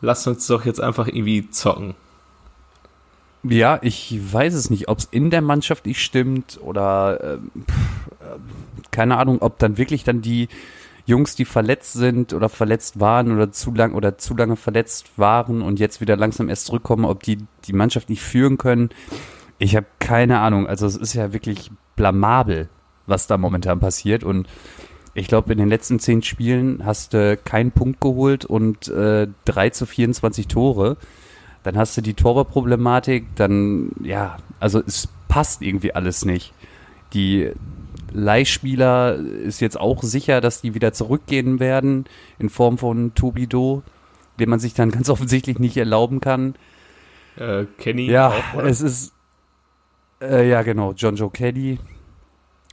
Lasst 0.00 0.26
uns 0.26 0.46
doch 0.46 0.64
jetzt 0.64 0.80
einfach 0.80 1.06
irgendwie 1.06 1.50
zocken. 1.50 1.94
Ja, 3.48 3.78
ich 3.82 4.18
weiß 4.32 4.54
es 4.54 4.70
nicht, 4.70 4.88
ob 4.88 4.98
es 4.98 5.08
in 5.10 5.30
der 5.30 5.42
Mannschaft 5.42 5.86
nicht 5.86 6.02
stimmt 6.02 6.58
oder 6.62 7.18
ähm, 7.22 7.50
ähm, 7.56 8.42
keine 8.90 9.18
Ahnung, 9.18 9.42
ob 9.42 9.58
dann 9.58 9.78
wirklich 9.78 10.04
dann 10.04 10.22
die 10.22 10.48
Jungs, 11.04 11.36
die 11.36 11.44
verletzt 11.44 11.92
sind 11.92 12.32
oder 12.32 12.48
verletzt 12.48 12.98
waren 12.98 13.30
oder 13.32 13.52
zu 13.52 13.72
lang 13.72 13.94
oder 13.94 14.18
zu 14.18 14.34
lange 14.36 14.56
verletzt 14.56 15.18
waren 15.18 15.62
und 15.62 15.78
jetzt 15.78 16.00
wieder 16.00 16.16
langsam 16.16 16.48
erst 16.48 16.66
zurückkommen, 16.66 17.04
ob 17.04 17.22
die 17.22 17.38
die 17.66 17.72
Mannschaft 17.72 18.08
nicht 18.08 18.22
führen 18.22 18.58
können. 18.58 18.90
Ich 19.58 19.76
habe 19.76 19.86
keine 20.00 20.40
Ahnung. 20.40 20.66
Also 20.66 20.86
es 20.86 20.96
ist 20.96 21.14
ja 21.14 21.32
wirklich 21.32 21.70
blamabel, 21.94 22.68
was 23.06 23.26
da 23.28 23.38
momentan 23.38 23.78
passiert 23.78 24.24
und 24.24 24.48
ich 25.14 25.28
glaube, 25.28 25.52
in 25.52 25.58
den 25.58 25.68
letzten 25.68 25.98
zehn 25.98 26.22
Spielen 26.22 26.84
hast 26.84 27.14
du 27.14 27.38
keinen 27.38 27.70
Punkt 27.70 28.02
geholt 28.02 28.44
und 28.44 28.88
äh, 28.88 29.28
3 29.46 29.70
zu 29.70 29.86
24 29.86 30.46
Tore. 30.46 30.98
Dann 31.66 31.76
hast 31.76 31.96
du 31.96 32.00
die 32.00 32.14
Torwartproblematik, 32.14 33.26
dann, 33.34 33.90
ja, 34.00 34.36
also 34.60 34.80
es 34.86 35.08
passt 35.26 35.62
irgendwie 35.62 35.92
alles 35.92 36.24
nicht. 36.24 36.54
Die 37.12 37.50
Leihspieler 38.12 39.16
ist 39.16 39.60
jetzt 39.60 39.76
auch 39.80 40.04
sicher, 40.04 40.40
dass 40.40 40.60
die 40.60 40.74
wieder 40.74 40.92
zurückgehen 40.92 41.58
werden 41.58 42.04
in 42.38 42.50
Form 42.50 42.78
von 42.78 43.14
Tobido, 43.16 43.82
den 44.38 44.48
man 44.48 44.60
sich 44.60 44.74
dann 44.74 44.90
ganz 44.92 45.10
offensichtlich 45.10 45.58
nicht 45.58 45.76
erlauben 45.76 46.20
kann. 46.20 46.54
Äh, 47.34 47.64
Kenny 47.78 48.08
Ja, 48.08 48.28
auch, 48.28 48.62
es 48.62 48.80
ist, 48.80 49.12
äh, 50.22 50.48
ja 50.48 50.62
genau, 50.62 50.92
John 50.92 51.16
Joe 51.16 51.30
Kelly. 51.30 51.80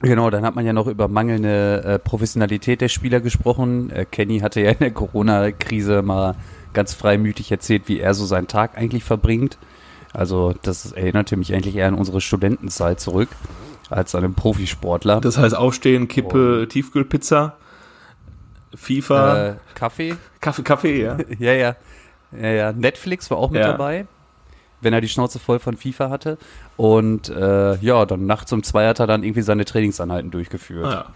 Genau, 0.02 0.30
dann 0.30 0.46
hat 0.46 0.54
man 0.54 0.68
ja 0.68 0.74
noch 0.74 0.86
über 0.86 1.08
mangelnde 1.08 1.84
äh, 1.84 1.98
Professionalität 1.98 2.80
der 2.80 2.90
Spieler 2.90 3.22
gesprochen. 3.22 3.90
Äh, 3.90 4.06
Kenny 4.06 4.42
hatte 4.42 4.62
ja 4.62 4.70
in 4.70 4.78
der 4.78 4.92
Corona-Krise 4.92 6.04
mal 6.04 6.36
ganz 6.74 6.94
freimütig 6.94 7.52
erzählt, 7.52 7.84
wie 7.88 8.00
er 8.00 8.14
so 8.14 8.26
seinen 8.26 8.48
Tag 8.48 8.78
eigentlich 8.78 9.04
verbringt. 9.04 9.58
Also 10.14 10.54
das 10.62 10.92
erinnerte 10.92 11.38
mich 11.38 11.54
eigentlich 11.54 11.76
eher 11.76 11.88
an 11.88 11.96
unsere 11.96 12.22
Studentenzeit 12.22 13.00
zurück. 13.00 13.30
als 13.90 14.16
einem 14.16 14.34
Profisportler. 14.34 15.22
Das 15.22 15.38
heißt 15.38 15.56
Aufstehen, 15.56 16.08
Kippe, 16.08 16.68
Tiefkühlpizza, 16.70 17.58
FIFA, 18.76 19.48
äh, 19.48 19.56
Kaffee? 19.76 20.16
Kaffee, 20.42 20.64
Kaffee, 20.64 21.02
ja. 21.04 21.18
Ja, 21.40 21.52
ja. 21.54 21.76
Ja, 22.32 22.48
ja. 22.50 22.72
Netflix 22.74 23.30
war 23.30 23.38
auch 23.38 23.52
mit 23.52 23.62
Ja. 23.62 23.68
dabei, 23.72 24.08
wenn 24.82 24.94
er 24.94 25.02
die 25.02 25.10
Schnauze 25.10 25.38
voll 25.38 25.60
von 25.60 25.78
FIFA 25.78 26.10
hatte. 26.10 26.38
Und 26.76 27.30
äh, 27.30 27.76
ja, 27.78 28.06
dann 28.06 28.26
nachts 28.26 28.52
um 28.52 28.64
zwei 28.64 28.88
hat 28.88 29.00
er 29.00 29.06
dann 29.08 29.22
irgendwie 29.24 29.44
seine 29.44 29.66
Trainingsanheiten 29.66 30.32
durchgeführt. 30.32 30.86
Ah, 30.86 31.12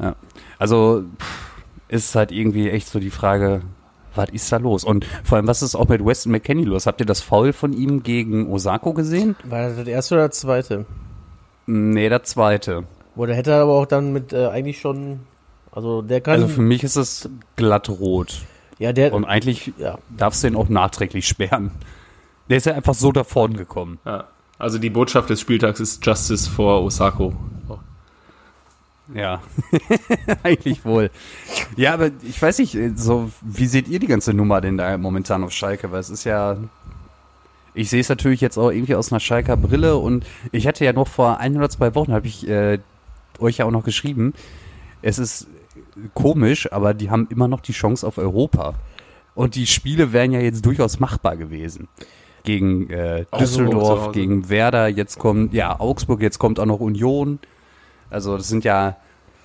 ja. 0.00 0.14
Also 0.58 1.04
pff, 1.20 1.62
ist 1.88 2.14
halt 2.16 2.32
irgendwie 2.32 2.68
echt 2.70 2.88
so 2.88 2.98
die 2.98 3.10
Frage, 3.10 3.62
was 4.14 4.28
ist 4.30 4.50
da 4.52 4.56
los? 4.56 4.84
Und 4.84 5.06
vor 5.24 5.36
allem, 5.36 5.46
was 5.46 5.62
ist 5.62 5.74
auch 5.74 5.88
mit 5.88 6.04
Weston 6.04 6.32
McKenney 6.32 6.64
los? 6.64 6.86
Habt 6.86 7.00
ihr 7.00 7.06
das 7.06 7.20
Foul 7.20 7.52
von 7.52 7.72
ihm 7.72 8.02
gegen 8.02 8.50
Osako 8.50 8.92
gesehen? 8.92 9.36
War 9.44 9.68
das 9.68 9.76
der 9.76 9.86
erste 9.86 10.14
oder 10.14 10.22
der 10.24 10.30
zweite? 10.32 10.86
Nee, 11.66 12.08
der 12.08 12.22
zweite. 12.22 12.84
Oder 13.16 13.34
hätte 13.34 13.52
er 13.52 13.62
aber 13.62 13.74
auch 13.74 13.86
dann 13.86 14.12
mit 14.12 14.32
äh, 14.32 14.46
eigentlich 14.46 14.80
schon. 14.80 15.20
Also 15.72 16.02
der 16.02 16.20
kann. 16.20 16.34
Also 16.34 16.48
für 16.48 16.62
mich 16.62 16.82
ist 16.82 16.96
es 16.96 17.28
glatt 17.56 17.88
rot. 17.88 18.38
ja, 18.78 18.92
der. 18.92 19.12
Und 19.12 19.24
eigentlich 19.24 19.72
ja. 19.78 19.98
darfst 20.16 20.42
du 20.42 20.48
ihn 20.48 20.56
auch 20.56 20.68
nachträglich 20.68 21.28
sperren. 21.28 21.70
Der 22.48 22.56
ist 22.56 22.66
ja 22.66 22.74
einfach 22.74 22.94
so 22.94 23.12
davon 23.12 23.56
gekommen. 23.56 23.98
ja. 24.04 24.24
Also 24.58 24.76
die 24.76 24.90
Botschaft 24.90 25.30
des 25.30 25.40
Spieltags 25.40 25.80
ist 25.80 26.04
Justice 26.04 26.50
for 26.50 26.82
Osako. 26.82 27.32
Ja, 29.14 29.42
eigentlich 30.42 30.84
wohl. 30.84 31.10
Ja, 31.76 31.94
aber 31.94 32.10
ich 32.22 32.40
weiß 32.40 32.58
nicht, 32.58 32.76
so, 32.96 33.30
wie 33.42 33.66
seht 33.66 33.88
ihr 33.88 33.98
die 33.98 34.06
ganze 34.06 34.34
Nummer 34.34 34.60
denn 34.60 34.76
da 34.76 34.96
momentan 34.98 35.42
auf 35.42 35.52
Schalke? 35.52 35.90
Weil 35.90 36.00
es 36.00 36.10
ist 36.10 36.24
ja, 36.24 36.56
ich 37.74 37.90
sehe 37.90 38.00
es 38.00 38.08
natürlich 38.08 38.40
jetzt 38.40 38.58
auch 38.58 38.70
irgendwie 38.70 38.94
aus 38.94 39.12
einer 39.12 39.20
Schalker 39.20 39.56
Brille 39.56 39.96
und 39.96 40.26
ich 40.52 40.66
hatte 40.66 40.84
ja 40.84 40.92
noch 40.92 41.08
vor 41.08 41.38
ein 41.38 41.56
oder 41.56 41.68
zwei 41.70 41.94
Wochen, 41.94 42.12
habe 42.12 42.26
ich 42.26 42.48
äh, 42.48 42.78
euch 43.38 43.58
ja 43.58 43.64
auch 43.64 43.70
noch 43.70 43.84
geschrieben, 43.84 44.34
es 45.02 45.18
ist 45.18 45.46
komisch, 46.14 46.70
aber 46.72 46.94
die 46.94 47.10
haben 47.10 47.26
immer 47.30 47.48
noch 47.48 47.60
die 47.60 47.72
Chance 47.72 48.06
auf 48.06 48.18
Europa. 48.18 48.74
Und 49.34 49.54
die 49.54 49.66
Spiele 49.66 50.12
wären 50.12 50.32
ja 50.32 50.40
jetzt 50.40 50.66
durchaus 50.66 51.00
machbar 51.00 51.36
gewesen. 51.36 51.88
Gegen 52.42 52.90
äh, 52.90 53.24
Düsseldorf, 53.38 54.00
Hause. 54.00 54.12
gegen 54.12 54.48
Werder, 54.48 54.88
jetzt 54.88 55.18
kommt, 55.18 55.54
ja, 55.54 55.78
Augsburg, 55.78 56.20
jetzt 56.20 56.38
kommt 56.38 56.58
auch 56.58 56.66
noch 56.66 56.80
Union. 56.80 57.38
Also 58.10 58.36
das 58.36 58.48
sind 58.48 58.64
ja, 58.64 58.96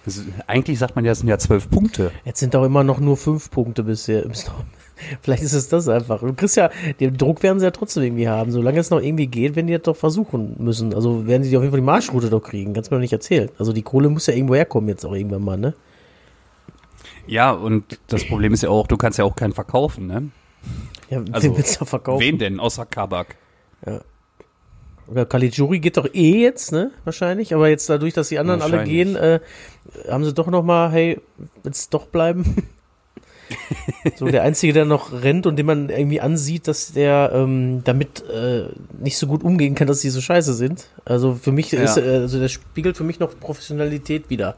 das, 0.05 0.21
eigentlich 0.47 0.77
sagt 0.79 0.95
man 0.95 1.05
ja, 1.05 1.11
das 1.11 1.19
sind 1.19 1.29
ja 1.29 1.37
zwölf 1.37 1.69
Punkte. 1.69 2.11
Jetzt 2.25 2.39
sind 2.39 2.53
doch 2.53 2.63
immer 2.65 2.83
noch 2.83 2.99
nur 2.99 3.15
fünf 3.17 3.49
Punkte 3.51 3.83
bisher. 3.83 4.23
Bis 4.23 4.47
noch- 4.47 4.63
Vielleicht 5.21 5.43
ist 5.43 5.53
es 5.53 5.67
das 5.67 5.89
einfach. 5.89 6.21
Du 6.21 6.33
kriegst 6.33 6.55
ja, 6.55 6.69
den 7.01 7.17
Druck 7.17 7.43
werden 7.43 7.59
sie 7.59 7.65
ja 7.65 7.71
trotzdem 7.71 8.03
irgendwie 8.03 8.29
haben. 8.29 8.51
Solange 8.51 8.79
es 8.79 8.89
noch 8.89 9.01
irgendwie 9.01 9.27
geht, 9.27 9.55
werden 9.57 9.67
die 9.67 9.73
das 9.73 9.81
doch 9.81 9.95
versuchen 9.95 10.55
müssen. 10.57 10.93
Also 10.93 11.27
werden 11.27 11.43
sie 11.43 11.55
auf 11.57 11.63
jeden 11.63 11.71
Fall 11.73 11.81
die 11.81 11.85
Marschroute 11.85 12.29
doch 12.29 12.39
kriegen. 12.41 12.73
Kannst 12.73 12.89
du 12.89 12.95
mir 12.95 12.99
doch 12.99 13.01
nicht 13.03 13.11
erzählen. 13.13 13.49
Also 13.59 13.73
die 13.73 13.81
Kohle 13.81 14.09
muss 14.09 14.27
ja 14.27 14.33
irgendwo 14.33 14.55
herkommen 14.55 14.87
jetzt 14.89 15.05
auch 15.05 15.13
irgendwann 15.13 15.43
mal, 15.43 15.57
ne? 15.57 15.73
Ja, 17.27 17.51
und 17.51 17.99
das 18.07 18.25
Problem 18.25 18.53
ist 18.53 18.63
ja 18.63 18.69
auch, 18.69 18.87
du 18.87 18.97
kannst 18.97 19.17
ja 19.19 19.25
auch 19.25 19.35
keinen 19.35 19.53
verkaufen, 19.53 20.07
ne? 20.07 20.29
Ja, 21.09 21.21
Also, 21.31 21.55
willst 21.57 21.79
du 21.81 21.85
verkaufen? 21.85 22.21
Wen 22.21 22.37
denn, 22.37 22.59
außer 22.59 22.85
Kabak? 22.85 23.35
Oder 25.07 25.25
Caligiuri 25.25 25.79
geht 25.79 25.97
doch 25.97 26.07
eh 26.13 26.41
jetzt, 26.41 26.71
ne? 26.71 26.91
Wahrscheinlich. 27.03 27.53
Aber 27.53 27.69
jetzt 27.69 27.89
dadurch, 27.89 28.13
dass 28.13 28.29
die 28.29 28.39
anderen 28.39 28.61
alle 28.61 28.83
gehen, 28.83 29.15
äh, 29.15 29.39
haben 30.09 30.25
sie 30.25 30.33
doch 30.33 30.47
noch 30.47 30.63
mal, 30.63 30.91
hey, 30.91 31.19
willst 31.63 31.93
du 31.93 31.97
doch 31.99 32.07
bleiben? 32.07 32.67
so 34.15 34.25
der 34.25 34.41
Einzige, 34.41 34.73
der 34.73 34.85
noch 34.85 35.11
rennt 35.21 35.45
und 35.45 35.57
den 35.57 35.65
man 35.67 35.89
irgendwie 35.89 36.19
ansieht, 36.21 36.67
dass 36.67 36.93
der 36.93 37.31
ähm, 37.33 37.83
damit 37.83 38.23
äh, 38.29 38.69
nicht 38.99 39.17
so 39.17 39.27
gut 39.27 39.43
umgehen 39.43 39.75
kann, 39.75 39.87
dass 39.87 39.99
die 39.99 40.09
so 40.09 40.21
scheiße 40.21 40.53
sind. 40.53 40.89
Also 41.05 41.35
für 41.35 41.51
mich 41.51 41.71
Ja. 41.71 41.83
ist, 41.83 41.97
äh, 41.97 42.01
also 42.21 42.39
der 42.39 42.47
spiegelt 42.47 42.97
für 42.97 43.03
mich 43.03 43.19
noch 43.19 43.39
Professionalität 43.39 44.29
wieder. 44.29 44.55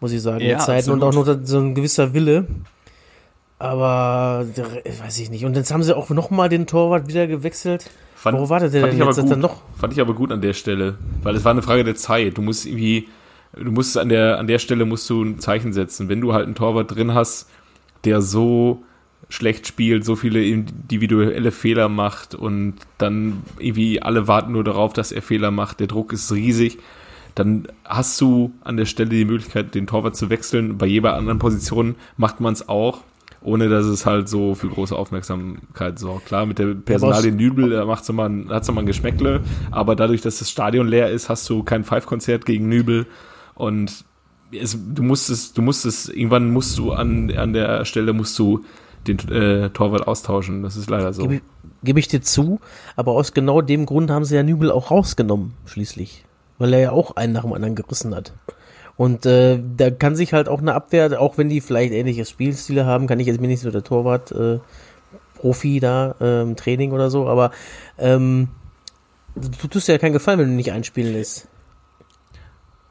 Muss 0.00 0.12
ich 0.12 0.22
sagen, 0.22 0.44
Ja, 0.44 0.58
Zeiten 0.58 0.90
und 0.90 1.02
auch 1.02 1.14
noch 1.14 1.26
so 1.44 1.58
ein 1.58 1.74
gewisser 1.74 2.12
Wille. 2.14 2.46
Aber 3.58 4.46
weiß 5.02 5.18
ich 5.18 5.30
nicht. 5.30 5.44
Und 5.44 5.56
jetzt 5.56 5.72
haben 5.72 5.82
sie 5.82 5.96
auch 5.96 6.10
noch 6.10 6.30
mal 6.30 6.48
den 6.48 6.66
Torwart 6.66 7.08
wieder 7.08 7.26
gewechselt. 7.26 7.90
Fand, 8.18 8.36
Wo 8.36 8.48
war 8.48 8.58
der 8.58 8.68
denn 8.68 8.84
jetzt? 8.86 9.00
aber 9.00 9.10
Ist 9.12 9.20
gut. 9.20 9.30
er 9.30 9.36
noch? 9.36 9.62
Fand 9.78 9.92
ich 9.92 10.00
aber 10.00 10.12
gut 10.12 10.32
an 10.32 10.40
der 10.40 10.52
Stelle, 10.52 10.96
weil 11.22 11.36
es 11.36 11.44
war 11.44 11.52
eine 11.52 11.62
Frage 11.62 11.84
der 11.84 11.94
Zeit. 11.94 12.36
Du 12.36 12.42
musst 12.42 12.66
irgendwie, 12.66 13.06
du 13.54 13.70
musst 13.70 13.96
an 13.96 14.08
der, 14.08 14.40
an 14.40 14.48
der 14.48 14.58
Stelle 14.58 14.84
musst 14.86 15.08
du 15.08 15.22
ein 15.22 15.38
Zeichen 15.38 15.72
setzen. 15.72 16.08
Wenn 16.08 16.20
du 16.20 16.32
halt 16.32 16.46
einen 16.46 16.56
Torwart 16.56 16.92
drin 16.92 17.14
hast, 17.14 17.48
der 18.04 18.20
so 18.20 18.82
schlecht 19.28 19.68
spielt, 19.68 20.04
so 20.04 20.16
viele 20.16 20.44
individuelle 20.44 21.52
Fehler 21.52 21.88
macht 21.88 22.34
und 22.34 22.74
dann 22.98 23.42
irgendwie 23.60 24.02
alle 24.02 24.26
warten 24.26 24.50
nur 24.50 24.64
darauf, 24.64 24.92
dass 24.92 25.12
er 25.12 25.22
Fehler 25.22 25.52
macht, 25.52 25.78
der 25.78 25.86
Druck 25.86 26.12
ist 26.12 26.32
riesig, 26.32 26.78
dann 27.36 27.68
hast 27.84 28.20
du 28.20 28.50
an 28.64 28.76
der 28.76 28.86
Stelle 28.86 29.10
die 29.10 29.24
Möglichkeit, 29.26 29.76
den 29.76 29.86
Torwart 29.86 30.16
zu 30.16 30.28
wechseln. 30.28 30.76
Bei 30.76 30.86
jeder 30.86 31.14
anderen 31.14 31.38
Position 31.38 31.94
macht 32.16 32.40
man 32.40 32.52
es 32.52 32.68
auch, 32.68 33.02
ohne 33.48 33.68
dass 33.68 33.86
es 33.86 34.06
halt 34.06 34.28
so 34.28 34.54
für 34.54 34.68
große 34.68 34.94
Aufmerksamkeit 34.94 35.98
sorgt. 35.98 36.26
Klar, 36.26 36.46
mit 36.46 36.58
der 36.58 36.74
Personalie 36.74 37.32
Nübel 37.32 37.70
da 37.70 37.84
macht's 37.84 38.08
immer 38.08 38.28
ein, 38.28 38.48
hat's 38.50 38.68
immer 38.68 38.80
ein 38.80 38.86
Geschmäckle, 38.86 39.40
aber 39.70 39.96
dadurch, 39.96 40.20
dass 40.20 40.38
das 40.38 40.50
Stadion 40.50 40.86
leer 40.86 41.10
ist, 41.10 41.28
hast 41.28 41.48
du 41.48 41.62
kein 41.62 41.84
Five-Konzert 41.84 42.44
gegen 42.44 42.68
Nübel 42.68 43.06
und 43.54 44.04
es, 44.52 44.78
du 44.94 45.02
musst 45.02 45.30
es, 45.30 45.52
du 45.52 45.62
musst 45.62 45.84
es, 45.84 46.08
irgendwann 46.08 46.52
musst 46.52 46.78
du 46.78 46.92
an, 46.92 47.30
an 47.36 47.52
der 47.52 47.84
Stelle 47.84 48.12
musst 48.12 48.38
du 48.38 48.64
den 49.06 49.18
äh, 49.30 49.70
Torwart 49.70 50.06
austauschen. 50.06 50.62
Das 50.62 50.76
ist 50.76 50.90
leider 50.90 51.12
so. 51.12 51.22
Gebe, 51.22 51.40
gebe 51.82 52.00
ich 52.00 52.08
dir 52.08 52.22
zu, 52.22 52.60
aber 52.96 53.12
aus 53.12 53.32
genau 53.32 53.62
dem 53.62 53.86
Grund 53.86 54.10
haben 54.10 54.24
sie 54.24 54.36
ja 54.36 54.42
Nübel 54.42 54.70
auch 54.70 54.90
rausgenommen, 54.90 55.54
schließlich. 55.66 56.24
Weil 56.58 56.72
er 56.72 56.80
ja 56.80 56.90
auch 56.92 57.16
einen 57.16 57.32
nach 57.32 57.42
dem 57.42 57.52
anderen 57.52 57.74
gerissen 57.74 58.14
hat. 58.14 58.32
Und 58.98 59.24
äh, 59.26 59.60
da 59.76 59.90
kann 59.90 60.16
sich 60.16 60.32
halt 60.32 60.48
auch 60.48 60.60
eine 60.60 60.74
Abwehr, 60.74 61.20
auch 61.20 61.38
wenn 61.38 61.48
die 61.48 61.60
vielleicht 61.60 61.92
ähnliche 61.92 62.24
Spielstile 62.24 62.84
haben, 62.84 63.06
kann 63.06 63.20
ich 63.20 63.28
jetzt 63.28 63.40
mir 63.40 63.46
nicht 63.46 63.60
so 63.60 63.70
der 63.70 63.84
Torwart 63.84 64.32
äh, 64.32 64.58
Profi 65.36 65.78
da 65.78 66.16
äh, 66.20 66.42
im 66.42 66.56
Training 66.56 66.90
oder 66.90 67.08
so, 67.08 67.28
aber 67.28 67.52
ähm, 67.96 68.48
du 69.36 69.68
tust 69.68 69.86
dir 69.86 69.92
ja 69.92 69.98
keinen 69.98 70.14
Gefallen, 70.14 70.40
wenn 70.40 70.48
du 70.48 70.54
nicht 70.54 70.72
einspielen 70.72 71.12
lässt. 71.12 71.46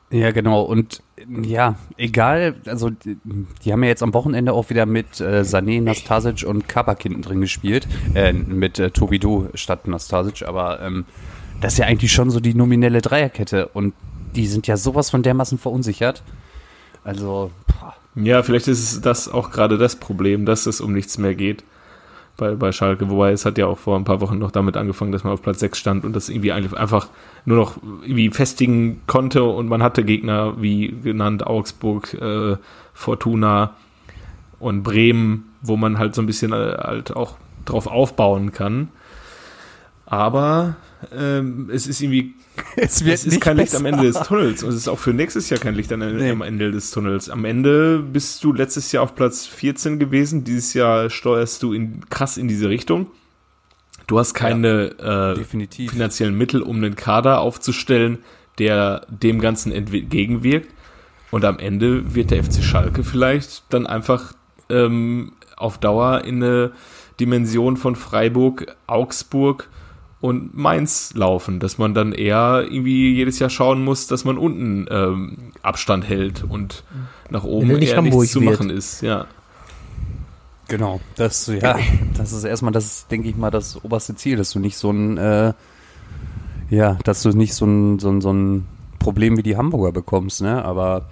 Ja, 0.10 0.32
genau. 0.32 0.62
Und 0.62 1.04
ja, 1.44 1.76
egal, 1.98 2.56
also 2.66 2.90
die, 2.90 3.18
die 3.66 3.74
haben 3.74 3.84
ja 3.84 3.90
jetzt 3.90 4.02
am 4.02 4.14
Wochenende 4.14 4.54
auch 4.54 4.70
wieder 4.70 4.86
mit 4.86 5.20
äh, 5.20 5.42
Sané, 5.42 5.82
Nastasic 5.82 6.48
und 6.48 6.70
Kabak 6.70 7.04
hinten 7.04 7.22
drin 7.22 7.42
gespielt. 7.42 7.86
Äh, 8.16 8.32
mit 8.32 8.80
äh, 8.80 8.92
Tobido 8.92 9.50
statt 9.56 9.90
Nastasic, 9.90 10.48
aber 10.48 10.80
ähm, 10.82 11.04
das 11.60 11.74
ist 11.74 11.80
ja 11.80 11.86
eigentlich 11.88 12.14
schon 12.14 12.30
so 12.30 12.40
die 12.40 12.54
nominelle 12.54 13.02
Dreierkette 13.02 13.68
und 13.68 13.94
die 14.36 14.48
sind 14.48 14.68
ja 14.68 14.78
sowas 14.78 15.10
von 15.10 15.24
dermaßen 15.24 15.58
verunsichert. 15.58 16.24
Also, 17.04 17.52
pah, 17.68 17.96
Ja, 18.16 18.44
vielleicht 18.44 18.68
ist 18.68 18.80
es 18.80 19.02
das 19.02 19.30
auch 19.30 19.52
gerade 19.52 19.78
das 19.78 19.96
Problem, 19.96 20.46
dass 20.46 20.66
es 20.66 20.82
um 20.82 20.94
nichts 20.94 21.18
mehr 21.18 21.36
geht 21.36 21.64
bei, 22.38 22.56
bei 22.56 22.72
Schalke. 22.72 23.10
Wobei 23.10 23.32
es 23.32 23.46
hat 23.46 23.58
ja 23.58 23.66
auch 23.66 23.78
vor 23.78 23.98
ein 23.98 24.04
paar 24.04 24.22
Wochen 24.22 24.38
noch 24.38 24.52
damit 24.52 24.78
angefangen, 24.78 25.12
dass 25.12 25.24
man 25.24 25.34
auf 25.34 25.42
Platz 25.42 25.60
6 25.60 25.78
stand 25.78 26.06
und 26.06 26.16
das 26.16 26.30
irgendwie 26.30 26.52
einfach 26.52 27.08
nur 27.46 27.58
noch 27.58 27.78
irgendwie 28.02 28.30
festigen 28.30 29.02
konnte 29.08 29.44
und 29.44 29.68
man 29.68 29.84
hatte 29.84 30.04
Gegner 30.04 30.62
wie 30.62 30.96
genannt 31.04 31.46
Augsburg, 31.46 32.14
äh, 32.14 32.58
Fortuna 32.94 33.76
und 34.60 34.84
Bremen, 34.84 35.46
wo 35.62 35.78
man 35.78 35.98
halt 35.98 36.16
so 36.16 36.22
ein 36.22 36.28
bisschen 36.28 36.54
äh, 36.54 36.78
halt 36.78 37.16
auch 37.16 37.36
drauf 37.66 37.88
aufbauen 37.88 38.52
kann. 38.52 38.90
Aber 40.06 40.76
ähm, 41.16 41.70
es 41.72 41.88
ist 41.88 42.02
irgendwie 42.02 42.34
es 42.76 43.02
es 43.02 43.26
ist 43.26 43.42
kein 43.42 43.58
Licht 43.58 43.76
am 43.76 43.86
Ende 43.86 44.04
des 44.04 44.20
Tunnels 44.22 44.64
und 44.64 44.70
es 44.70 44.76
ist 44.76 44.88
auch 44.88 45.00
für 45.00 45.14
nächstes 45.14 45.50
Jahr 45.50 45.60
kein 45.60 45.76
Licht 45.76 45.92
am 45.94 46.02
Ende, 46.02 46.22
Nee. 46.24 46.32
am 46.32 46.42
Ende 46.42 46.72
des 46.72 46.92
Tunnels. 46.92 47.30
Am 47.30 47.46
Ende 47.46 48.00
bist 48.00 48.44
du 48.44 48.54
letztes 48.54 48.92
Jahr 48.92 49.04
auf 49.04 49.16
Platz 49.16 49.46
14 49.46 50.00
gewesen, 50.00 50.44
dieses 50.44 50.74
Jahr 50.74 51.10
steuerst 51.10 51.62
du 51.64 51.74
in, 51.74 52.02
krass 52.10 52.38
in 52.38 52.48
diese 52.48 52.70
Richtung. 52.70 53.08
Du 54.08 54.18
hast 54.18 54.34
keine 54.34 54.98
äh, 55.00 55.36
Definitiv. 55.38 55.92
finanziellen 55.92 56.38
Mittel, 56.38 56.62
um 56.62 56.78
einen 56.78 56.96
Kader 56.96 57.42
aufzustellen, 57.42 58.20
der 58.58 59.06
dem 59.10 59.40
Ganzen 59.40 59.72
entgegenwirkt. 59.72 60.74
Und 61.30 61.44
am 61.44 61.60
Ende 61.60 62.16
wird 62.16 62.32
der 62.32 62.42
FC 62.44 62.64
Schalke 62.64 63.04
vielleicht 63.04 63.66
dann 63.70 63.86
einfach 63.86 64.34
ähm, 64.70 65.34
auf 65.58 65.78
Dauer 65.78 66.24
in 66.24 66.42
eine 66.42 66.72
Dimension 67.20 67.76
von 67.76 67.96
Freiburg, 67.98 68.76
Augsburg 68.88 69.70
und 70.20 70.58
Mainz 70.58 71.14
laufen, 71.14 71.60
dass 71.60 71.78
man 71.78 71.94
dann 71.94 72.12
eher 72.12 72.66
irgendwie 72.70 73.14
jedes 73.14 73.40
Jahr 73.40 73.50
schauen 73.50 73.84
muss, 73.84 74.08
dass 74.08 74.26
man 74.26 74.38
unten 74.38 74.88
ähm, 74.90 75.38
Abstand 75.62 76.08
hält 76.08 76.44
und 76.44 76.84
nach 77.30 77.44
oben 77.44 77.68
nicht 77.68 77.92
eher 77.92 77.98
Hamburg 77.98 78.22
nichts 78.22 78.34
zu 78.34 78.42
wird. 78.42 78.52
machen 78.52 78.70
ist. 78.70 79.02
Ja. 79.02 79.28
Genau, 80.68 81.00
das, 81.16 81.48
ja, 81.48 81.78
das 82.18 82.34
ist 82.34 82.44
erstmal 82.44 82.74
das, 82.74 83.08
denke 83.08 83.30
ich 83.30 83.38
mal, 83.38 83.52
das 83.52 83.84
oberste 83.86 84.16
Ziel, 84.16 84.36
dass 84.36 84.52
du 84.52 84.60
nicht 84.60 84.78
so 84.78 84.92
ein, 84.92 85.18
äh, 85.18 85.54
ja, 86.70 86.98
dass 87.06 87.22
du 87.24 87.30
nicht 87.30 87.54
so 87.54 87.66
ein, 87.66 88.00
so 88.00 88.10
ein, 88.10 88.20
so 88.20 88.34
ein 88.34 88.66
Problem 89.00 89.38
wie 89.38 89.44
die 89.44 89.56
Hamburger 89.56 89.94
bekommst, 89.94 90.42
ne, 90.42 90.66
aber 90.66 91.06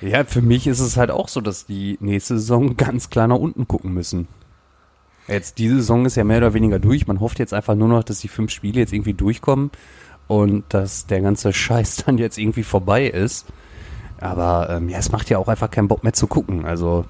ja, 0.00 0.24
für 0.24 0.40
mich 0.40 0.66
ist 0.66 0.80
es 0.80 0.96
halt 0.96 1.10
auch 1.10 1.28
so, 1.28 1.42
dass 1.42 1.66
die 1.66 1.98
nächste 2.00 2.38
Saison 2.38 2.78
ganz 2.78 3.10
klar 3.10 3.28
nach 3.28 3.36
unten 3.36 3.68
gucken 3.68 3.92
müssen. 3.92 4.26
Jetzt, 5.28 5.58
diese 5.58 5.76
Saison 5.76 6.06
ist 6.06 6.16
ja 6.16 6.24
mehr 6.24 6.38
oder 6.38 6.54
weniger 6.54 6.78
durch, 6.78 7.06
man 7.06 7.20
hofft 7.20 7.38
jetzt 7.38 7.54
einfach 7.54 7.74
nur 7.74 7.88
noch, 7.88 8.02
dass 8.02 8.20
die 8.20 8.28
fünf 8.28 8.50
Spiele 8.50 8.80
jetzt 8.80 8.92
irgendwie 8.92 9.14
durchkommen 9.14 9.70
und 10.26 10.64
dass 10.68 11.06
der 11.06 11.20
ganze 11.20 11.52
Scheiß 11.52 12.04
dann 12.06 12.18
jetzt 12.18 12.38
irgendwie 12.38 12.64
vorbei 12.64 13.06
ist. 13.06 13.46
Aber 14.20 14.68
ähm, 14.70 14.88
ja, 14.88 14.98
es 14.98 15.12
macht 15.12 15.30
ja 15.30 15.38
auch 15.38 15.48
einfach 15.48 15.70
keinen 15.70 15.88
Bock 15.88 16.04
mehr 16.04 16.12
zu 16.12 16.26
gucken. 16.26 16.66
Also 16.66 17.06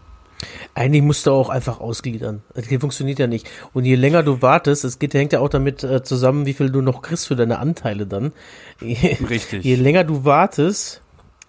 Eigentlich 0.75 1.03
musst 1.03 1.27
du 1.27 1.33
auch 1.33 1.49
einfach 1.49 1.81
ausgliedern. 1.81 2.43
Das 2.55 2.67
funktioniert 2.67 3.19
ja 3.19 3.27
nicht. 3.27 3.49
Und 3.73 3.85
je 3.85 3.97
länger 3.97 4.23
du 4.23 4.43
wartest, 4.43 4.85
es 4.85 4.99
geht, 4.99 5.15
hängt 5.15 5.33
ja 5.33 5.41
auch 5.41 5.49
damit 5.49 5.83
äh, 5.83 6.03
zusammen, 6.03 6.47
wie 6.47 6.55
viel 6.55 6.71
du 6.71 6.81
noch 6.81 7.03
kriegst 7.03 7.27
für 7.27 7.37
deine 7.37 7.59
Anteile 7.59 8.07
dann. 8.07 8.33
Je, 8.81 9.17
Richtig. 9.29 9.65
Je 9.65 9.75
länger 9.75 10.05
du 10.05 10.25
wartest, 10.25 11.03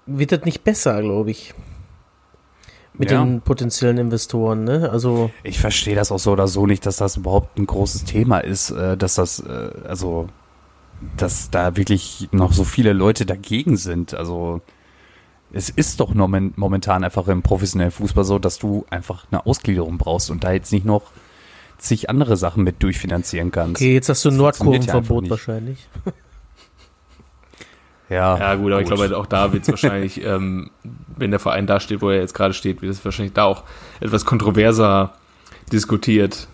wird 0.06 0.32
das 0.32 0.44
nicht 0.44 0.64
besser, 0.64 1.02
glaube 1.02 1.32
ich. 1.32 1.54
Mit 3.02 3.12
Ja. 3.12 3.24
den 3.24 3.42
potenziellen 3.42 3.98
Investoren, 3.98 4.64
ne? 4.64 4.90
Also, 4.92 5.32
ich 5.44 5.60
verstehe 5.60 5.96
das 5.96 6.12
auch 6.12 6.20
so 6.20 6.32
oder 6.32 6.48
so 6.48 6.66
nicht, 6.68 6.86
dass 6.86 6.98
das 6.98 7.18
überhaupt 7.18 7.58
ein 7.58 7.66
großes 7.66 8.06
Thema 8.06 8.38
ist, 8.40 8.70
äh, 8.72 8.96
dass 8.96 9.16
das, 9.16 9.40
äh, 9.40 9.72
also, 9.88 10.30
dass 11.18 11.50
da 11.50 11.76
wirklich 11.76 12.30
noch 12.32 12.54
so 12.54 12.64
viele 12.64 12.94
Leute 12.94 13.26
dagegen 13.26 13.76
sind. 13.76 14.14
Also, 14.14 14.62
es 15.52 15.70
ist 15.70 16.00
doch 16.00 16.14
momentan 16.14 17.04
einfach 17.04 17.28
im 17.28 17.42
professionellen 17.42 17.92
Fußball 17.92 18.24
so, 18.24 18.40
dass 18.40 18.60
du 18.60 18.86
einfach 18.90 19.26
eine 19.32 19.46
Ausgliederung 19.46 19.98
brauchst 19.98 20.30
und 20.30 20.44
da 20.44 20.52
jetzt 20.54 20.72
nicht 20.72 20.86
noch 20.86 21.12
zig 21.80 22.10
andere 22.10 22.38
Sachen 22.38 22.64
mit 22.64 22.84
durchfinanzieren 22.84 23.52
kannst. 23.52 23.82
okay, 23.82 23.94
jetzt 23.96 24.08
hast 24.10 24.24
du 24.24 24.30
ein 24.30 24.34
ja 24.36 24.38
Nordkurvenverbot 24.44 25.24
nicht. 25.24 25.32
wahrscheinlich. 25.32 25.88
Ja, 28.12 28.38
Ja, 28.38 28.56
gut, 28.56 28.72
aber 28.72 28.82
ich 28.82 28.88
glaube, 28.88 29.18
auch 29.18 29.26
da 29.26 29.54
wird 29.54 29.64
es 29.64 29.70
wahrscheinlich, 29.84 30.24
ähm, 30.24 30.70
wenn 31.18 31.32
der 31.32 31.40
Verein 31.40 31.66
da 31.66 31.80
steht, 31.80 32.02
wo 32.02 32.10
er 32.10 32.20
jetzt 32.20 32.34
gerade 32.34 32.54
steht, 32.54 32.82
wird 32.82 32.92
es 32.92 33.04
wahrscheinlich 33.06 33.34
da 33.34 33.46
auch 33.46 33.64
etwas 34.00 34.26
kontroverser 34.26 35.14
diskutiert 35.72 36.48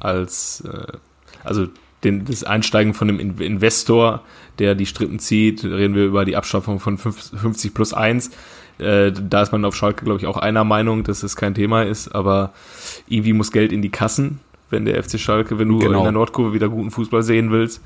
als, 0.00 0.62
äh, 0.62 0.92
also 1.44 1.68
den, 2.02 2.24
das 2.24 2.44
Einsteigen 2.44 2.92
von 2.94 3.08
dem 3.08 3.18
In 3.20 3.38
Investor, 3.38 4.22
der 4.58 4.74
die 4.74 4.86
Strippen 4.86 5.18
zieht, 5.18 5.64
reden 5.64 5.94
wir 5.94 6.04
über 6.04 6.24
die 6.24 6.36
Abschaffung 6.36 6.80
von 6.80 6.98
50 6.98 7.72
plus 7.74 7.94
1. 7.94 8.30
Äh, 8.78 9.12
da 9.12 9.42
ist 9.42 9.52
man 9.52 9.64
auf 9.64 9.76
Schalke, 9.76 10.04
glaube 10.04 10.20
ich, 10.20 10.26
auch 10.26 10.36
einer 10.36 10.64
Meinung, 10.64 11.04
dass 11.04 11.22
es 11.22 11.36
kein 11.36 11.54
Thema 11.54 11.82
ist, 11.84 12.14
aber 12.14 12.52
irgendwie 13.08 13.32
muss 13.32 13.52
Geld 13.52 13.72
in 13.72 13.82
die 13.82 13.90
Kassen, 13.90 14.40
wenn 14.70 14.84
der 14.84 15.02
FC 15.02 15.18
Schalke, 15.18 15.58
wenn 15.58 15.68
du 15.68 15.78
Genau. 15.78 15.98
in 15.98 16.02
der 16.02 16.12
Nordkurve 16.12 16.52
wieder 16.52 16.68
guten 16.68 16.90
Fußball 16.90 17.22
sehen 17.22 17.50
willst. 17.50 17.80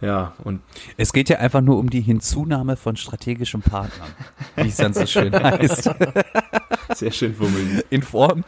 Ja, 0.00 0.32
und 0.44 0.60
Es 0.96 1.12
geht 1.12 1.28
ja 1.28 1.38
einfach 1.38 1.60
nur 1.60 1.78
um 1.78 1.90
die 1.90 2.00
Hinzunahme 2.00 2.76
von 2.76 2.96
strategischen 2.96 3.60
Partnern, 3.60 4.08
wie 4.56 4.68
es 4.68 4.76
dann 4.76 4.94
so 4.94 5.06
schön 5.06 5.32
heißt. 5.32 5.90
sehr 6.94 7.10
schön 7.10 7.34
formuliert. 7.34 7.84
In 7.90 8.02
Form, 8.02 8.44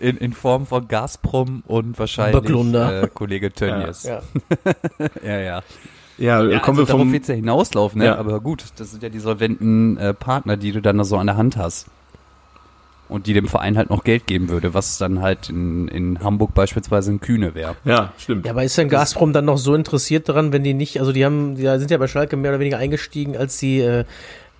in, 0.00 0.16
in 0.18 0.32
Form 0.32 0.66
von 0.66 0.88
Gazprom 0.88 1.62
und 1.66 1.98
wahrscheinlich 1.98 2.74
äh, 2.74 3.08
Kollege 3.12 3.52
Tönnies. 3.52 4.04
Ja. 4.04 4.22
ja. 5.24 5.38
ja. 5.40 5.62
Ja, 6.18 6.42
Ja, 6.44 6.58
kommen 6.58 6.78
also 6.78 6.82
wir 6.82 6.86
darauf 6.86 7.00
vom, 7.00 7.12
wird's 7.12 7.28
ja 7.28 7.34
hinauslaufen, 7.34 7.98
ne? 7.98 8.04
Ja. 8.06 8.18
aber 8.18 8.40
gut, 8.40 8.64
das 8.76 8.90
sind 8.90 9.02
ja 9.02 9.08
die 9.08 9.20
solventen 9.20 9.96
äh, 9.96 10.12
Partner, 10.12 10.58
die 10.58 10.70
du 10.70 10.82
dann 10.82 10.96
noch 10.96 11.04
so 11.04 11.16
an 11.16 11.26
der 11.26 11.38
Hand 11.38 11.56
hast. 11.56 11.86
Und 13.10 13.26
die 13.26 13.32
dem 13.34 13.48
Verein 13.48 13.76
halt 13.76 13.90
noch 13.90 14.04
Geld 14.04 14.26
geben 14.26 14.48
würde, 14.48 14.72
was 14.72 14.96
dann 14.98 15.20
halt 15.20 15.50
in, 15.50 15.88
in 15.88 16.20
Hamburg 16.22 16.54
beispielsweise 16.54 17.10
ein 17.10 17.20
Kühne 17.20 17.54
wäre. 17.54 17.76
Ja, 17.84 18.12
stimmt. 18.18 18.46
Ja, 18.46 18.52
aber 18.52 18.64
ist 18.64 18.78
denn 18.78 18.88
Gazprom 18.88 19.32
dann 19.32 19.44
noch 19.44 19.58
so 19.58 19.74
interessiert 19.74 20.28
daran, 20.28 20.52
wenn 20.52 20.62
die 20.64 20.74
nicht, 20.74 21.00
also 21.00 21.12
die 21.12 21.24
haben, 21.24 21.56
die 21.56 21.62
sind 21.78 21.90
ja 21.90 21.98
bei 21.98 22.06
Schalke 22.06 22.36
mehr 22.36 22.52
oder 22.52 22.60
weniger 22.60 22.78
eingestiegen, 22.78 23.36
als 23.36 23.58
sie 23.58 23.80
äh, 23.80 24.04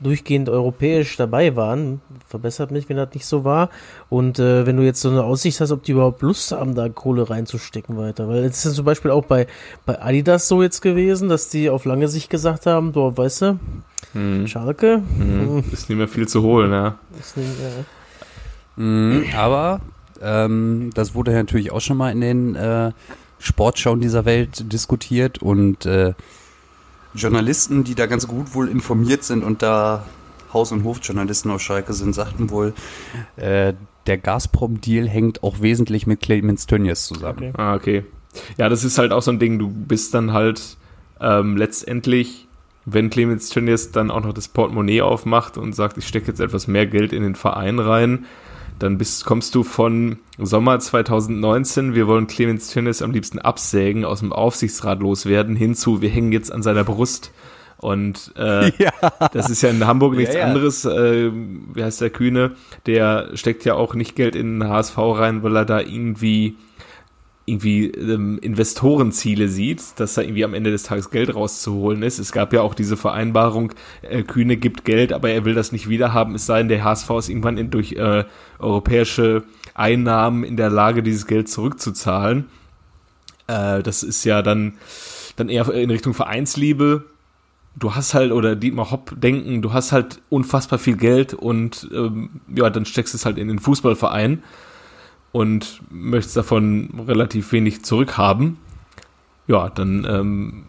durchgehend 0.01 0.49
europäisch 0.49 1.17
dabei 1.17 1.55
waren. 1.57 2.01
Verbessert 2.27 2.71
mich, 2.71 2.89
wenn 2.89 2.97
das 2.97 3.15
nicht 3.15 3.27
so 3.27 3.45
war. 3.45 3.71
Und 4.09 4.39
äh, 4.39 4.67
wenn 4.67 4.77
du 4.77 4.83
jetzt 4.83 5.01
so 5.01 5.11
eine 5.11 5.23
Aussicht 5.23 5.61
hast, 5.61 5.71
ob 5.71 5.83
die 5.85 5.93
überhaupt 5.93 6.23
Lust 6.23 6.53
haben, 6.53 6.75
da 6.75 6.89
Kohle 6.89 7.29
reinzustecken 7.31 7.97
weiter. 7.97 8.29
Weil 8.29 8.39
es 8.45 8.59
ist 8.59 8.65
ja 8.65 8.71
zum 8.73 8.85
Beispiel 8.85 9.11
auch 9.11 9.27
bei, 9.27 9.47
bei 9.87 10.01
Adidas 10.03 10.49
so 10.49 10.63
jetzt 10.63 10.81
gewesen, 10.81 11.29
dass 11.29 11.51
die 11.51 11.71
auf 11.71 11.85
lange 11.85 12.09
Sicht 12.09 12.31
gesagt 12.31 12.67
haben, 12.67 12.93
du 12.93 13.17
weißt 13.17 13.43
du, 13.43 13.59
Mhm. 14.13 14.49
Schalke, 14.49 15.03
Mhm. 15.19 15.63
Ist 15.73 15.89
nicht 15.89 15.99
mehr 15.99 16.09
viel 16.09 16.27
zu 16.27 16.43
holen, 16.43 16.73
ja. 16.73 16.99
ist 17.21 17.37
nicht, 17.37 17.47
äh, 17.61 17.85
Mhm, 18.81 19.27
aber 19.37 19.83
ähm, 20.23 20.90
das 20.95 21.14
wurde 21.14 21.33
ja 21.33 21.38
natürlich 21.38 21.71
auch 21.71 21.83
schon 21.83 21.99
mal 21.99 22.11
in 22.11 22.21
den 22.23 22.55
äh, 22.55 22.93
Sportschauen 23.38 24.01
dieser 24.01 24.25
Welt 24.25 24.73
diskutiert 24.73 25.43
und 25.43 25.85
äh, 25.85 26.14
Journalisten, 27.14 27.85
die 27.85 27.95
da 27.95 28.07
ganz 28.07 28.27
gut 28.27 28.55
wohl 28.55 28.69
informiert 28.69 29.23
sind 29.23 29.45
und 29.45 29.62
da 29.62 30.07
Haus- 30.55 30.73
und 30.73 30.85
Hofjournalisten 30.85 31.51
aus 31.51 31.61
Schalke 31.61 31.93
sind, 31.93 32.14
sagten 32.14 32.51
wohl, 32.51 32.73
äh, 33.37 33.75
der 34.07 34.16
Gazprom-Deal 34.16 35.07
hängt 35.09 35.43
auch 35.43 35.61
wesentlich 35.61 36.07
mit 36.07 36.21
Clemens 36.21 36.66
Tönnies 36.66 37.05
zusammen. 37.05 37.38
Okay. 37.38 37.53
Ah, 37.57 37.75
okay. 37.75 38.05
Ja, 38.57 38.71
das 38.71 38.83
ist 38.83 38.97
halt 38.97 39.12
auch 39.12 39.23
so 39.23 39.31
ein 39.31 39.38
Ding, 39.38 39.59
du 39.59 39.69
bist 39.69 40.14
dann 40.14 40.33
halt 40.33 40.79
ähm, 41.21 41.59
letztendlich, 41.59 42.49
wenn 42.87 43.11
Clemens 43.11 43.51
Tönnies 43.51 43.93
dann 43.93 44.11
auch 44.11 44.23
noch 44.23 44.33
das 44.33 44.49
Portemonnaie 44.49 45.03
aufmacht 45.03 45.59
und 45.59 45.75
sagt, 45.75 45.99
ich 45.99 46.09
stecke 46.09 46.29
jetzt 46.29 46.40
etwas 46.40 46.66
mehr 46.66 46.87
Geld 46.87 47.12
in 47.12 47.23
den 47.23 47.35
Verein 47.35 47.79
rein, 47.79 48.25
dann 48.81 48.99
bist, 48.99 49.25
kommst 49.25 49.55
du 49.55 49.62
von 49.62 50.19
Sommer 50.38 50.79
2019, 50.81 51.95
wir 51.95 52.07
wollen 52.07 52.27
Clemens 52.27 52.69
Tönnies 52.69 53.03
am 53.03 53.12
liebsten 53.12 53.38
absägen, 53.38 54.05
aus 54.05 54.21
dem 54.21 54.33
Aufsichtsrat 54.33 55.01
loswerden, 55.01 55.55
hinzu, 55.55 56.03
wir 56.03 56.09
hängen 56.09 56.33
jetzt 56.33 56.51
an 56.51 56.62
seiner 56.62 56.83
Brust. 56.85 57.31
Und 57.77 58.33
äh, 58.37 58.73
das 59.33 59.49
ist 59.49 59.62
ja 59.62 59.71
in 59.71 59.87
Hamburg 59.87 60.14
nichts 60.14 60.35
Ja, 60.35 60.40
ja. 60.40 60.47
anderes. 60.47 60.85
Äh, 60.85 61.31
wie 61.33 61.83
heißt 61.83 62.01
der 62.01 62.11
Kühne? 62.11 62.53
Der 62.87 63.31
steckt 63.35 63.64
ja 63.64 63.75
auch 63.75 63.95
nicht 63.95 64.16
Geld 64.16 64.35
in 64.37 64.61
den 64.61 64.69
HSV 64.69 64.99
rein, 64.99 65.43
weil 65.43 65.57
er 65.57 65.64
da 65.64 65.81
irgendwie 65.81 66.57
irgendwie 67.51 67.87
ähm, 67.87 68.39
Investorenziele 68.41 69.49
sieht, 69.49 69.83
dass 69.97 70.15
da 70.15 70.23
irgendwie 70.23 70.45
am 70.45 70.55
Ende 70.55 70.71
des 70.71 70.85
Tages 70.85 71.11
Geld 71.11 71.35
rauszuholen 71.35 72.03
ist. 72.03 72.19
Es 72.19 72.33
gab 72.33 72.53
ja 72.53 72.63
auch 72.63 72.75
diese 72.75 72.97
Vereinbarung, 72.97 73.73
äh, 74.03 74.23
Kühne 74.23 74.57
gibt 74.57 74.85
Geld, 74.85 75.13
aber 75.13 75.31
er 75.31 75.45
will 75.45 75.55
das 75.55 75.73
nicht 75.73 75.89
wiederhaben, 75.89 76.35
es 76.35 76.47
sei 76.47 76.59
denn, 76.59 76.69
der 76.69 76.85
HSV 76.85 77.11
ist 77.11 77.29
irgendwann 77.29 77.59
in, 77.59 77.71
durch 77.71 77.93
äh, 77.93 78.25
europäische 78.59 79.45
Einnahmen 79.75 80.45
in 80.45 80.57
der 80.57 80.71
Lage, 80.71 81.03
dieses 81.03 81.27
Geld 81.27 81.49
zurückzuzahlen. 81.49 82.47
Äh, 83.47 83.83
das 83.83 84.03
ist 84.03 84.25
ja 84.25 84.43
dann, 84.43 84.75
dann 85.37 85.49
eher 85.49 85.69
in 85.71 85.91
Richtung 85.91 86.15
Vereinsliebe. 86.15 87.05
Du 87.77 87.95
hast 87.95 88.15
halt, 88.15 88.33
oder 88.33 88.57
Dietmar 88.57 88.91
Hopp 88.91 89.15
denken, 89.21 89.63
du 89.63 89.73
hast 89.73 89.93
halt 89.93 90.21
unfassbar 90.29 90.79
viel 90.79 90.97
Geld 90.97 91.35
und 91.35 91.89
ähm, 91.93 92.41
ja, 92.55 92.71
dann 92.71 92.85
steckst 92.85 93.15
du 93.15 93.17
es 93.17 93.25
halt 93.25 93.39
in 93.39 93.49
den 93.49 93.59
Fußballverein 93.59 94.43
und 95.33 95.83
möchtest 95.90 96.37
davon 96.37 96.90
relativ 97.07 97.53
wenig 97.53 97.85
zurückhaben, 97.85 98.57
ja, 99.47 99.69
dann 99.69 100.07
ähm, 100.09 100.64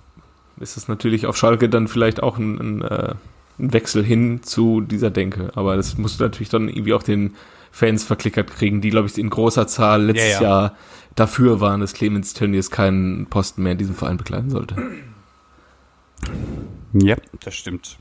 ist 0.59 0.77
es 0.77 0.87
natürlich 0.87 1.25
auf 1.25 1.37
Schalke 1.37 1.69
dann 1.69 1.87
vielleicht 1.87 2.21
auch 2.21 2.37
ein, 2.37 2.57
ein, 2.59 2.81
äh, 2.81 3.15
ein 3.59 3.73
Wechsel 3.73 4.03
hin 4.03 4.43
zu 4.43 4.81
dieser 4.81 5.09
Denke. 5.11 5.51
Aber 5.55 5.75
das 5.75 5.97
musst 5.97 6.19
du 6.19 6.23
natürlich 6.23 6.49
dann 6.49 6.67
irgendwie 6.67 6.93
auch 6.93 7.03
den 7.03 7.35
Fans 7.71 8.03
verklickert 8.03 8.51
kriegen, 8.51 8.81
die, 8.81 8.89
glaube 8.89 9.07
ich, 9.07 9.17
in 9.17 9.29
großer 9.29 9.65
Zahl 9.67 10.03
letztes 10.03 10.33
Ja, 10.33 10.41
ja. 10.41 10.41
Jahr 10.41 10.75
dafür 11.15 11.59
waren, 11.59 11.79
dass 11.81 11.93
Clemens 11.93 12.33
Tönnies 12.33 12.69
keinen 12.69 13.27
Posten 13.27 13.63
mehr 13.63 13.73
in 13.73 13.77
diesem 13.77 13.95
Verein 13.95 14.17
bekleiden 14.17 14.49
sollte. 14.49 14.75
Ja, 16.93 17.15
das 17.43 17.55
stimmt. 17.55 17.97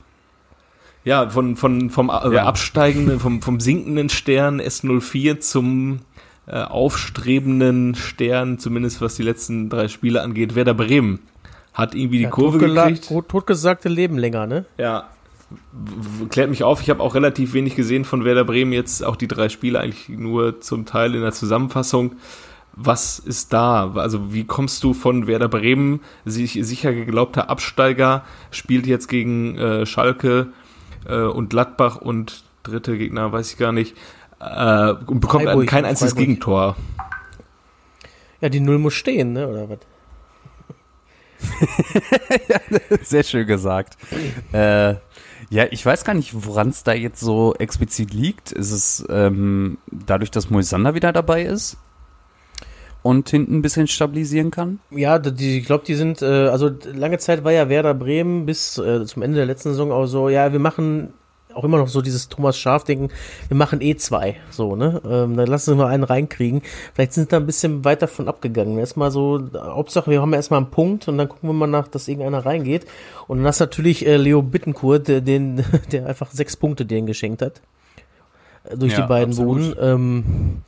Ja, 1.05 1.31
von, 1.31 1.57
von, 1.57 1.89
vom 1.91 2.11
äh, 2.11 2.35
Ja. 2.35 2.45
absteigenden, 2.45 3.21
vom, 3.21 3.41
vom 3.41 3.59
sinkenden 3.61 4.11
Stern 4.11 4.61
S04 4.61 5.41
zum 5.41 6.01
äh, 6.51 6.63
aufstrebenden 6.63 7.95
Stern, 7.95 8.59
zumindest 8.59 9.01
was 9.01 9.15
die 9.15 9.23
letzten 9.23 9.69
drei 9.71 9.89
Spiele 9.89 10.23
angeht, 10.23 10.55
Werder 10.57 10.75
Bremen. 10.75 11.21
Hat 11.73 11.95
irgendwie 11.95 12.19
die 12.19 12.25
ja, 12.25 12.31
Kurve 12.31 12.59
gekriegt. 12.59 13.07
tot- 13.09 13.29
Totgesagte 13.29 13.89
leben 13.89 14.19
länger, 14.19 14.47
ne? 14.47 14.65
Ja. 14.77 15.09
Klärt 16.29 16.51
mich 16.51 16.63
auf, 16.63 16.81
ich 16.83 16.91
habe 16.91 17.03
auch 17.03 17.15
relativ 17.15 17.55
wenig 17.55 17.75
gesehen 17.77 18.05
von 18.05 18.25
Werder 18.25 18.45
Bremen, 18.45 18.73
jetzt 18.73 19.05
auch 19.05 19.17
die 19.17 19.29
drei 19.29 19.49
Spiele 19.49 19.81
eigentlich 19.81 20.09
nur 20.09 20.61
zum 20.61 20.87
Teil 20.87 21.15
in 21.15 21.23
der 21.23 21.33
Zusammenfassung. 21.33 22.13
Was 22.75 23.19
ist 23.19 23.53
da? 23.53 23.93
Also 23.95 24.33
wie 24.33 24.45
kommst 24.45 24.85
du 24.85 24.95
von 24.95 25.27
Werder 25.27 25.49
Bremen, 25.49 26.01
sich 26.25 26.53
sicher 26.63 26.93
geglaubter 26.93 27.51
Absteiger, 27.51 28.25
spielt 28.53 28.87
jetzt 28.87 29.09
gegen 29.09 29.59
äh, 29.59 29.87
Schalke 29.87 30.49
äh, 31.09 31.23
und 31.23 31.51
Gladbach 31.51 31.97
und 31.97 32.45
dritte 32.63 32.97
Gegner, 32.97 33.33
weiß 33.33 33.53
ich 33.53 33.59
gar 33.59 33.73
nicht, 33.73 33.97
äh, 34.41 34.91
und 35.07 35.21
bekommt 35.21 35.45
Freiburg, 35.45 35.67
kein 35.67 35.85
einziges 35.85 36.13
Freiburg. 36.13 36.27
Gegentor. 36.27 36.77
Ja, 38.41 38.49
die 38.49 38.61
Null 38.61 38.79
muss 38.79 38.95
stehen, 38.95 39.35
ne? 39.35 39.47
Oder 39.47 39.69
was? 39.69 39.79
Sehr 43.03 43.23
schön 43.23 43.47
gesagt. 43.47 43.97
äh, 44.53 44.95
ja, 45.51 45.65
ich 45.71 45.85
weiß 45.85 46.05
gar 46.05 46.15
nicht, 46.15 46.33
woran 46.47 46.69
es 46.69 46.85
da 46.85 46.93
jetzt 46.93 47.21
so 47.21 47.55
explizit 47.59 48.13
liegt. 48.13 48.53
Ist 48.53 48.71
es 48.71 49.05
ähm, 49.11 49.79
dadurch, 49.91 50.31
dass 50.31 50.51
Moisander 50.51 50.95
wieder 50.95 51.13
dabei 51.13 51.43
ist 51.43 51.77
und 53.03 53.29
hinten 53.31 53.59
ein 53.59 53.63
bisschen 53.63 53.89
stabilisieren 53.89 54.51
kann? 54.51 54.81
Ja, 54.91 55.19
die, 55.19 55.59
ich 55.59 55.67
glaube, 55.67 55.85
die 55.87 55.95
sind, 55.95 56.23
äh, 56.23 56.49
also 56.49 56.71
lange 56.93 57.19
Zeit 57.19 57.45
war 57.45 57.53
ja 57.53 57.69
Werder 57.69 57.95
Bremen 57.95 58.47
bis 58.47 58.79
äh, 58.79 59.05
zum 59.07 59.23
Ende 59.23 59.39
der 59.39 59.47
letzten 59.47 59.71
Saison 59.71 59.93
auch 59.93 60.07
so, 60.07 60.29
ja, 60.29 60.53
wir 60.53 60.61
machen 60.61 61.13
auch 61.55 61.65
immer 61.65 61.79
noch 61.79 61.89
so 61.89 62.03
dieses 62.03 62.29
Thomas 62.29 62.59
Schaf-Denken, 62.59 63.11
wir 63.49 63.57
machen 63.57 63.81
eh 63.81 63.97
zwei, 63.97 64.37
so, 64.51 64.77
ne? 64.77 65.01
Ähm, 65.05 65.37
dann 65.37 65.47
lassen 65.47 65.77
wir 65.77 65.85
mal 65.85 65.91
einen 65.91 66.05
reinkriegen. 66.05 66.63
Vielleicht 66.95 67.13
sind 67.13 67.25
sie 67.25 67.29
da 67.31 67.37
ein 67.39 67.47
bisschen 67.47 67.85
weit 67.85 68.03
davon 68.03 68.29
abgegangen. 68.29 68.79
Erstmal 68.79 69.11
so, 69.11 69.41
Hauptsache, 69.55 70.11
wir 70.11 70.21
haben 70.21 70.33
erstmal 70.33 70.61
einen 70.61 70.71
Punkt 70.71 71.09
und 71.09 71.19
dann 71.19 71.29
gucken 71.29 71.49
wir 71.49 71.55
mal 71.55 71.67
nach, 71.67 71.89
dass 71.89 72.09
irgendeiner 72.09 72.45
reingeht. 72.45 72.87
Und 73.27 73.39
dann 73.39 73.47
hast 73.47 73.61
du 73.61 73.65
natürlich 73.65 74.07
äh, 74.07 74.17
Leo 74.17 74.43
Bittencourt, 74.43 75.09
der, 75.09 75.21
den, 75.21 75.65
der 75.93 76.07
einfach 76.07 76.31
sechs 76.31 76.57
Punkte 76.57 76.87
denen 76.87 77.07
geschenkt 77.07 77.43
hat. 77.43 77.61
Äh, 78.65 78.77
Durch 78.77 78.93
Ja, 78.93 79.03
die 79.03 79.09
beiden. 79.09 79.35
Boden. 79.37 79.75
Ähm, 79.81 80.63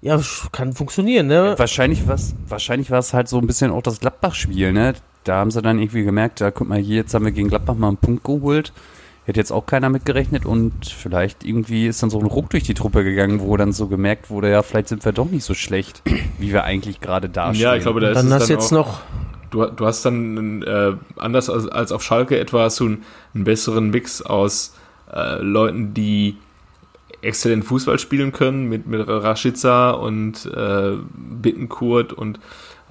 ja, 0.00 0.20
kann 0.50 0.72
funktionieren, 0.72 1.28
ne? 1.28 1.54
Wahrscheinlich 1.56 2.02
wahrscheinlich 2.48 2.90
war 2.90 2.98
es 2.98 3.14
halt 3.14 3.28
so 3.28 3.38
ein 3.38 3.46
bisschen 3.46 3.70
auch 3.70 3.82
das 3.82 4.00
Gladbach-Spiel, 4.00 4.72
ne? 4.72 4.94
Da 5.22 5.36
haben 5.36 5.52
sie 5.52 5.62
dann 5.62 5.78
irgendwie 5.78 6.02
gemerkt, 6.02 6.40
da 6.40 6.50
guck 6.50 6.68
mal 6.68 6.78
hier, 6.78 6.96
jetzt 6.96 7.14
haben 7.14 7.24
wir 7.24 7.30
gegen 7.30 7.48
Gladbach 7.48 7.76
mal 7.76 7.86
einen 7.86 7.96
Punkt 7.96 8.24
geholt. 8.24 8.72
Hätte 9.24 9.38
jetzt 9.38 9.52
auch 9.52 9.66
keiner 9.66 9.88
mitgerechnet 9.88 10.44
und 10.46 10.86
vielleicht 10.86 11.44
irgendwie 11.44 11.86
ist 11.86 12.02
dann 12.02 12.10
so 12.10 12.18
ein 12.18 12.26
Ruck 12.26 12.50
durch 12.50 12.64
die 12.64 12.74
Truppe 12.74 13.04
gegangen, 13.04 13.40
wo 13.40 13.56
dann 13.56 13.72
so 13.72 13.86
gemerkt 13.86 14.30
wurde, 14.30 14.50
ja, 14.50 14.62
vielleicht 14.62 14.88
sind 14.88 15.04
wir 15.04 15.12
doch 15.12 15.30
nicht 15.30 15.44
so 15.44 15.54
schlecht, 15.54 16.02
wie 16.38 16.52
wir 16.52 16.64
eigentlich 16.64 17.00
gerade 17.00 17.28
dastehen. 17.28 17.62
Ja, 17.62 17.76
ich 17.76 17.82
glaube, 17.82 18.00
da 18.00 18.10
ist 18.10 18.16
Dann 18.16 18.26
es 18.26 18.32
hast 18.32 18.48
du 18.48 18.54
dann 18.54 18.60
jetzt 18.60 18.72
auch, 18.72 18.76
noch, 18.76 19.00
Du, 19.52 19.66
du 19.66 19.84
hast 19.84 20.02
dann 20.06 20.62
äh, 20.62 20.92
anders 21.16 21.50
als, 21.50 21.68
als 21.68 21.92
auf 21.92 22.02
Schalke 22.02 22.38
etwa 22.40 22.64
hast 22.64 22.80
du 22.80 22.86
einen, 22.86 23.04
einen 23.34 23.44
besseren 23.44 23.90
Mix 23.90 24.22
aus 24.22 24.74
äh, 25.12 25.42
Leuten, 25.42 25.92
die 25.92 26.38
exzellent 27.20 27.64
Fußball 27.66 27.98
spielen 27.98 28.32
können, 28.32 28.68
mit, 28.70 28.86
mit 28.86 29.06
Rashica 29.06 29.90
und 29.90 30.46
äh, 30.46 30.96
Bittenkurt 31.14 32.14
und 32.14 32.40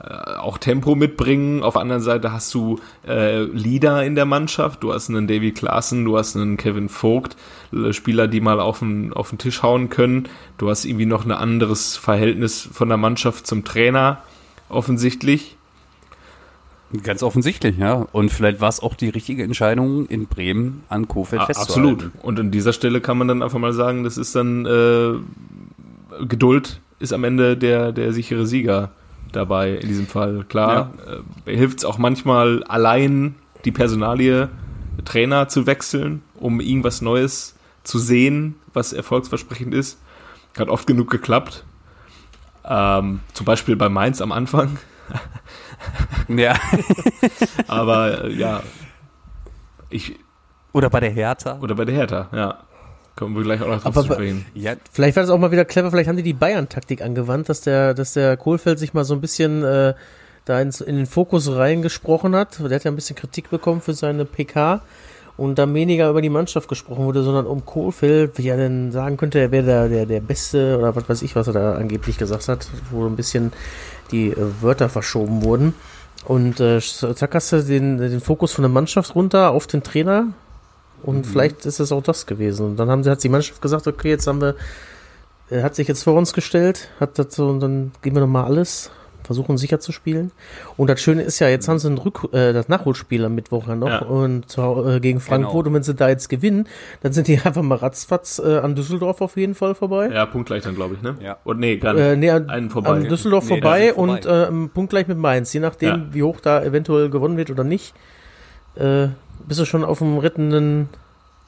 auch 0.02 0.58
Tempo 0.58 0.96
mitbringen. 0.96 1.62
Auf 1.62 1.74
der 1.74 1.84
anderen 1.84 2.02
Seite 2.02 2.32
hast 2.32 2.54
du 2.54 2.80
äh, 3.08 3.44
Leader 3.44 4.04
in 4.04 4.16
der 4.16 4.26
Mannschaft. 4.26 4.82
Du 4.82 4.94
hast 4.94 5.10
einen 5.10 5.28
Davy 5.28 5.52
Klaassen, 5.52 6.06
du 6.06 6.18
hast 6.18 6.36
einen 6.36 6.58
Kevin 6.58 6.90
Vogt, 6.90 7.38
äh, 7.72 7.94
Spieler, 7.94 8.28
die 8.28 8.42
mal 8.42 8.60
auf 8.60 8.80
den, 8.80 9.14
auf 9.14 9.30
den 9.30 9.38
Tisch 9.38 9.62
hauen 9.62 9.90
können. 9.90 10.28
Du 10.58 10.70
hast 10.70 10.86
irgendwie 10.86 11.06
noch 11.06 11.24
ein 11.24 11.32
anderes 11.32 11.98
Verhältnis 11.98 12.68
von 12.72 12.88
der 12.88 12.98
Mannschaft 12.98 13.46
zum 13.46 13.64
Trainer, 13.64 14.24
offensichtlich. 14.70 15.56
Ganz 17.04 17.24
offensichtlich, 17.24 17.78
ja. 17.78 18.06
Und 18.12 18.32
vielleicht 18.32 18.60
war 18.60 18.70
es 18.70 18.82
auch 18.82 18.96
die 18.96 19.10
richtige 19.10 19.44
Entscheidung, 19.44 20.08
in 20.08 20.26
Bremen 20.26 20.84
an 20.90 21.08
Kofeld 21.08 21.44
A- 21.44 21.46
festzuhalten. 21.46 21.94
Absolut. 21.94 22.12
Und 22.24 22.40
an 22.40 22.52
dieser 22.52 22.74
Stelle 22.74 23.02
kann 23.02 23.18
man 23.18 23.28
dann 23.28 23.44
einfach 23.44 23.60
mal 23.60 23.72
sagen, 23.72 24.04
das 24.04 24.18
ist 24.18 24.36
dann 24.36 24.66
äh, 24.66 25.14
Geduld 26.26 26.82
ist 27.00 27.14
am 27.14 27.24
Ende 27.24 27.56
der, 27.56 27.92
der 27.92 28.14
sichere 28.14 28.46
Sieger 28.46 28.92
dabei 29.36 29.72
in 29.76 29.88
diesem 29.88 30.08
Fall. 30.08 30.46
Klar, 30.48 30.94
äh, 31.46 31.56
hilft 31.56 31.80
es 31.80 31.86
auch 31.86 31.98
manchmal 31.98 32.64
allein 32.64 33.36
die 33.66 33.72
Personalie 33.72 34.50
Trainer 35.06 35.48
zu 35.48 35.66
wechseln, 35.68 36.22
um 36.36 36.60
irgendwas 36.60 37.02
Neues 37.02 37.56
zu 37.84 37.98
sehen, 38.00 38.56
was 38.74 38.94
erfolgsversprechend 38.94 39.74
ist. 39.74 40.00
Hat 40.58 40.70
oft 40.70 40.86
genug 40.86 41.10
geklappt. 41.10 41.64
Ähm, 42.64 43.22
zum 43.34 43.46
Beispiel 43.46 43.76
bei 43.76 43.90
Mainz 43.90 44.22
am 44.22 44.32
Anfang. 44.32 44.78
Ja. 46.28 46.56
Aber 47.68 48.26
äh, 48.26 48.34
ja, 48.34 48.62
ich, 49.90 50.16
Oder 50.74 50.90
bei 50.90 51.00
der 51.00 51.10
Hertha. 51.10 51.58
oder 51.60 51.74
bei 51.76 51.86
der 51.86 51.96
Hertha, 51.96 52.30
ja. 52.32 52.60
Kommen 53.22 53.36
wir 53.36 53.44
gleich 53.44 53.62
auch 53.62 53.68
noch 53.68 53.84
drauf 53.84 53.96
Aber 53.96 54.02
zu 54.02 54.14
sprechen. 54.14 54.48
Ja, 54.56 54.74
Vielleicht 54.92 55.16
war 55.16 55.22
das 55.22 55.30
auch 55.30 55.38
mal 55.38 55.52
wieder 55.52 55.64
clever, 55.64 55.92
vielleicht 55.92 56.10
haben 56.10 56.18
die 56.18 56.24
die 56.24 56.34
Bayern-Taktik 56.34 57.04
angewandt, 57.04 57.50
dass 57.50 57.62
der, 57.62 57.94
dass 57.94 58.14
der 58.14 58.36
Kohlfeld 58.36 58.80
sich 58.80 58.96
mal 58.96 59.04
so 59.04 59.14
ein 59.14 59.22
bisschen 59.22 59.64
äh, 59.64 59.94
da 60.46 60.60
ins, 60.60 60.82
in 60.82 60.96
den 60.96 61.06
Fokus 61.06 61.48
reingesprochen 61.52 62.36
hat. 62.36 62.58
Der 62.60 62.72
hat 62.72 62.84
ja 62.84 62.90
ein 62.90 62.96
bisschen 62.96 63.16
Kritik 63.16 63.52
bekommen 63.52 63.80
für 63.80 63.94
seine 63.94 64.26
PK 64.26 64.82
und 65.38 65.60
da 65.60 65.72
weniger 65.72 66.10
über 66.10 66.24
die 66.24 66.32
Mannschaft 66.32 66.68
gesprochen 66.68 67.06
wurde, 67.06 67.22
sondern 67.22 67.46
um 67.46 67.64
Kohlfeld, 67.64 68.40
wie 68.40 68.48
er 68.48 68.58
denn 68.58 68.92
sagen 68.92 69.18
könnte, 69.18 69.38
er 69.38 69.52
wäre 69.52 69.66
der, 69.68 69.88
der, 69.88 70.06
der 70.08 70.22
Beste 70.22 70.80
oder 70.80 70.96
was 70.96 71.08
weiß 71.08 71.22
ich, 71.22 71.36
was 71.36 71.46
er 71.46 71.54
da 71.54 71.74
angeblich 71.76 72.18
gesagt 72.18 72.48
hat, 72.48 72.70
wo 72.90 73.06
ein 73.06 73.16
bisschen 73.16 73.54
die 74.10 74.30
äh, 74.30 74.36
Wörter 74.62 74.90
verschoben 74.90 75.44
wurden. 75.44 75.76
Und 76.26 76.60
äh, 76.60 76.80
zack 76.80 77.36
hast 77.36 77.52
du 77.52 77.62
den, 77.62 78.00
den 78.00 78.20
Fokus 78.20 78.52
von 78.52 78.64
der 78.64 78.70
Mannschaft 78.70 79.14
runter 79.14 79.52
auf 79.52 79.68
den 79.68 79.84
Trainer 79.84 80.30
und 81.04 81.26
vielleicht 81.28 81.66
ist 81.66 81.80
es 81.80 81.92
auch 81.92 82.04
das 82.04 82.26
gewesen. 82.26 82.66
Und 82.66 82.78
dann 82.78 82.90
haben 82.90 83.04
sie, 83.04 83.10
hat 83.10 83.24
die 83.24 83.30
Mannschaft 83.30 83.62
gesagt, 83.62 83.88
okay, 83.88 84.10
jetzt 84.10 84.28
haben 84.28 84.42
wir, 84.42 84.56
er 85.50 85.64
hat 85.64 85.76
sich 85.76 85.88
jetzt 85.88 86.04
vor 86.04 86.14
uns 86.16 86.34
gestellt, 86.34 86.90
hat 87.00 87.18
dazu, 87.20 87.48
und 87.48 87.60
dann 87.60 87.92
geben 88.02 88.16
wir 88.16 88.22
nochmal 88.22 88.46
alles, 88.46 88.90
versuchen 89.24 89.58
sicher 89.58 89.80
zu 89.80 89.92
spielen. 89.92 90.32
Und 90.78 90.90
das 90.90 91.00
Schöne 91.00 91.22
ist 91.22 91.40
ja, 91.40 91.48
jetzt 91.48 91.68
haben 91.68 91.78
sie 91.78 91.88
ein 91.90 91.98
Rück, 92.00 92.28
äh, 92.34 92.54
das 92.54 92.70
Nachholspiel 92.70 93.24
am 93.24 93.36
Mittwoch 93.36 93.68
ja 93.68 93.76
noch 93.76 93.88
Ja. 93.88 94.00
und 94.00 94.58
äh, 94.58 95.00
gegen 95.00 95.20
Frankfurt. 95.20 95.52
Genau. 95.66 95.68
Und 95.70 95.74
wenn 95.76 95.84
sie 95.84 95.94
da 95.94 96.10
jetzt 96.10 96.28
gewinnen, 96.28 96.68
dann 97.02 97.14
sind 97.14 97.28
die 97.28 97.40
einfach 97.44 97.62
mal 97.62 97.76
ratzfatz 97.76 98.40
äh, 98.44 98.58
an 98.58 98.76
Düsseldorf 98.76 99.22
auf 99.22 99.38
jeden 99.38 99.54
Fall 99.54 99.76
vorbei. 99.76 100.10
Ja, 100.12 100.26
punktgleich 100.26 100.64
dann, 100.64 100.76
glaube 100.76 100.96
ich, 100.96 101.02
ne? 101.04 101.16
Ja. 101.22 101.38
Und 101.44 101.60
nee, 101.60 101.78
gar 101.78 101.94
nicht. 101.94 102.02
Äh, 102.04 102.16
nee, 102.18 102.30
an, 102.32 102.50
einen 102.50 102.70
vorbei. 102.72 102.90
an 102.90 103.04
Düsseldorf 103.08 103.44
Nee, 103.46 103.50
vorbei, 103.62 103.94
vorbei. 103.94 104.14
und 104.14 104.26
äh, 104.26 104.48
im 104.48 104.70
Punkt 104.70 104.90
gleich 104.90 105.08
mit 105.08 105.18
Mainz. 105.20 105.54
Je 105.54 105.60
nachdem, 105.60 105.90
Ja. 105.90 106.06
wie 106.14 106.24
hoch 106.24 106.40
da 106.42 106.64
eventuell 106.64 107.10
gewonnen 107.10 107.38
wird 107.38 107.52
oder 107.52 107.64
nicht, 107.64 107.94
äh, 108.76 109.10
bist 109.48 109.60
du 109.60 109.66
schon 109.66 109.84
auf 109.84 110.00
dem 110.00 110.18
rettenden 110.18 110.90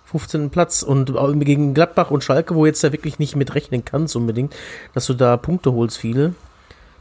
15. 0.06 0.50
Platz. 0.50 0.84
Und 0.84 1.16
auch 1.18 1.32
gegen 1.34 1.74
Gladbach 1.74 2.12
und 2.12 2.24
Schalke, 2.24 2.56
wo 2.56 2.66
jetzt 2.66 2.84
da 2.84 2.92
wirklich 2.92 3.20
nicht 3.20 3.36
mit 3.36 3.56
rechnen 3.56 3.84
kannst 3.86 4.16
unbedingt, 4.16 4.56
dass 4.94 5.08
du 5.08 5.14
da 5.14 5.38
Punkte 5.38 5.74
holst, 5.74 5.98
viele. 5.98 6.36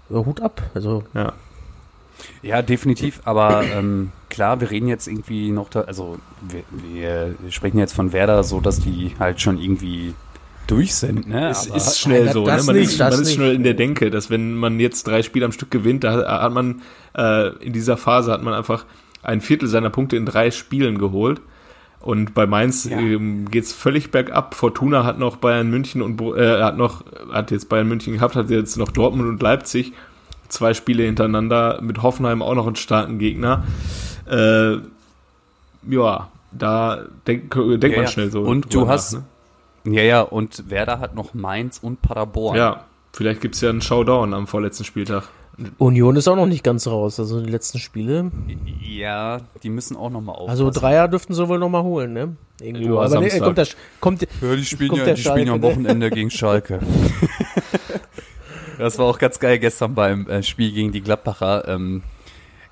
Ja, 0.09 0.25
Hut 0.25 0.41
ab. 0.41 0.63
Also, 0.75 1.05
ja. 1.15 1.33
Ja, 2.43 2.63
definitiv. 2.63 3.21
Aber 3.25 3.65
ähm, 3.65 4.13
klar, 4.31 4.61
wir 4.61 4.71
reden 4.71 4.89
jetzt 4.89 5.09
irgendwie 5.09 5.51
noch 5.51 5.69
da, 5.71 5.83
also 5.83 6.19
wir, 6.41 6.63
wir 7.41 7.51
sprechen 7.51 7.79
jetzt 7.79 7.95
von 7.95 8.13
Werder 8.13 8.45
so, 8.45 8.61
dass 8.61 8.81
die 8.81 9.15
halt 9.19 9.41
schon 9.41 9.59
irgendwie 9.59 10.15
durch 10.67 10.95
sind. 10.95 11.29
Ne? 11.29 11.49
Es 11.51 11.69
Aber- 11.69 11.77
ist 11.77 11.99
schnell 11.99 12.27
Nein, 12.27 12.33
so, 12.33 12.47
ne? 12.47 12.63
Man, 12.65 12.77
nicht, 12.77 12.93
ist, 12.93 12.99
man 13.01 13.13
ist 13.13 13.33
schnell 13.35 13.55
in 13.55 13.65
der 13.65 13.75
Denke, 13.75 14.11
dass 14.11 14.31
wenn 14.31 14.55
man 14.55 14.79
jetzt 14.79 15.07
drei 15.07 15.23
Spiele 15.23 15.45
am 15.45 15.53
Stück 15.53 15.71
gewinnt, 15.71 16.05
da 16.05 16.43
hat 16.43 16.53
man 16.53 16.83
äh, 17.17 17.49
in 17.57 17.73
dieser 17.73 17.97
Phase 17.97 18.31
hat 18.33 18.43
man 18.43 18.55
einfach 18.55 18.85
ein 19.23 19.41
Viertel 19.41 19.69
seiner 19.69 19.91
Punkte 19.91 20.17
in 20.17 20.27
drei 20.27 20.51
Spielen 20.51 20.99
geholt. 20.99 21.41
Und 22.01 22.35
bei 22.35 22.47
Mainz 22.47 22.85
Ja. 22.85 22.99
ähm, 22.99 23.49
geht's 23.51 23.73
völlig 23.73 24.11
bergab. 24.11 24.55
Fortuna 24.55 25.05
hat 25.05 25.19
noch 25.21 25.37
Bayern 25.37 25.71
München 25.71 26.03
und 26.03 26.21
äh, 26.21 26.61
hat 26.63 26.77
noch 26.77 27.05
hat 27.33 27.51
jetzt 27.53 27.69
Bayern 27.69 27.87
München 27.89 28.15
gehabt, 28.15 28.35
hat 28.35 28.51
jetzt 28.51 28.77
noch 28.77 28.91
Dortmund 28.91 29.29
und 29.29 29.41
Leipzig 29.41 29.93
zwei 30.49 30.75
Spiele 30.75 31.05
hintereinander 31.05 31.81
mit 31.81 32.03
Hoffenheim 32.03 32.43
auch 32.43 32.55
noch 32.57 32.67
einen 32.67 32.77
starken 32.77 33.19
Gegner. 33.19 33.63
Äh, 34.29 34.79
ja, 35.89 36.29
da 36.51 37.05
denk, 37.27 37.55
denkt 37.55 37.85
Ja, 37.85 37.97
man 38.03 38.09
schnell 38.09 38.31
so. 38.31 38.43
Und 38.43 38.75
du 38.75 38.89
hast- 38.89 39.15
ne? 39.15 39.25
Ja, 39.85 40.03
ja, 40.03 40.21
und 40.23 40.71
Werder 40.71 41.01
hat 41.01 41.15
noch 41.15 41.35
Mainz 41.35 41.79
und 41.83 42.03
Paderborn. 42.03 42.57
Ja, 42.57 42.85
vielleicht 43.13 43.41
gibt's 43.41 43.61
ja 43.61 43.71
einen 43.71 43.81
Showdown 43.81 44.35
am 44.35 44.47
vorletzten 44.47 44.85
Spieltag. 44.85 45.25
Union 45.79 46.17
ist 46.17 46.29
auch 46.29 46.37
noch 46.37 46.47
nicht 46.47 46.65
ganz 46.65 46.87
raus. 46.87 47.21
Also 47.21 47.41
die 47.41 47.51
letzten 47.51 47.79
Spiele. 47.79 48.31
Ja, 48.81 49.41
die 49.63 49.69
müssen 49.69 49.97
auch 49.97 50.11
nochmal 50.11 50.35
aufpassen. 50.35 50.51
Also 50.51 50.71
Dreier 50.71 51.09
dürften 51.09 51.35
sie 51.35 51.49
wohl 51.49 51.59
noch 51.59 51.69
mal 51.69 51.83
holen, 51.83 52.13
ne? 52.13 52.37
Irgendwo. 52.61 52.95
Ja, 52.95 53.03
Aber 53.03 53.21
nee, 53.21 53.39
kommt 53.39 53.59
der, 53.59 53.67
kommt, 54.01 54.23
Ja, 54.23 54.57
die 54.57 54.65
spielen, 54.65 54.89
Kommt 54.89 55.01
ja, 55.01 55.05
der 55.07 55.15
die 55.15 55.23
spielen 55.23 55.47
ja 55.47 55.53
am 55.53 55.61
Schalke, 55.61 55.79
ne? 55.79 55.83
Wochenende 55.85 56.11
gegen 56.11 56.31
Schalke. 56.31 56.81
das 58.79 58.99
war 58.99 59.07
auch 59.07 59.19
ganz 59.19 59.39
geil 59.39 59.59
gestern 59.59 59.95
beim 59.95 60.27
äh, 60.29 60.43
Spiel 60.43 60.73
gegen 60.73 60.93
die 60.93 61.03
Gladbacher. 61.03 61.69
Ähm, 61.69 62.03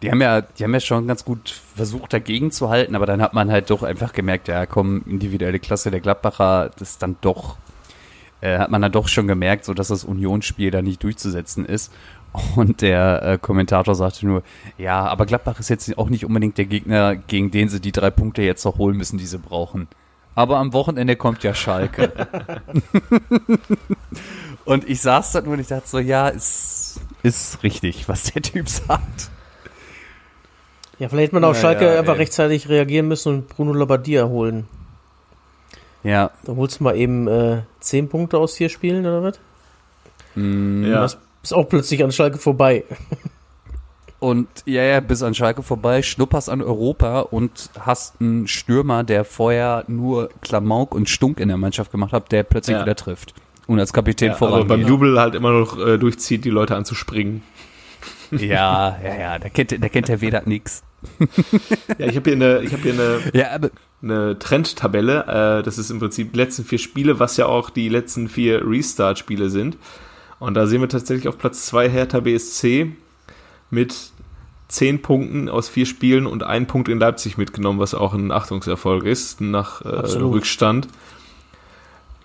die 0.02 0.10
haben 0.10 0.22
ja, 0.22 0.40
die 0.40 0.64
haben 0.64 0.72
ja 0.72 0.80
schon 0.80 1.06
ganz 1.06 1.24
gut 1.24 1.50
versucht 1.76 2.12
dagegen 2.12 2.50
zu 2.50 2.70
halten, 2.70 2.94
aber 2.94 3.04
dann 3.06 3.20
hat 3.20 3.34
man 3.34 3.50
halt 3.50 3.68
doch 3.68 3.82
einfach 3.82 4.12
gemerkt, 4.12 4.48
ja, 4.48 4.64
komm, 4.64 5.02
individuelle 5.06 5.58
Klasse 5.58 5.90
der 5.90 6.00
Gladbacher, 6.00 6.70
das 6.78 6.92
ist 6.92 7.02
dann 7.02 7.16
doch, 7.20 7.58
äh, 8.40 8.58
hat 8.58 8.70
man 8.70 8.80
dann 8.80 8.92
doch 8.92 9.08
schon 9.08 9.26
gemerkt, 9.26 9.66
so 9.66 9.74
dass 9.74 9.88
das 9.88 10.04
Unionsspiel 10.04 10.70
da 10.70 10.80
nicht 10.80 11.02
durchzusetzen 11.02 11.66
ist. 11.66 11.92
Und 12.54 12.80
der 12.80 13.22
äh, 13.22 13.38
Kommentator 13.38 13.94
sagte 13.94 14.26
nur, 14.26 14.42
ja, 14.78 15.04
aber 15.04 15.26
Gladbach 15.26 15.58
ist 15.58 15.68
jetzt 15.68 15.96
auch 15.98 16.08
nicht 16.08 16.24
unbedingt 16.24 16.58
der 16.58 16.66
Gegner, 16.66 17.16
gegen 17.16 17.50
den 17.50 17.68
sie 17.68 17.80
die 17.80 17.92
drei 17.92 18.10
Punkte 18.10 18.42
jetzt 18.42 18.64
noch 18.64 18.78
holen 18.78 18.96
müssen, 18.96 19.18
die 19.18 19.26
sie 19.26 19.38
brauchen. 19.38 19.88
Aber 20.36 20.58
am 20.58 20.72
Wochenende 20.72 21.16
kommt 21.16 21.42
ja 21.42 21.54
Schalke. 21.54 22.12
und 24.64 24.88
ich 24.88 25.00
saß 25.00 25.32
da 25.32 25.40
nur 25.40 25.54
und 25.54 25.60
ich 25.60 25.68
dachte 25.68 25.88
so, 25.88 25.98
ja, 25.98 26.28
ist, 26.28 27.00
ist 27.22 27.62
richtig, 27.62 28.08
was 28.08 28.24
der 28.32 28.42
Typ 28.42 28.68
sagt. 28.68 29.30
ja, 30.98 31.08
vielleicht 31.08 31.32
hätte 31.32 31.34
man 31.34 31.44
auf 31.44 31.56
Ja, 31.56 31.62
Schalke 31.62 31.84
ja, 31.92 31.98
einfach 31.98 32.14
ey. 32.14 32.18
rechtzeitig 32.20 32.68
reagieren 32.68 33.08
müssen 33.08 33.34
und 33.34 33.48
Bruno 33.48 33.72
Labbadia 33.72 34.26
holen. 34.26 34.68
Ja, 36.02 36.30
Da 36.44 36.54
holst 36.56 36.80
du 36.80 36.84
mal 36.84 36.96
eben 36.96 37.28
äh, 37.28 37.62
10 37.80 38.08
Punkte 38.08 38.38
aus 38.38 38.54
vier 38.54 38.70
Spielen 38.70 39.04
oder 39.04 39.22
was? 39.22 39.38
mm, 40.36 40.84
Ja. 40.84 41.02
Das 41.02 41.18
ist 41.42 41.52
auch 41.54 41.68
plötzlich 41.68 42.02
an 42.04 42.12
Schalke 42.12 42.38
vorbei. 42.38 42.84
und 44.18 44.48
ja, 44.66 44.82
ja, 44.82 45.00
bis 45.00 45.22
an 45.22 45.34
Schalke 45.34 45.62
vorbei, 45.62 46.02
schnupperst 46.02 46.50
an 46.50 46.60
Europa 46.62 47.20
und 47.20 47.70
hast 47.78 48.20
einen 48.20 48.46
Stürmer, 48.48 49.02
der 49.04 49.24
vorher 49.24 49.84
nur 49.88 50.28
Klamauk 50.42 50.94
und 50.94 51.08
Stunk 51.08 51.40
in 51.40 51.48
der 51.48 51.56
Mannschaft 51.56 51.90
gemacht 51.90 52.12
hat, 52.12 52.30
der 52.32 52.42
plötzlich 52.42 52.76
Ja. 52.76 52.82
wieder 52.82 52.96
trifft. 52.96 53.34
Und 53.66 53.78
als 53.78 53.92
Kapitän 53.92 54.30
Ja, 54.32 54.36
aber 54.40 54.64
beim. 54.64 54.86
Jubel 54.86 55.18
halt 55.20 55.34
immer 55.34 55.52
noch 55.52 55.78
äh, 55.78 55.96
durchzieht, 55.96 56.44
die 56.44 56.50
Leute 56.50 56.76
anzuspringen. 56.76 57.42
Ja, 58.32 58.96
ja, 59.02 59.14
ja, 59.18 59.38
da 59.40 59.48
kennt, 59.48 59.72
der- 59.72 59.78
da 59.80 59.88
kennt 59.88 60.06
der 60.06 60.20
Vedat 60.20 60.46
nix. 60.46 60.84
ja, 61.98 62.06
ich 62.06 62.14
habe 62.14 62.30
hier 62.30 62.34
eine, 62.34 62.60
ich 62.62 62.72
habe 62.72 62.82
hier 62.82 62.92
eine, 62.92 63.18
Ja, 63.34 63.58
eine 64.02 64.38
Trendtabelle. 64.38 65.58
Äh, 65.58 65.62
das 65.64 65.78
ist 65.78 65.90
im 65.90 65.98
Prinzip 65.98 66.32
die 66.32 66.38
letzten 66.38 66.64
vier 66.64 66.78
Spiele, 66.78 67.18
was 67.18 67.36
ja 67.38 67.46
auch 67.46 67.70
die 67.70 67.88
letzten 67.88 68.28
vier 68.28 68.62
Restart-Spiele 68.64 69.50
sind. 69.50 69.78
Und 70.40 70.54
da 70.54 70.66
sehen 70.66 70.80
wir 70.80 70.88
tatsächlich 70.88 71.28
auf 71.28 71.38
Platz 71.38 71.66
zwei 71.66 71.88
Hertha 71.88 72.18
BSC 72.18 72.90
mit 73.70 74.10
zehn 74.68 75.02
Punkten 75.02 75.48
aus 75.48 75.68
vier 75.68 75.86
Spielen 75.86 76.26
und 76.26 76.42
einen 76.42 76.66
Punkt 76.66 76.88
in 76.88 76.98
Leipzig 76.98 77.36
mitgenommen, 77.36 77.78
was 77.78 77.94
auch 77.94 78.14
ein 78.14 78.32
Achtungserfolg 78.32 79.04
ist, 79.04 79.40
nach 79.40 79.82
äh. 79.82 79.88
Rückstand. 79.88 80.88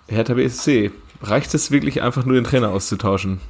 Hertha 0.08 0.34
BSC, 0.34 0.92
reicht 1.22 1.52
es 1.54 1.70
wirklich 1.70 2.02
einfach 2.02 2.24
nur 2.24 2.34
den 2.34 2.44
Trainer 2.44 2.70
auszutauschen? 2.70 3.40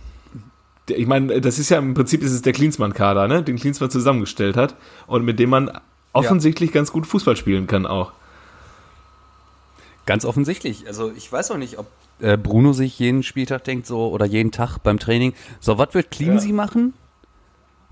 Ich 0.89 1.07
meine, 1.07 1.41
das 1.41 1.59
ist 1.59 1.69
ja 1.69 1.79
im 1.79 1.95
Prinzip 1.95 2.23
ist 2.23 2.33
es 2.33 2.43
der 2.43 2.53
Klinsmann-Kader, 2.53 3.29
ne? 3.29 3.43
den 3.43 3.57
Klinsmann 3.57 3.91
zusammengestellt 3.91 4.57
hat 4.57 4.77
und 5.07 5.25
mit 5.25 5.39
dem 5.39 5.51
man 5.51 5.71
offensichtlich 6.13 6.73
ganz 6.73 6.93
gut 6.93 7.07
Fußball 7.07 7.37
spielen 7.37 7.67
kann 7.67 7.87
auch. 7.87 8.13
Ganz 10.07 10.25
offensichtlich. 10.25 10.87
Also 10.87 11.13
ich 11.15 11.31
weiß 11.31 11.51
auch 11.51 11.57
nicht, 11.57 11.79
ob 11.79 11.87
äh, 12.21 12.37
Bruno 12.37 12.73
sich 12.73 12.99
jeden 12.99 13.23
Spieltag 13.23 13.65
denkt 13.65 13.87
so 13.87 14.09
oder 14.09 14.27
jeden 14.27 14.53
Tag 14.53 14.79
beim 14.79 14.99
Training, 14.99 15.35
so 15.61 15.79
was 15.79 15.95
wird 15.95 16.11
Cleansy 16.11 16.53
machen? 16.53 16.95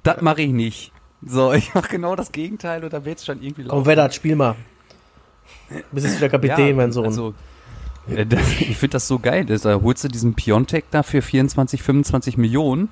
Das 0.03 0.21
mache 0.21 0.43
ich 0.43 0.53
nicht. 0.53 0.93
So, 1.27 1.53
ich 1.55 1.75
mache 1.75 1.89
genau 1.89 2.17
das 2.17 2.33
Gegenteil 2.33 2.85
und 2.85 2.93
dann 2.93 3.05
wird 3.05 3.19
es 3.19 3.27
schon 3.27 3.43
irgendwie 3.43 3.65
Komm, 3.65 3.87
Vedat, 3.87 4.15
spiel 4.15 4.37
mal. 4.37 4.57
Bist 5.93 6.07
jetzt 6.07 6.17
wieder 6.19 6.29
Kapitän, 6.29 6.77
mein 6.77 6.93
Sohn. 6.93 7.07
Also, 7.07 7.35
äh, 8.09 8.27
das, 8.27 8.41
ich 8.61 8.77
finde 8.77 8.95
das 8.95 9.09
so 9.09 9.19
geil. 9.19 9.45
Das, 9.45 9.63
da 9.63 9.81
holst 9.81 10.05
du 10.05 10.09
diesen 10.09 10.35
Piontek 10.35 10.85
da 10.91 11.03
für 11.03 11.23
24, 11.23 11.83
25 11.83 12.37
Millionen 12.37 12.91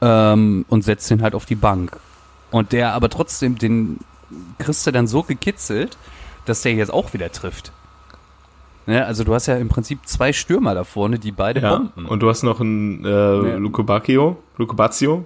ähm, 0.00 0.64
und 0.68 0.82
setzt 0.82 1.10
ihn 1.10 1.22
halt 1.22 1.34
auf 1.34 1.46
die 1.46 1.54
Bank. 1.54 1.98
Und 2.50 2.72
der 2.72 2.92
aber 2.92 3.08
trotzdem, 3.08 3.56
den 3.56 3.98
kriegst 4.58 4.86
du 4.86 4.90
dann 4.90 5.06
so 5.06 5.22
gekitzelt, 5.22 5.96
dass 6.44 6.62
der 6.62 6.74
jetzt 6.74 6.92
auch 6.92 7.14
wieder 7.14 7.30
trifft. 7.32 7.72
Ne, 8.86 9.04
also 9.06 9.22
du 9.24 9.32
hast 9.34 9.46
ja 9.46 9.56
im 9.56 9.68
Prinzip 9.68 10.00
zwei 10.06 10.32
Stürmer 10.32 10.74
da 10.74 10.82
vorne, 10.84 11.18
die 11.18 11.30
beide 11.32 11.60
Ja, 11.60 11.76
bomben. 11.76 12.06
und 12.06 12.20
du 12.20 12.28
hast 12.28 12.42
noch 12.42 12.60
einen 12.60 13.04
äh, 13.04 13.56
Luco 13.56 13.82
Bacchio, 13.84 14.38
Luco 14.58 14.74
Bazio. 14.74 15.24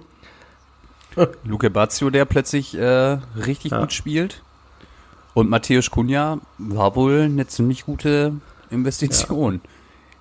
Luke 1.43 1.69
Bazio, 1.71 2.09
der 2.11 2.25
plötzlich 2.25 2.77
äh, 2.77 3.17
richtig 3.35 3.71
Ja. 3.71 3.79
gut 3.79 3.93
spielt. 3.93 4.43
Und 5.33 5.49
Matthäus 5.49 5.89
Kunja 5.91 6.37
war 6.57 6.95
wohl 6.95 7.21
eine 7.21 7.47
ziemlich 7.47 7.85
gute 7.85 8.33
Investition. 8.69 9.61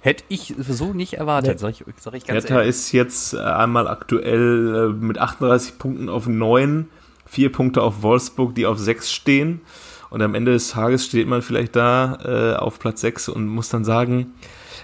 Hätte 0.01 0.25
ich 0.29 0.55
so 0.59 0.93
nicht 0.93 1.15
erwartet, 1.15 1.59
sag 1.59 1.71
ich, 1.71 1.85
sag 1.99 2.15
ich 2.15 2.27
ganz 2.27 2.45
Hertha 2.45 2.61
ist 2.61 2.93
jetzt 2.93 3.35
äh, 3.35 3.39
einmal 3.39 3.89
aktuell 3.89 4.91
äh, 4.91 5.05
mit 5.05 5.19
38 5.19 5.79
Punkten 5.79 6.09
auf 6.09 6.27
9, 6.27 6.89
vier 7.27 7.51
Punkte 7.51 7.83
auf 7.83 8.03
Wolfsburg, 8.03 8.55
die 8.55 8.67
auf 8.67 8.79
6 8.79 9.11
stehen. 9.11 9.61
Und 10.17 10.23
am 10.23 10.35
Ende 10.35 10.53
des 10.53 10.71
Tages 10.71 11.05
steht 11.05 11.29
man 11.29 11.43
vielleicht 11.43 11.77
da 11.77 12.55
äh, 12.55 12.57
auf 12.57 12.79
Platz 12.79 13.03
6 13.03 13.29
und 13.29 13.49
muss 13.49 13.69
dann 13.69 13.85
sagen, 13.85 14.33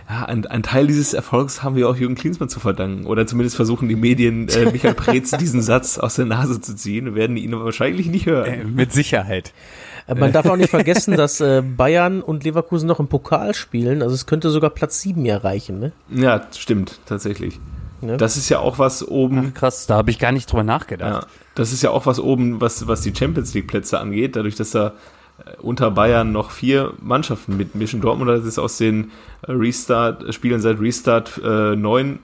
ja, 0.07 0.27
ein, 0.27 0.47
ein 0.47 0.63
Teil 0.63 0.87
dieses 0.87 1.15
Erfolgs 1.15 1.63
haben 1.63 1.75
wir 1.75 1.89
auch 1.89 1.97
Jürgen 1.97 2.17
Klinsmann 2.17 2.51
zu 2.51 2.61
verdanken. 2.61 3.07
Oder 3.07 3.27
zumindest 3.27 3.57
versuchen 3.57 3.89
die 3.89 3.97
Medien, 3.97 4.47
äh, 4.51 4.67
Michael 4.73 4.93
Preetz 4.93 5.31
diesen 5.31 5.63
Satz 5.63 5.97
aus 5.97 6.17
der 6.17 6.27
Nase 6.27 6.61
zu 6.61 6.77
ziehen. 6.77 7.07
Wir 7.07 7.15
werden 7.15 7.39
ihn 7.39 7.59
wahrscheinlich 7.59 8.09
nicht 8.09 8.27
hören. 8.27 8.53
Äh, 8.53 8.65
mit 8.65 8.93
Sicherheit. 8.93 9.55
Äh, 10.07 10.17
Man 10.17 10.33
darf 10.33 10.45
auch 10.51 10.57
nicht 10.57 10.69
vergessen, 10.69 11.17
dass 11.17 11.41
äh, 11.41 11.63
Bayern 11.63 12.21
und 12.21 12.45
Leverkusen 12.45 12.87
noch 12.87 13.01
im 13.01 13.09
Pokal 13.09 13.55
spielen. 13.55 14.03
Also 14.03 14.15
es 14.15 14.27
könnte 14.27 14.51
sogar 14.51 14.69
Platz 14.69 15.01
7 15.01 15.25
erreichen. 15.25 15.81
Ne? 15.81 15.93
Ja, 16.11 16.43
stimmt, 16.55 17.01
tatsächlich. 17.07 17.59
Ja. 18.03 18.19
Das 18.19 18.37
ist 18.37 18.51
ja 18.51 18.59
auch 18.59 18.79
was 18.79 19.09
oben. 19.09 19.53
Ach, 19.55 19.59
krass, 19.59 19.87
da 19.87 19.95
habe 19.95 20.11
ich 20.11 20.19
gar 20.19 20.33
nicht 20.33 20.53
drüber 20.53 20.65
nachgedacht. 20.65 21.23
Ja, 21.23 21.29
das 21.55 21.73
ist 21.73 21.81
ja 21.81 21.91
auch 21.91 22.05
was 22.05 22.21
oben, 22.21 22.61
was, 22.61 22.87
was 22.87 23.01
die 23.01 23.15
Champions 23.17 23.55
League 23.55 23.69
Plätze 23.69 23.99
angeht, 23.99 24.37
dadurch, 24.37 24.57
dass 24.57 24.73
da 24.73 24.93
unter 25.61 25.91
Bayern 25.91 26.33
noch 26.33 26.51
vier 26.51 26.95
Mannschaften 27.01 27.57
mitmischen. 27.57 28.01
Dortmund 28.01 28.31
hat 28.31 28.45
jetzt 28.45 28.59
aus 28.59 28.79
den 28.79 29.11
äh, 29.47 29.53
Restart, 29.53 30.35
Spielen 30.35 30.61
seit 30.61 30.81
Restart 30.81 31.41
äh, 31.43 31.77
neun 31.77 32.21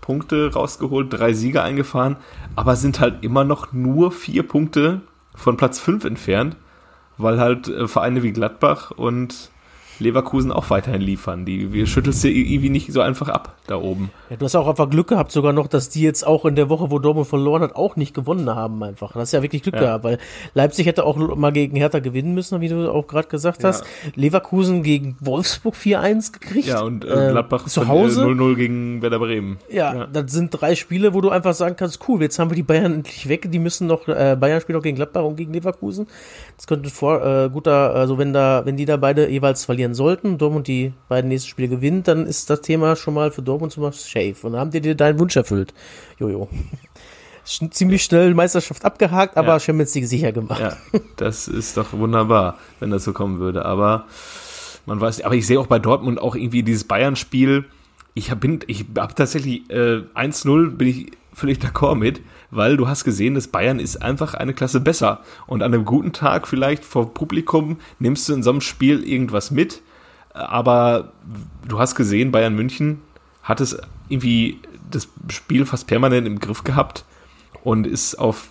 Punkte 0.00 0.52
rausgeholt, 0.52 1.12
drei 1.12 1.32
Siege 1.32 1.62
eingefahren, 1.62 2.16
aber 2.56 2.76
sind 2.76 3.00
halt 3.00 3.22
immer 3.22 3.44
noch 3.44 3.72
nur 3.72 4.12
vier 4.12 4.42
Punkte 4.42 5.02
von 5.34 5.56
Platz 5.56 5.78
fünf 5.78 6.04
entfernt, 6.04 6.56
weil 7.18 7.38
halt 7.38 7.68
äh, 7.68 7.86
Vereine 7.86 8.22
wie 8.22 8.32
Gladbach 8.32 8.90
und 8.90 9.50
Leverkusen 10.00 10.50
auch 10.52 10.70
weiterhin 10.70 11.00
liefern. 11.00 11.44
Die, 11.44 11.72
wir 11.72 11.86
schüttelst 11.86 12.24
du 12.24 12.28
irgendwie 12.28 12.70
nicht 12.70 12.92
so 12.92 13.00
einfach 13.00 13.28
ab 13.28 13.56
da 13.66 13.76
oben. 13.76 14.10
Ja, 14.30 14.36
du 14.36 14.44
hast 14.44 14.54
auch 14.56 14.66
einfach 14.68 14.88
Glück 14.90 15.08
gehabt, 15.08 15.30
sogar 15.32 15.52
noch, 15.52 15.66
dass 15.68 15.88
die 15.88 16.02
jetzt 16.02 16.26
auch 16.26 16.44
in 16.44 16.56
der 16.56 16.68
Woche, 16.68 16.90
wo 16.90 16.98
Dortmund 16.98 17.26
verloren 17.28 17.62
hat, 17.62 17.76
auch 17.76 17.96
nicht 17.96 18.14
gewonnen 18.14 18.48
haben 18.54 18.82
einfach. 18.82 19.12
Das 19.12 19.24
ist 19.24 19.32
ja 19.32 19.42
wirklich 19.42 19.62
Glück 19.62 19.74
Ja. 19.76 19.80
gehabt, 19.80 20.04
weil 20.04 20.18
Leipzig 20.54 20.86
hätte 20.86 21.04
auch 21.04 21.16
mal 21.36 21.52
gegen 21.52 21.76
Hertha 21.76 21.98
gewinnen 22.00 22.34
müssen, 22.34 22.60
wie 22.60 22.68
du 22.68 22.90
auch 22.92 23.06
gerade 23.06 23.28
gesagt 23.28 23.62
hast. 23.64 23.84
Leverkusen 24.14 24.82
gegen 24.82 25.16
Wolfsburg 25.20 25.74
4-1 25.74 26.32
gekriegt. 26.32 26.68
Ja, 26.68 26.82
und 26.82 27.04
äh, 27.04 27.28
Äh, 27.28 27.30
Gladbach 27.32 27.64
zu 27.66 27.80
von, 27.80 27.88
Hause. 27.88 28.22
Äh, 28.22 28.26
0-0 28.26 28.54
gegen 28.56 29.02
Werder 29.02 29.18
Bremen. 29.18 29.58
Ja, 29.70 30.06
das 30.06 30.32
sind 30.32 30.50
drei 30.50 30.74
Spiele, 30.74 31.14
wo 31.14 31.20
du 31.20 31.30
einfach 31.30 31.54
sagen 31.54 31.76
kannst, 31.76 32.00
cool, 32.08 32.22
jetzt 32.22 32.38
haben 32.38 32.50
wir 32.50 32.54
die 32.56 32.62
Bayern 32.62 32.94
endlich 32.94 33.28
weg. 33.28 33.50
Die 33.50 33.58
müssen 33.58 33.86
noch, 33.86 34.08
äh, 34.08 34.36
Bayern 34.38 34.60
spielt 34.60 34.76
noch 34.76 34.82
gegen 34.82 34.96
Gladbach 34.96 35.22
und 35.24 35.36
gegen 35.36 35.52
Leverkusen. 35.52 36.06
Das 36.56 36.66
könnte 36.66 36.90
vor, 36.90 37.24
äh, 37.24 37.48
guter, 37.50 37.94
also 37.94 38.18
wenn 38.18 38.32
da, 38.32 38.62
wenn 38.64 38.76
die 38.76 38.84
da 38.84 38.96
beide 38.96 39.28
jeweils 39.28 39.64
verlieren 39.64 39.89
sollten, 39.94 40.38
Dortmund 40.38 40.68
die 40.68 40.92
beiden 41.08 41.28
nächsten 41.28 41.48
Spiele 41.48 41.68
gewinnt, 41.68 42.08
dann 42.08 42.26
ist 42.26 42.50
das 42.50 42.60
Thema 42.60 42.96
schon 42.96 43.14
mal 43.14 43.30
für 43.30 43.42
Dortmund 43.42 43.72
zum 43.72 43.82
Beispiel 43.82 44.34
safe. 44.34 44.46
Und 44.46 44.52
dann 44.52 44.60
haben 44.60 44.70
die 44.70 44.80
dir 44.80 44.94
deinen 44.94 45.18
Wunsch 45.18 45.36
erfüllt. 45.36 45.74
Jojo. 46.18 46.48
Ziemlich 47.44 48.04
schnell 48.04 48.34
Meisterschaft 48.34 48.84
abgehakt, 48.84 49.36
aber 49.36 49.54
Ja. 49.54 49.60
Champions 49.60 49.94
League 49.94 50.06
sicher 50.06 50.30
gemacht. 50.30 50.60
Ja, 50.60 50.76
das 51.16 51.48
ist 51.48 51.76
doch 51.76 51.92
wunderbar, 51.92 52.58
wenn 52.78 52.90
das 52.90 53.04
so 53.04 53.12
kommen 53.12 53.38
würde. 53.40 53.64
Aber 53.64 54.06
man 54.86 55.00
weiß, 55.00 55.22
aber 55.22 55.34
ich 55.34 55.46
sehe 55.46 55.58
auch 55.58 55.66
bei 55.66 55.78
Dortmund 55.78 56.20
auch 56.20 56.36
irgendwie 56.36 56.62
dieses 56.62 56.84
Bayern-Spiel. 56.84 57.64
Ich 58.14 58.30
hab, 58.30 58.40
bin, 58.40 58.60
ich 58.66 58.84
habe 58.96 59.14
tatsächlich 59.14 59.68
äh, 59.70 60.02
1-0 60.14 60.70
bin 60.76 60.88
ich 60.88 61.12
völlig 61.32 61.58
d'accord 61.58 61.94
mit, 61.94 62.20
weil 62.50 62.76
du 62.76 62.88
hast 62.88 63.04
gesehen, 63.04 63.34
dass 63.34 63.48
Bayern 63.48 63.78
ist 63.78 64.02
einfach 64.02 64.34
eine 64.34 64.54
Klasse 64.54 64.80
besser. 64.80 65.20
Und 65.46 65.62
an 65.62 65.72
einem 65.72 65.84
guten 65.84 66.12
Tag 66.12 66.48
vielleicht 66.48 66.84
vor 66.84 67.14
Publikum 67.14 67.78
nimmst 67.98 68.28
du 68.28 68.34
in 68.34 68.42
so 68.42 68.50
einem 68.50 68.60
Spiel 68.60 69.02
irgendwas 69.02 69.50
mit. 69.50 69.82
Aber 70.32 71.12
du 71.66 71.78
hast 71.78 71.94
gesehen, 71.94 72.32
Bayern 72.32 72.54
München 72.54 73.00
hat 73.42 73.60
es 73.60 73.76
irgendwie 74.08 74.58
das 74.90 75.08
Spiel 75.28 75.66
fast 75.66 75.86
permanent 75.86 76.26
im 76.26 76.40
Griff 76.40 76.64
gehabt 76.64 77.04
und 77.62 77.86
ist 77.86 78.16
auf 78.16 78.50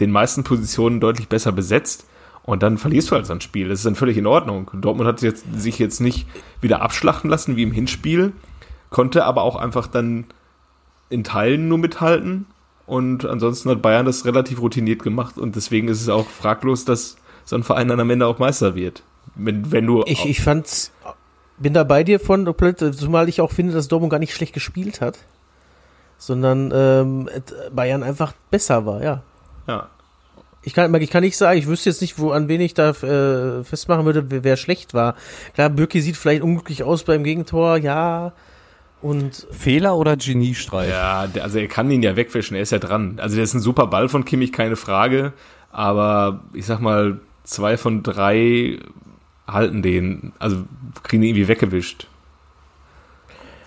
den 0.00 0.10
meisten 0.10 0.44
Positionen 0.44 1.00
deutlich 1.00 1.28
besser 1.28 1.52
besetzt. 1.52 2.06
Und 2.42 2.62
dann 2.62 2.76
verlierst 2.76 3.10
du 3.10 3.14
halt 3.14 3.26
so 3.26 3.32
ein 3.32 3.40
Spiel. 3.40 3.68
Das 3.68 3.78
ist 3.80 3.86
dann 3.86 3.94
völlig 3.94 4.18
in 4.18 4.26
Ordnung. 4.26 4.70
Dortmund 4.74 5.08
hat 5.08 5.22
jetzt, 5.22 5.46
sich 5.54 5.78
jetzt 5.78 6.00
nicht 6.00 6.26
wieder 6.60 6.82
abschlachten 6.82 7.30
lassen 7.30 7.56
wie 7.56 7.62
im 7.62 7.72
Hinspiel, 7.72 8.32
konnte 8.90 9.24
aber 9.24 9.42
auch 9.42 9.56
einfach 9.56 9.86
dann 9.86 10.26
in 11.08 11.24
Teilen 11.24 11.68
nur 11.68 11.78
mithalten. 11.78 12.46
Und 12.86 13.24
ansonsten 13.24 13.70
hat 13.70 13.82
Bayern 13.82 14.04
das 14.04 14.24
relativ 14.24 14.60
routiniert 14.60 15.02
gemacht. 15.02 15.38
Und 15.38 15.56
deswegen 15.56 15.88
ist 15.88 16.02
es 16.02 16.08
auch 16.08 16.26
fraglos, 16.26 16.84
dass 16.84 17.16
so 17.44 17.56
ein 17.56 17.62
Verein 17.62 17.88
dann 17.88 18.00
am 18.00 18.10
Ende 18.10 18.26
auch 18.26 18.38
Meister 18.38 18.74
wird. 18.74 19.02
Wenn, 19.34 19.72
wenn 19.72 19.86
du 19.86 20.02
Ich, 20.06 20.24
ich 20.26 20.40
fand's, 20.42 20.92
bin 21.58 21.72
da 21.72 21.84
bei 21.84 22.04
dir 22.04 22.20
von, 22.20 22.52
zumal 22.92 23.28
ich 23.28 23.40
auch 23.40 23.52
finde, 23.52 23.72
dass 23.72 23.88
Dortmund 23.88 24.10
gar 24.10 24.18
nicht 24.18 24.34
schlecht 24.34 24.52
gespielt 24.52 25.00
hat, 25.00 25.18
sondern 26.18 26.70
ähm, 26.74 27.28
Bayern 27.72 28.02
einfach 28.02 28.32
besser 28.50 28.86
war, 28.86 29.02
ja. 29.02 29.22
ja, 29.66 29.88
Ich 30.62 30.74
kann, 30.74 30.94
ich 30.94 31.10
kann 31.10 31.22
nicht 31.22 31.36
sagen, 31.36 31.58
ich 31.58 31.66
wüsste 31.66 31.90
jetzt 31.90 32.00
nicht, 32.00 32.18
wo, 32.18 32.30
an 32.30 32.48
wen 32.48 32.60
ich 32.60 32.74
da 32.74 32.90
äh, 32.90 33.64
festmachen 33.64 34.04
würde, 34.04 34.30
wer, 34.30 34.44
wer 34.44 34.56
schlecht 34.56 34.94
war. 34.94 35.14
Klar, 35.54 35.70
Birki 35.70 36.00
sieht 36.00 36.16
vielleicht 36.16 36.42
unglücklich 36.42 36.82
aus 36.82 37.04
beim 37.04 37.24
Gegentor, 37.24 37.78
ja. 37.78 38.32
Und 39.04 39.46
Fehler 39.50 39.96
oder 39.98 40.16
Geniestreich? 40.16 40.88
Ja, 40.88 41.28
also 41.42 41.58
er 41.58 41.68
kann 41.68 41.90
ihn 41.90 42.02
ja 42.02 42.16
wegwischen, 42.16 42.54
er 42.54 42.62
ist 42.62 42.72
ja 42.72 42.78
dran. 42.78 43.18
Also 43.20 43.34
der 43.34 43.44
ist 43.44 43.52
ein 43.52 43.60
super 43.60 43.86
Ball 43.86 44.08
von 44.08 44.24
Kimmich, 44.24 44.50
keine 44.50 44.76
Frage. 44.76 45.34
Aber 45.70 46.40
ich 46.54 46.64
sag 46.64 46.80
mal, 46.80 47.20
zwei 47.42 47.76
von 47.76 48.02
drei 48.02 48.78
halten 49.46 49.82
den, 49.82 50.32
also 50.38 50.64
kriegen 51.02 51.22
ihn 51.22 51.28
irgendwie 51.28 51.48
weggewischt. 51.48 52.06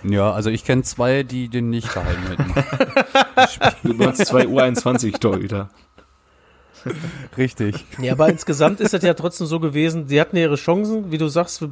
Ja, 0.02 0.32
also 0.32 0.50
ich 0.50 0.66
kenne 0.66 0.82
zwei, 0.82 1.22
die 1.22 1.50
den 1.50 1.70
nicht 1.70 1.94
gehalten 1.94 2.24
hätten. 2.30 2.54
Du 4.00 4.08
hast 4.08 4.26
zwei 4.26 4.48
U21 4.48 5.20
Torhüter. 5.20 5.70
Richtig. 7.38 7.86
ja, 8.02 8.14
aber 8.14 8.30
insgesamt 8.30 8.80
ist 8.80 8.94
das 8.94 9.04
ja 9.04 9.14
trotzdem 9.14 9.48
so 9.48 9.60
gewesen, 9.60 10.08
die 10.08 10.20
hatten 10.20 10.38
ja 10.38 10.44
ihre 10.44 10.56
Chancen, 10.56 11.12
wie 11.12 11.18
du 11.18 11.28
sagst, 11.28 11.64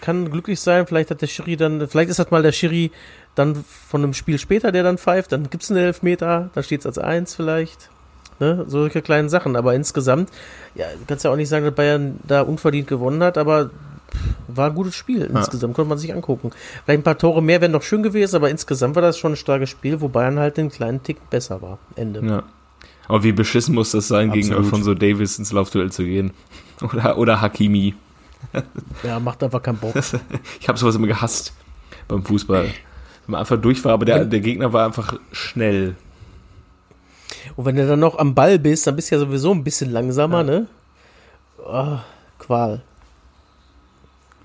kann 0.00 0.30
glücklich 0.30 0.60
sein, 0.60 0.86
vielleicht 0.86 1.10
hat 1.10 1.22
der 1.22 1.26
Schiri 1.26 1.56
dann, 1.56 1.88
vielleicht 1.88 2.10
ist 2.10 2.18
das 2.18 2.30
mal 2.30 2.42
der 2.42 2.52
Schiri 2.52 2.90
dann 3.34 3.64
von 3.88 4.02
einem 4.02 4.14
Spiel 4.14 4.38
später, 4.38 4.72
der 4.72 4.82
dann 4.82 4.98
pfeift, 4.98 5.32
dann 5.32 5.50
gibt's 5.50 5.70
einen 5.70 5.80
Elfmeter, 5.80 6.50
da 6.54 6.62
steht's 6.62 6.86
als 6.86 6.98
eins 6.98 7.34
vielleicht. 7.34 7.90
Ne, 8.40 8.66
solche 8.68 9.02
kleinen 9.02 9.28
Sachen, 9.28 9.56
aber 9.56 9.74
insgesamt, 9.74 10.30
ja, 10.76 10.86
du 10.92 11.04
kannst 11.08 11.24
ja 11.24 11.32
auch 11.32 11.36
nicht 11.36 11.48
sagen, 11.48 11.64
dass 11.64 11.74
Bayern 11.74 12.20
da 12.22 12.42
unverdient 12.42 12.86
gewonnen 12.86 13.20
hat, 13.24 13.36
aber 13.36 13.70
war 14.46 14.70
ein 14.70 14.74
gutes 14.74 14.94
Spiel. 14.94 15.22
Insgesamt 15.22 15.74
konnte 15.74 15.88
man 15.88 15.98
sich 15.98 16.12
angucken. 16.14 16.50
Vielleicht 16.84 17.00
ein 17.00 17.02
paar 17.02 17.18
Tore 17.18 17.42
mehr 17.42 17.60
wären 17.60 17.72
noch 17.72 17.82
schön 17.82 18.02
gewesen, 18.02 18.36
aber 18.36 18.50
insgesamt 18.50 18.94
war 18.94 19.02
das 19.02 19.18
schon 19.18 19.32
ein 19.32 19.36
starkes 19.36 19.70
Spiel, 19.70 20.00
wo 20.00 20.08
Bayern 20.08 20.38
halt 20.38 20.56
den 20.56 20.70
kleinen 20.70 21.02
Tick 21.02 21.30
besser 21.30 21.60
war. 21.62 21.78
Ende. 21.96 22.24
Ja. 22.24 22.42
Aber 23.08 23.24
wie 23.24 23.32
beschissen 23.32 23.74
muss 23.74 23.90
das 23.92 24.06
sein, 24.08 24.30
gegen 24.32 24.48
Absolut. 24.48 24.64
Alfonso 24.64 24.94
Davis 24.94 25.38
ins 25.38 25.50
Laufduell 25.52 25.90
zu 25.90 26.04
gehen? 26.04 26.32
Oder, 26.80 27.18
oder 27.18 27.40
Hakimi. 27.40 27.94
Ja, 29.02 29.18
macht 29.18 29.42
einfach 29.42 29.60
keinen 29.62 29.78
Bock. 29.78 29.94
Ich 30.60 30.68
habe 30.68 30.78
sowas 30.78 30.94
immer 30.94 31.08
gehasst 31.08 31.52
beim 32.06 32.24
Fußball. 32.24 32.64
Wenn 32.66 32.72
man 33.26 33.40
einfach 33.40 33.60
durch 33.60 33.84
war, 33.84 33.92
aber 33.94 34.04
der, 34.04 34.24
der 34.24 34.38
Gegner 34.40 34.72
war 34.72 34.86
einfach 34.86 35.18
schnell. 35.32 35.96
Und 37.56 37.64
wenn 37.64 37.74
du 37.74 37.86
dann 37.86 37.98
noch 37.98 38.16
am 38.18 38.34
Ball 38.34 38.58
bist, 38.60 38.86
dann 38.86 38.94
bist 38.94 39.10
du 39.10 39.16
ja 39.16 39.20
sowieso 39.20 39.52
ein 39.52 39.64
bisschen 39.64 39.90
langsamer, 39.90 40.38
Ja. 40.38 40.44
ne? 40.44 40.66
Ah, 41.66 42.04
Qual. 42.38 42.80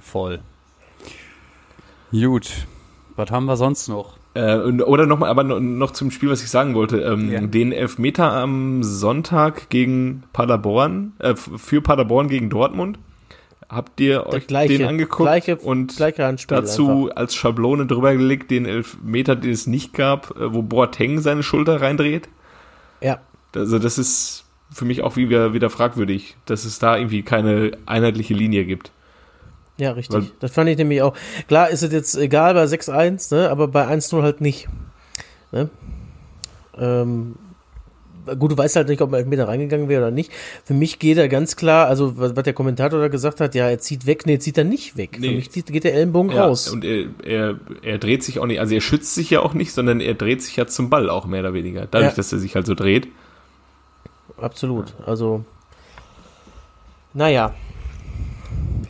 Voll. 0.01 0.39
Gut. 2.11 2.49
Was 3.16 3.30
haben 3.30 3.45
wir 3.45 3.57
sonst 3.57 3.88
noch? 3.89 4.18
Äh, 4.36 4.55
oder 4.57 5.05
nochmal, 5.05 5.29
aber 5.29 5.43
no- 5.43 5.59
noch 5.59 5.91
zum 5.91 6.09
Spiel, 6.09 6.29
was 6.29 6.41
ich 6.43 6.49
sagen 6.49 6.73
wollte. 6.73 6.97
Ähm, 7.01 7.31
Ja. 7.31 7.41
Den 7.41 7.71
Elfmeter 7.71 8.31
am 8.31 8.81
Sonntag 8.81 9.69
gegen 9.69 10.23
Paderborn, 10.34 11.13
äh, 11.19 11.36
für 11.36 11.81
Paderborn 11.81 12.27
gegen 12.29 12.49
Dortmund. 12.49 12.97
Habt 13.69 13.99
ihr 14.01 14.25
euch 14.27 14.45
gleiche- 14.47 14.77
den 14.77 14.88
angeguckt 14.88 15.23
gleiche- 15.29 15.55
und 15.57 15.99
Handspiel 15.99 16.57
dazu 16.57 17.09
als 17.15 17.34
Schablone 17.36 17.86
drüber 17.88 18.13
gelegt, 18.15 18.49
den 18.51 18.65
Elfmeter, 18.65 19.36
den 19.36 19.51
es 19.51 19.67
nicht 19.67 19.93
gab, 19.93 20.31
äh, 20.39 20.53
wo 20.53 20.61
Boateng 20.61 21.19
seine 21.21 21.43
Schulter 21.43 21.81
reindreht? 21.81 22.27
Ja, 23.01 23.19
Also 23.55 23.77
das 23.77 23.97
ist 23.99 24.45
für 24.71 24.86
mich 24.86 25.03
auch 25.03 25.15
wieder, 25.15 25.53
wieder 25.53 25.69
fragwürdig, 25.69 26.36
dass 26.45 26.65
es 26.65 26.79
da 26.79 26.97
irgendwie 26.97 27.21
keine 27.21 27.71
einheitliche 27.86 28.34
Linie 28.34 28.65
gibt. 28.65 28.91
Ja, 29.84 29.91
richtig. 29.91 30.15
Weil- 30.15 30.31
das 30.39 30.51
fand 30.51 30.69
ich 30.69 30.77
nämlich 30.77 31.01
auch. 31.01 31.13
Klar 31.47 31.69
ist 31.69 31.84
es 31.84 31.91
jetzt 31.91 32.15
egal 32.15 32.53
bei 32.53 32.63
6-1, 32.65 33.36
ne? 33.36 33.49
aber 33.49 33.67
bei 33.67 33.86
1-0 33.88 34.21
halt 34.23 34.41
nicht. 34.41 34.67
Ne? 35.51 35.69
Ähm, 36.77 37.36
gut, 38.39 38.51
du 38.51 38.57
weißt 38.57 38.75
halt 38.77 38.88
nicht, 38.88 39.01
ob 39.01 39.11
ein 39.11 39.15
Elfmeter 39.15 39.47
reingegangen 39.47 39.89
wäre 39.89 40.01
oder 40.03 40.11
nicht. 40.11 40.31
Für 40.63 40.73
mich 40.73 40.97
geht 40.97 41.17
er 41.17 41.27
ganz 41.27 41.55
klar, 41.55 41.88
also 41.88 42.17
was, 42.17 42.36
was 42.36 42.43
der 42.43 42.53
Kommentator 42.53 42.99
da 42.99 43.09
gesagt 43.09 43.41
hat, 43.41 43.53
ja, 43.53 43.69
er 43.69 43.79
zieht 43.79 44.05
weg, 44.05 44.25
nee, 44.25 44.39
zieht 44.39 44.57
er 44.57 44.63
nicht 44.63 44.95
weg. 44.97 45.17
Nee. 45.19 45.27
Für 45.29 45.36
mich 45.36 45.51
geht 45.65 45.84
der 45.84 45.93
Ellenbogen 45.93 46.31
Ja, 46.31 46.45
raus. 46.45 46.69
und 46.69 46.84
er, 46.86 47.07
er, 47.23 47.59
er 47.81 47.97
dreht 47.99 48.23
sich 48.23 48.39
auch 48.39 48.45
nicht, 48.45 48.59
also 48.59 48.73
er 48.73 48.81
schützt 48.81 49.13
sich 49.13 49.29
ja 49.29 49.41
auch 49.41 49.53
nicht, 49.53 49.73
sondern 49.73 49.99
er 49.99 50.13
dreht 50.15 50.41
sich 50.41 50.55
ja 50.55 50.65
zum 50.65 50.89
Ball 50.89 51.09
auch 51.09 51.25
mehr 51.25 51.41
oder 51.41 51.53
weniger. 51.53 51.86
Dadurch, 51.91 52.11
Ja. 52.11 52.15
dass 52.15 52.31
er 52.34 52.39
sich 52.39 52.55
halt 52.55 52.65
so 52.65 52.73
dreht. 52.73 53.07
Absolut. 54.38 54.93
Also, 55.05 55.43
naja. 57.13 57.53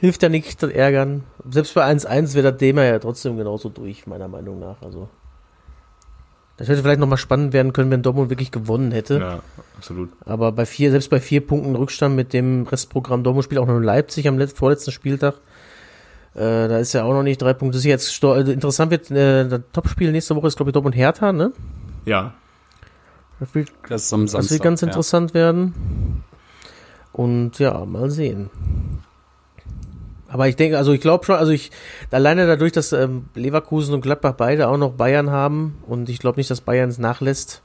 Hilft 0.03 0.21
ja 0.21 0.27
nicht, 0.27 0.61
das 0.61 0.69
Ärgern. 0.71 1.23
Selbst 1.49 1.73
bei 1.75 1.85
1-1 1.89 2.33
wäre 2.33 2.51
das 2.51 2.59
Thema 2.59 2.83
ja 2.83 2.99
trotzdem 2.99 3.37
genauso 3.37 3.69
durch, 3.69 4.05
meiner 4.05 4.27
Meinung 4.27 4.59
nach. 4.59 4.81
Also, 4.81 5.07
das 6.57 6.67
hätte 6.67 6.81
vielleicht 6.81 6.99
nochmal 6.99 7.17
spannend 7.17 7.53
werden 7.53 7.71
können, 7.71 7.89
wenn 7.89 8.01
Dortmund 8.01 8.29
wirklich 8.29 8.51
gewonnen 8.51 8.91
hätte. 8.91 9.19
Ja, 9.19 9.39
absolut. 9.77 10.09
Aber 10.25 10.51
bei 10.51 10.65
vier, 10.65 10.91
selbst 10.91 11.09
bei 11.09 11.21
vier 11.21 11.39
Punkten 11.47 11.73
Rückstand 11.77 12.17
mit 12.17 12.33
dem 12.33 12.63
Restprogramm 12.63 13.23
Dortmund 13.23 13.45
spielt 13.45 13.61
auch 13.61 13.65
noch 13.65 13.77
in 13.77 13.83
Leipzig 13.83 14.27
am 14.27 14.37
letz- 14.37 14.53
vorletzten 14.57 14.91
Spieltag. 14.91 15.35
Äh, 16.35 16.67
da 16.67 16.79
ist 16.79 16.91
ja 16.91 17.05
auch 17.05 17.13
noch 17.13 17.23
nicht 17.23 17.41
drei 17.41 17.53
Punkte. 17.53 17.77
Das 17.77 17.85
ist 17.85 17.89
jetzt 17.89 18.13
sto- 18.13 18.33
also 18.33 18.51
interessant 18.51 18.91
wird, 18.91 19.09
äh, 19.09 19.47
das 19.47 19.61
Topspiel 19.71 20.11
nächste 20.11 20.35
Woche 20.35 20.47
ist, 20.47 20.57
glaube 20.57 20.71
ich, 20.71 20.73
Dortmund 20.73 20.97
Hertha, 20.97 21.31
ne? 21.31 21.53
Ja, 22.03 22.33
Das 23.39 23.55
wird 23.55 23.71
Das 23.87 24.03
ist 24.03 24.11
am 24.13 24.23
Das 24.23 24.31
Samstag. 24.33 24.51
wird 24.51 24.63
ganz 24.63 24.81
ja. 24.81 24.87
interessant 24.87 25.33
werden. 25.33 26.23
Und 27.13 27.57
ja, 27.59 27.85
mal 27.85 28.09
sehen. 28.11 28.49
Aber 30.33 30.47
ich 30.47 30.55
denke, 30.55 30.79
also 30.79 30.93
ich 30.93 30.99
glaube 30.99 31.23
schon, 31.25 31.35
also 31.35 31.51
ich 31.51 31.69
alleine 32.09 32.47
dadurch, 32.47 32.71
dass 32.71 32.91
ähm, 32.91 33.25
Leverkusen 33.35 33.93
und 33.93 34.01
Gladbach 34.01 34.33
beide 34.35 34.67
auch 34.67 34.77
noch 34.77 34.93
Bayern 34.93 35.29
haben 35.29 35.77
und 35.85 36.09
ich 36.09 36.17
glaube 36.17 36.39
nicht, 36.39 36.49
dass 36.49 36.59
Bayern 36.59 36.89
es 36.89 36.97
nachlässt. 36.97 37.61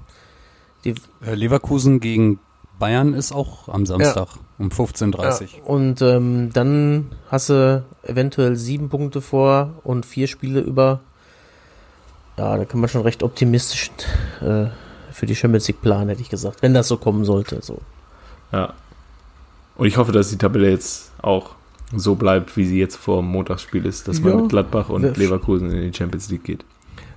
Die, 0.84 0.94
Äh, 1.24 1.34
Leverkusen 1.34 1.98
gegen 1.98 2.40
Bayern 2.78 3.14
ist 3.14 3.32
auch 3.32 3.68
am 3.70 3.86
Samstag 3.86 4.28
um 4.58 4.68
15.30 4.68 5.40
ja, 5.40 5.62
und 5.64 6.02
ähm, 6.02 6.50
dann 6.52 7.12
hast 7.30 7.48
du 7.48 7.84
eventuell 8.02 8.54
sieben 8.54 8.90
Punkte 8.90 9.22
vor 9.22 9.72
und 9.82 10.04
vier 10.04 10.28
Spiele 10.28 10.60
über. 10.60 11.00
Ja, 12.36 12.58
da 12.58 12.66
kann 12.66 12.80
man 12.80 12.90
schon 12.90 13.00
recht 13.00 13.22
optimistisch 13.22 13.90
äh, 14.42 14.66
für 15.10 15.24
die 15.24 15.34
Champions 15.34 15.66
League 15.68 15.80
planen, 15.80 16.10
hätte 16.10 16.20
ich 16.20 16.28
gesagt, 16.28 16.60
wenn 16.60 16.74
das 16.74 16.86
so 16.86 16.98
kommen 16.98 17.24
sollte. 17.24 17.62
So. 17.62 17.80
ja. 18.52 18.74
Und 19.78 19.86
ich 19.86 19.96
hoffe, 19.96 20.12
dass 20.12 20.28
die 20.28 20.36
Tabelle 20.36 20.68
jetzt 20.68 21.12
auch 21.22 21.54
so 21.96 22.14
bleibt, 22.14 22.56
wie 22.56 22.64
sie 22.66 22.78
jetzt 22.78 22.96
vor 22.96 23.22
dem 23.22 23.30
Montagsspiel 23.30 23.86
ist, 23.86 24.08
dass 24.08 24.20
man 24.20 24.32
Ja. 24.32 24.40
mit 24.40 24.48
Gladbach 24.50 24.88
und 24.90 25.16
Leverkusen 25.16 25.70
in 25.70 25.90
die 25.90 25.96
Champions 25.96 26.30
League 26.30 26.44
geht. 26.44 26.64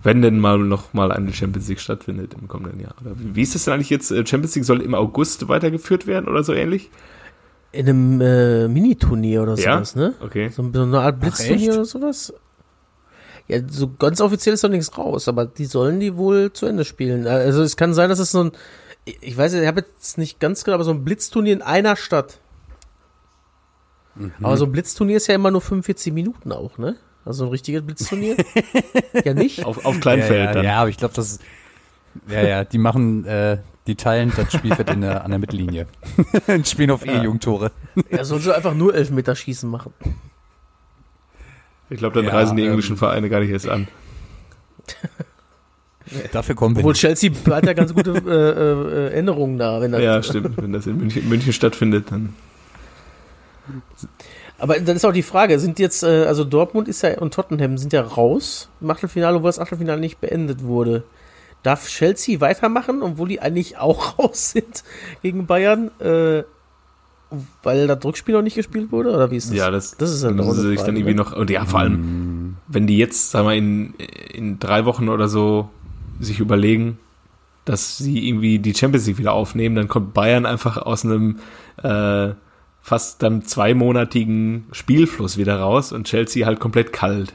Wenn 0.03 0.21
denn 0.21 0.39
mal 0.39 0.57
noch 0.57 0.93
mal 0.93 1.11
eine 1.11 1.31
Champions 1.33 1.67
League 1.67 1.79
stattfindet 1.79 2.33
im 2.39 2.47
kommenden 2.47 2.79
Jahr. 2.79 2.95
Oder 3.01 3.11
wie 3.19 3.35
wie 3.35 3.41
ist 3.41 3.53
das 3.53 3.65
denn 3.65 3.75
eigentlich 3.75 3.89
jetzt? 3.91 4.11
Äh, 4.11 4.25
Champions 4.25 4.55
League 4.55 4.65
soll 4.65 4.81
im 4.81 4.95
August 4.95 5.47
weitergeführt 5.47 6.07
werden 6.07 6.27
oder 6.27 6.43
so 6.43 6.53
ähnlich? 6.53 6.89
In 7.73 7.87
einem 7.87 8.21
äh, 8.21 8.67
Miniturnier 8.67 9.43
oder 9.43 9.55
Ja? 9.57 9.75
sowas, 9.75 9.95
ne? 9.95 10.13
Okay. 10.21 10.49
So, 10.49 10.67
so 10.73 10.81
eine 10.81 10.99
Art 11.01 11.19
Blitzturnier 11.19 11.73
oder 11.73 11.85
sowas. 11.85 12.33
Ja, 13.47 13.59
so 13.69 13.89
ganz 13.99 14.21
offiziell 14.21 14.53
ist 14.55 14.63
doch 14.63 14.69
nichts 14.69 14.97
raus, 14.97 15.27
aber 15.27 15.45
die 15.45 15.65
sollen 15.65 15.99
die 15.99 16.15
wohl 16.15 16.51
zu 16.53 16.65
Ende 16.65 16.85
spielen. 16.85 17.27
Also 17.27 17.61
es 17.61 17.75
kann 17.75 17.93
sein, 17.93 18.09
dass 18.09 18.19
es 18.19 18.31
so 18.31 18.45
ein, 18.45 18.51
ich 19.05 19.35
weiß, 19.37 19.53
ich 19.53 19.67
habe 19.67 19.81
jetzt 19.81 20.17
nicht 20.17 20.39
ganz 20.39 20.63
genau, 20.63 20.75
aber 20.75 20.83
so 20.83 20.91
ein 20.91 21.03
Blitzturnier 21.03 21.53
in 21.53 21.61
einer 21.61 21.95
Stadt. 21.95 22.39
Mhm. 24.15 24.31
Aber 24.41 24.57
so 24.57 24.65
ein 24.65 24.71
Blitzturnier 24.71 25.17
ist 25.17 25.27
ja 25.27 25.35
immer 25.35 25.51
nur 25.51 25.61
45 25.61 26.13
Minuten 26.13 26.51
auch, 26.51 26.77
ne? 26.77 26.95
Also 27.23 27.45
ein 27.45 27.51
richtiges 27.51 27.83
Blitzturnier? 27.83 28.35
ja 29.23 29.33
nicht? 29.33 29.63
Auf, 29.63 29.85
auf 29.85 29.99
Kleinfeld 29.99 30.39
ja, 30.39 30.45
ja, 30.45 30.53
dann. 30.53 30.65
Ja, 30.65 30.81
aber 30.81 30.89
ich 30.89 30.97
glaube, 30.97 31.13
das 31.13 31.33
ist, 31.33 31.41
ja, 32.29 32.41
ja, 32.41 32.63
die 32.63 32.77
machen, 32.77 33.25
äh, 33.25 33.59
die 33.87 33.95
teilen 33.95 34.31
das 34.35 34.53
Spielfeld 34.53 34.89
in 34.89 35.01
der, 35.01 35.23
an 35.23 35.31
der 35.31 35.39
Mittellinie. 35.39 35.87
Und 36.47 36.67
spielen 36.67 36.91
auf 36.91 37.05
E-Jungtore. 37.05 37.71
Er 38.09 38.25
soll 38.25 38.39
so 38.39 38.51
einfach 38.51 38.73
nur 38.73 38.93
Elfmeterschießen 38.93 39.69
machen. 39.69 39.93
Ich 41.89 41.97
glaube, 41.97 42.15
dann 42.15 42.25
Ja, 42.25 42.31
reisen 42.31 42.57
die 42.57 42.63
ähm, 42.63 42.69
englischen 42.69 42.97
Vereine 42.97 43.29
gar 43.29 43.39
nicht 43.39 43.49
erst 43.49 43.67
an. 43.67 43.87
Dafür 46.31 46.55
kommen 46.55 46.75
wir 46.75 46.79
Obwohl 46.79 46.93
nicht. 46.93 47.01
Chelsea 47.01 47.31
hat 47.49 47.65
ja 47.65 47.73
ganz 47.73 47.93
gute 47.93 48.11
äh, 48.11 48.29
äh, 48.29 49.13
Erinnerungen 49.13 49.57
da, 49.57 49.79
wenn 49.81 49.91
das 49.91 50.01
Ja, 50.01 50.21
stimmt. 50.23 50.57
Wenn 50.57 50.73
das 50.73 50.87
in 50.87 50.97
München, 50.97 51.27
München 51.29 51.53
stattfindet, 51.53 52.11
dann. 52.11 52.33
Aber 54.57 54.79
dann 54.79 54.95
ist 54.95 55.05
auch 55.05 55.13
die 55.13 55.23
Frage, 55.23 55.59
sind 55.59 55.79
jetzt, 55.79 56.03
äh, 56.03 56.25
also 56.25 56.43
Dortmund 56.43 56.87
ist 56.87 57.01
ja 57.01 57.17
und 57.19 57.33
Tottenham 57.33 57.77
sind 57.77 57.93
ja 57.93 58.01
raus 58.01 58.69
im 58.79 58.89
Achtelfinale, 58.91 59.37
obwohl 59.37 59.49
das 59.49 59.59
Achtelfinale 59.59 59.99
nicht 59.99 60.21
beendet 60.21 60.63
wurde. 60.63 61.03
Darf 61.63 61.87
Chelsea 61.87 62.41
weitermachen, 62.41 63.01
obwohl 63.01 63.29
die 63.29 63.39
eigentlich 63.39 63.77
auch 63.77 64.19
raus 64.19 64.51
sind 64.51 64.83
gegen 65.21 65.45
Bayern, 65.47 65.91
äh, 65.99 66.43
weil 67.63 67.87
das 67.87 68.03
Rückspiel 68.03 68.35
noch 68.35 68.41
nicht 68.41 68.55
gespielt 68.55 68.91
wurde? 68.91 69.11
Oder 69.11 69.31
wie 69.31 69.37
ist 69.37 69.49
das? 69.49 69.57
Ja, 69.57 69.71
das, 69.71 69.97
das 69.97 70.11
ist 70.11 70.23
halt 70.23 70.35
müssen 70.35 70.53
sie 70.53 70.67
sich 70.67 70.79
Frage, 70.79 70.87
dann 70.87 70.95
irgendwie 70.97 71.15
ne? 71.15 71.21
noch. 71.21 71.33
Und 71.33 71.49
ja, 71.49 71.65
vor 71.65 71.79
allem, 71.79 72.57
wenn 72.67 72.87
die 72.87 72.97
jetzt, 72.97 73.31
sagen 73.31 73.47
wir, 73.47 73.55
in, 73.55 73.93
in 74.33 74.59
drei 74.59 74.85
Wochen 74.85 75.09
oder 75.09 75.27
so 75.27 75.69
sich 76.19 76.39
überlegen, 76.39 76.99
dass 77.65 77.97
sie 77.97 78.27
irgendwie 78.27 78.59
die 78.59 78.73
Champions 78.73 79.07
League 79.07 79.17
wieder 79.17 79.33
aufnehmen, 79.33 79.75
dann 79.75 79.87
kommt 79.87 80.13
Bayern 80.13 80.45
einfach 80.45 80.77
aus 80.77 81.05
einem 81.05 81.39
äh, 81.81 82.31
fast 82.81 83.21
dann 83.23 83.43
zweimonatigen 83.43 84.67
Spielfluss 84.71 85.37
wieder 85.37 85.59
raus 85.59 85.91
und 85.91 86.07
Chelsea 86.07 86.45
halt 86.45 86.59
komplett 86.59 86.91
kalt. 86.93 87.33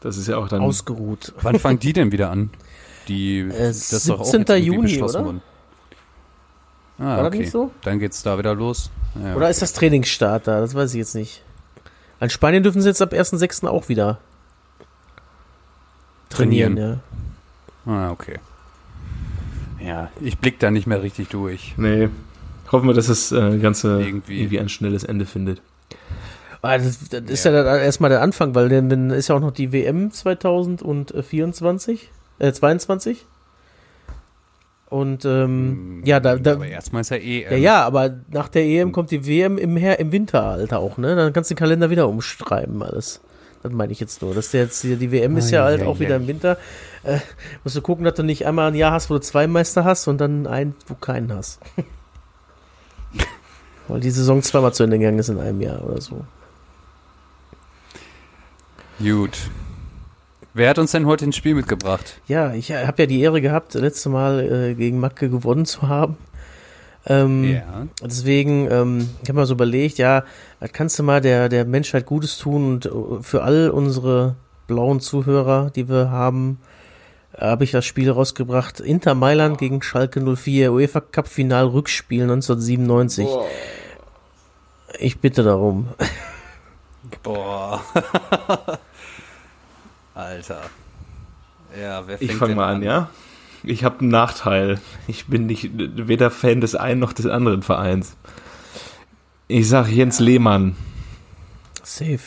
Das 0.00 0.16
ist 0.18 0.28
ja 0.28 0.36
auch 0.36 0.48
dann. 0.48 0.60
Ausgeruht. 0.60 1.32
Wann 1.40 1.58
fangen 1.58 1.78
die 1.78 1.92
denn 1.92 2.12
wieder 2.12 2.30
an? 2.30 2.50
Die, 3.08 3.40
Äh, 3.40 3.68
das 3.68 3.92
ist 3.92 4.08
doch 4.08 4.20
auch 4.20 4.24
17. 4.24 4.56
jetzt 4.56 4.66
Juni, 4.66 5.02
oder? 5.02 5.24
worden. 5.24 5.42
Ah, 6.98 7.02
War 7.04 7.16
das 7.18 7.26
okay. 7.28 7.38
nicht 7.38 7.50
so? 7.50 7.70
Dann 7.82 7.98
geht's 7.98 8.22
da 8.22 8.38
wieder 8.38 8.54
los. 8.54 8.90
Ja, 9.22 9.34
Oder 9.34 9.50
ist 9.50 9.62
das 9.62 9.72
Trainingsstart 9.72 10.46
da? 10.46 10.60
Das 10.60 10.74
weiß 10.74 10.92
ich 10.94 10.98
jetzt 10.98 11.14
nicht. 11.14 11.42
An 12.20 12.30
Spanien 12.30 12.62
dürfen 12.62 12.80
sie 12.82 12.88
jetzt 12.88 13.02
ab 13.02 13.12
1.6. 13.12 13.66
auch 13.66 13.88
wieder 13.88 14.18
trainieren, 16.28 16.76
Trainieren. 16.76 17.00
Ah, 17.86 18.10
okay. 18.10 18.38
Ja, 19.80 20.10
ich 20.20 20.38
blick 20.38 20.58
da 20.58 20.70
nicht 20.70 20.86
mehr 20.86 21.02
richtig 21.02 21.28
durch. 21.28 21.74
Nee. 21.76 22.08
Hoffen 22.74 22.88
wir, 22.88 22.94
dass 22.94 23.06
das 23.06 23.30
äh, 23.32 23.58
Ganze 23.58 24.00
Irgendwie. 24.02 24.40
irgendwie. 24.40 24.58
ein 24.58 24.68
schnelles 24.68 25.04
Ende 25.04 25.26
findet. 25.26 25.58
ja. 25.58 25.62
Ah, 26.62 26.78
Das, 26.78 27.08
das 27.08 27.22
ist 27.22 27.44
ja, 27.44 27.52
dann 27.52 27.78
erstmal 27.78 28.10
der 28.10 28.22
Anfang, 28.22 28.54
weil 28.54 28.68
dann, 28.68 28.88
dann 28.88 29.10
ist 29.10 29.28
ja 29.28 29.36
auch 29.36 29.40
noch 29.40 29.52
die 29.52 29.72
WM 29.72 30.10
2024, 30.10 32.10
äh, 32.38 32.52
22. 32.52 33.26
Und 34.86 35.24
ähm, 35.24 36.02
ja, 36.04 36.20
da, 36.20 36.36
da 36.36 36.52
Aber 36.52 36.66
erstmal 36.66 37.00
ist 37.02 37.10
ja 37.10 37.16
eh. 37.16 37.42
ja, 37.44 37.56
ja, 37.56 37.82
aber 37.84 38.14
nach 38.30 38.48
der 38.48 38.64
EM 38.64 38.92
kommt 38.92 39.10
die 39.10 39.26
WM 39.26 39.58
im, 39.58 39.76
Her 39.76 39.98
im 39.98 40.12
Winteralter 40.12 40.78
auch, 40.78 40.98
ne? 40.98 41.16
Dann 41.16 41.32
kannst 41.32 41.50
du 41.50 41.54
den 41.54 41.58
Kalender 41.58 41.90
wieder 41.90 42.08
umschreiben, 42.08 42.82
alles. 42.82 43.20
Das 43.62 43.72
meine 43.72 43.92
ich 43.92 44.00
jetzt 44.00 44.22
nur. 44.22 44.34
Dass 44.34 44.50
der 44.50 44.62
jetzt, 44.62 44.82
die, 44.84 44.96
die 44.96 45.10
WM 45.10 45.36
ist 45.36 45.50
ja 45.50 45.64
halt 45.64 45.82
auch 45.82 46.00
wieder 46.00 46.16
im 46.16 46.26
Winter. 46.26 46.58
Äh, 47.02 47.18
musst 47.64 47.76
du 47.76 47.82
gucken, 47.82 48.04
dass 48.04 48.14
du 48.14 48.22
nicht 48.22 48.46
einmal 48.46 48.68
ein 48.68 48.74
Jahr 48.74 48.92
hast, 48.92 49.10
wo 49.10 49.14
du 49.14 49.20
zwei 49.20 49.46
Meister 49.46 49.84
hast 49.84 50.06
und 50.08 50.18
dann 50.18 50.46
einen, 50.46 50.74
wo 50.86 50.94
keinen 50.94 51.34
hast. 51.34 51.60
Weil 53.88 54.00
die 54.00 54.10
Saison 54.10 54.42
zweimal 54.42 54.72
zu 54.72 54.82
Ende 54.84 54.98
gegangen 54.98 55.18
ist 55.18 55.28
in 55.28 55.38
einem 55.38 55.60
Jahr 55.60 55.84
oder 55.84 56.00
so. 56.00 56.24
Gut. 58.98 59.50
Wer 60.54 60.70
hat 60.70 60.78
uns 60.78 60.92
denn 60.92 61.06
heute 61.06 61.24
ins 61.24 61.36
Spiel 61.36 61.54
mitgebracht? 61.54 62.20
Ja, 62.28 62.54
ich 62.54 62.72
habe 62.72 63.02
ja 63.02 63.06
die 63.06 63.20
Ehre 63.20 63.40
gehabt, 63.40 63.74
letzte 63.74 64.08
Mal 64.08 64.40
äh, 64.70 64.74
gegen 64.74 65.00
Macke 65.00 65.28
gewonnen 65.28 65.66
zu 65.66 65.88
haben. 65.88 66.16
Ähm, 67.06 67.44
Ja. 67.44 67.86
Deswegen, 68.02 68.70
ähm, 68.70 69.08
ich 69.22 69.28
habe 69.28 69.40
mal 69.40 69.46
so 69.46 69.54
überlegt, 69.54 69.98
ja, 69.98 70.24
kannst 70.72 70.98
du 70.98 71.02
mal 71.02 71.20
der, 71.20 71.48
der 71.48 71.64
Menschheit 71.64 72.06
Gutes 72.06 72.38
tun 72.38 72.66
und 72.74 72.86
äh, 72.86 72.90
für 73.22 73.42
all 73.42 73.68
unsere 73.70 74.36
blauen 74.68 75.00
Zuhörer, 75.00 75.70
die 75.74 75.88
wir 75.88 76.10
haben, 76.10 76.58
habe 77.38 77.64
ich 77.64 77.72
das 77.72 77.84
Spiel 77.84 78.10
rausgebracht. 78.10 78.80
Inter 78.80 79.14
Mailand 79.14 79.58
gegen 79.58 79.82
Schalke 79.82 80.20
04, 80.20 80.72
UEFA 80.72 81.00
Cup 81.00 81.28
Final 81.28 81.66
Rückspiel 81.66 82.22
1997. 82.22 83.28
Ich 84.98 85.18
bitte 85.18 85.42
darum. 85.42 85.88
Boah. 87.22 87.82
Alter. 90.14 90.62
Ja, 91.78 92.06
wer 92.06 92.18
fängt 92.18 92.30
Ich 92.30 92.36
fange 92.36 92.54
mal 92.54 92.72
an, 92.72 92.82
ja? 92.82 93.10
Ich 93.64 93.82
habe 93.82 94.00
einen 94.00 94.10
Nachteil. 94.10 94.80
Ich 95.08 95.26
bin 95.26 95.46
nicht 95.46 95.70
weder 95.72 96.30
Fan 96.30 96.60
des 96.60 96.74
einen 96.74 97.00
noch 97.00 97.12
des 97.12 97.26
anderen 97.26 97.62
Vereins. 97.62 98.16
Ich 99.48 99.68
sag 99.68 99.88
Jens 99.88 100.20
Lehmann. 100.20 100.76
Safe. 101.82 102.20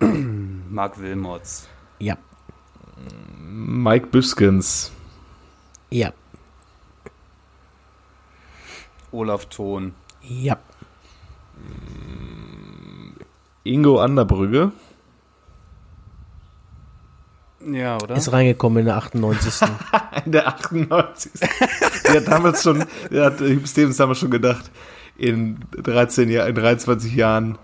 Marc 0.00 1.00
Wilmots. 1.00 1.68
Ja. 1.98 2.16
Mike 3.40 4.08
Büskens. 4.08 4.92
Ja. 5.90 6.12
Olaf 9.12 9.46
Thon. 9.46 9.94
Ja. 10.22 10.58
Ingo 13.62 14.00
Anderbrügge. 14.00 14.72
Ja, 17.66 17.96
oder? 17.96 18.16
Ist 18.16 18.32
reingekommen 18.32 18.80
in 18.80 18.86
der 18.86 18.96
98. 18.96 19.68
In 20.26 20.32
der 20.32 20.48
98. 20.48 21.32
der 22.04 22.14
hat 22.16 22.28
damals 22.28 22.62
schon, 22.62 22.84
der 23.10 23.26
hat 23.26 23.38
Stevens 23.66 23.96
damals 23.96 24.18
schon 24.18 24.30
gedacht, 24.30 24.70
in 25.16 25.58
13 25.72 26.30
Jahren, 26.30 26.48
in 26.48 26.54
23 26.54 27.14
Jahren 27.14 27.58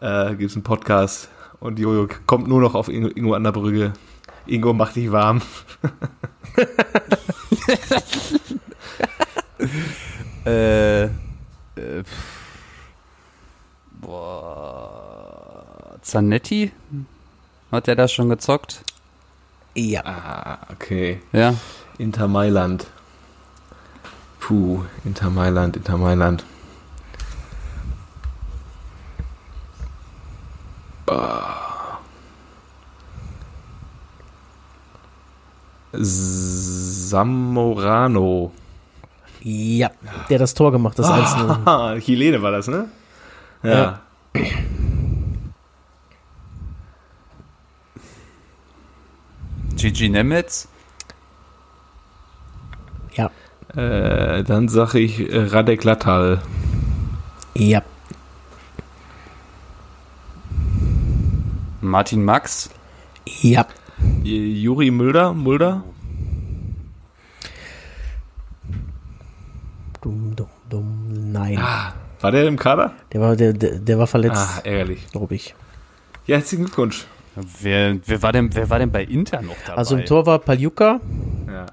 äh, 0.00 0.34
gibt 0.36 0.50
es 0.50 0.56
einen 0.56 0.62
Podcast 0.62 1.28
und 1.60 1.78
Jojo 1.78 2.08
kommt 2.26 2.48
nur 2.48 2.60
noch 2.60 2.74
auf 2.74 2.88
Ingo, 2.88 3.08
Ingo 3.08 3.34
Anderbrügge. 3.34 3.92
Ingo 4.48 4.72
macht 4.72 4.96
dich 4.96 5.12
warm. 5.12 5.42
Äh, 10.46 11.04
äh, 11.04 11.10
boah. 14.00 15.98
Zanetti? 16.00 16.72
Hat 17.70 17.86
der 17.86 17.96
das 17.96 18.12
schon 18.12 18.28
gezockt? 18.30 18.82
ja. 19.74 20.04
Ah, 20.04 20.58
okay. 20.72 21.20
Ja. 21.32 21.54
Inter 21.98 22.28
Mailand. 22.28 22.86
Puh, 24.40 24.84
Inter 25.04 25.28
Mailand, 25.30 25.76
Inter 25.76 25.98
Mailand. 25.98 26.44
Zamorano. 37.08 38.52
Ja. 39.42 39.90
Der 40.28 40.38
das 40.38 40.54
Tor 40.54 40.72
gemacht, 40.72 40.98
das 40.98 41.08
Einzelne. 41.08 41.60
Ah, 41.64 41.96
Chilene 42.00 42.42
war 42.42 42.50
das, 42.50 42.68
ne? 42.68 42.88
Ja. 43.62 43.70
Ja. 43.70 44.00
Gigi 49.76 50.08
Nemetz? 50.08 50.68
Ja. 53.14 53.30
Äh, 53.74 54.42
dann 54.42 54.68
sage 54.68 54.98
ich 54.98 55.20
äh, 55.20 55.38
Radek 55.38 55.84
Latal. 55.84 56.42
Ja. 57.54 57.82
Martin 61.80 62.24
Max? 62.24 62.70
Ja. 63.40 63.66
Juri 64.24 64.90
Mulder. 64.90 65.32
Mulder? 65.32 65.84
Nein. 71.38 71.58
Ah, 71.58 71.92
war 72.20 72.32
der 72.32 72.46
im 72.46 72.56
Kader? 72.58 72.92
Der 73.12 73.20
war, 73.20 73.36
der, 73.36 73.52
der, 73.52 73.78
der 73.78 73.96
war 73.96 74.04
Ah, 74.04 74.06
verletzt, 74.06 74.60
ärgerlich. 74.64 75.06
glaube 75.12 75.34
ich. 75.36 75.54
Ja, 76.26 76.36
herzlichen 76.36 76.64
Glückwunsch. 76.64 77.06
Wer, 77.60 77.98
wer, 78.04 78.22
war 78.22 78.32
denn, 78.32 78.52
wer 78.54 78.68
war 78.68 78.78
denn 78.80 78.90
bei 78.90 79.04
Inter 79.04 79.40
noch 79.42 79.54
dabei? 79.64 79.78
Also 79.78 79.96
im 79.96 80.04
Tor 80.04 80.26
war 80.26 80.40
Paljuka, 80.40 81.00
Ja. 81.46 81.66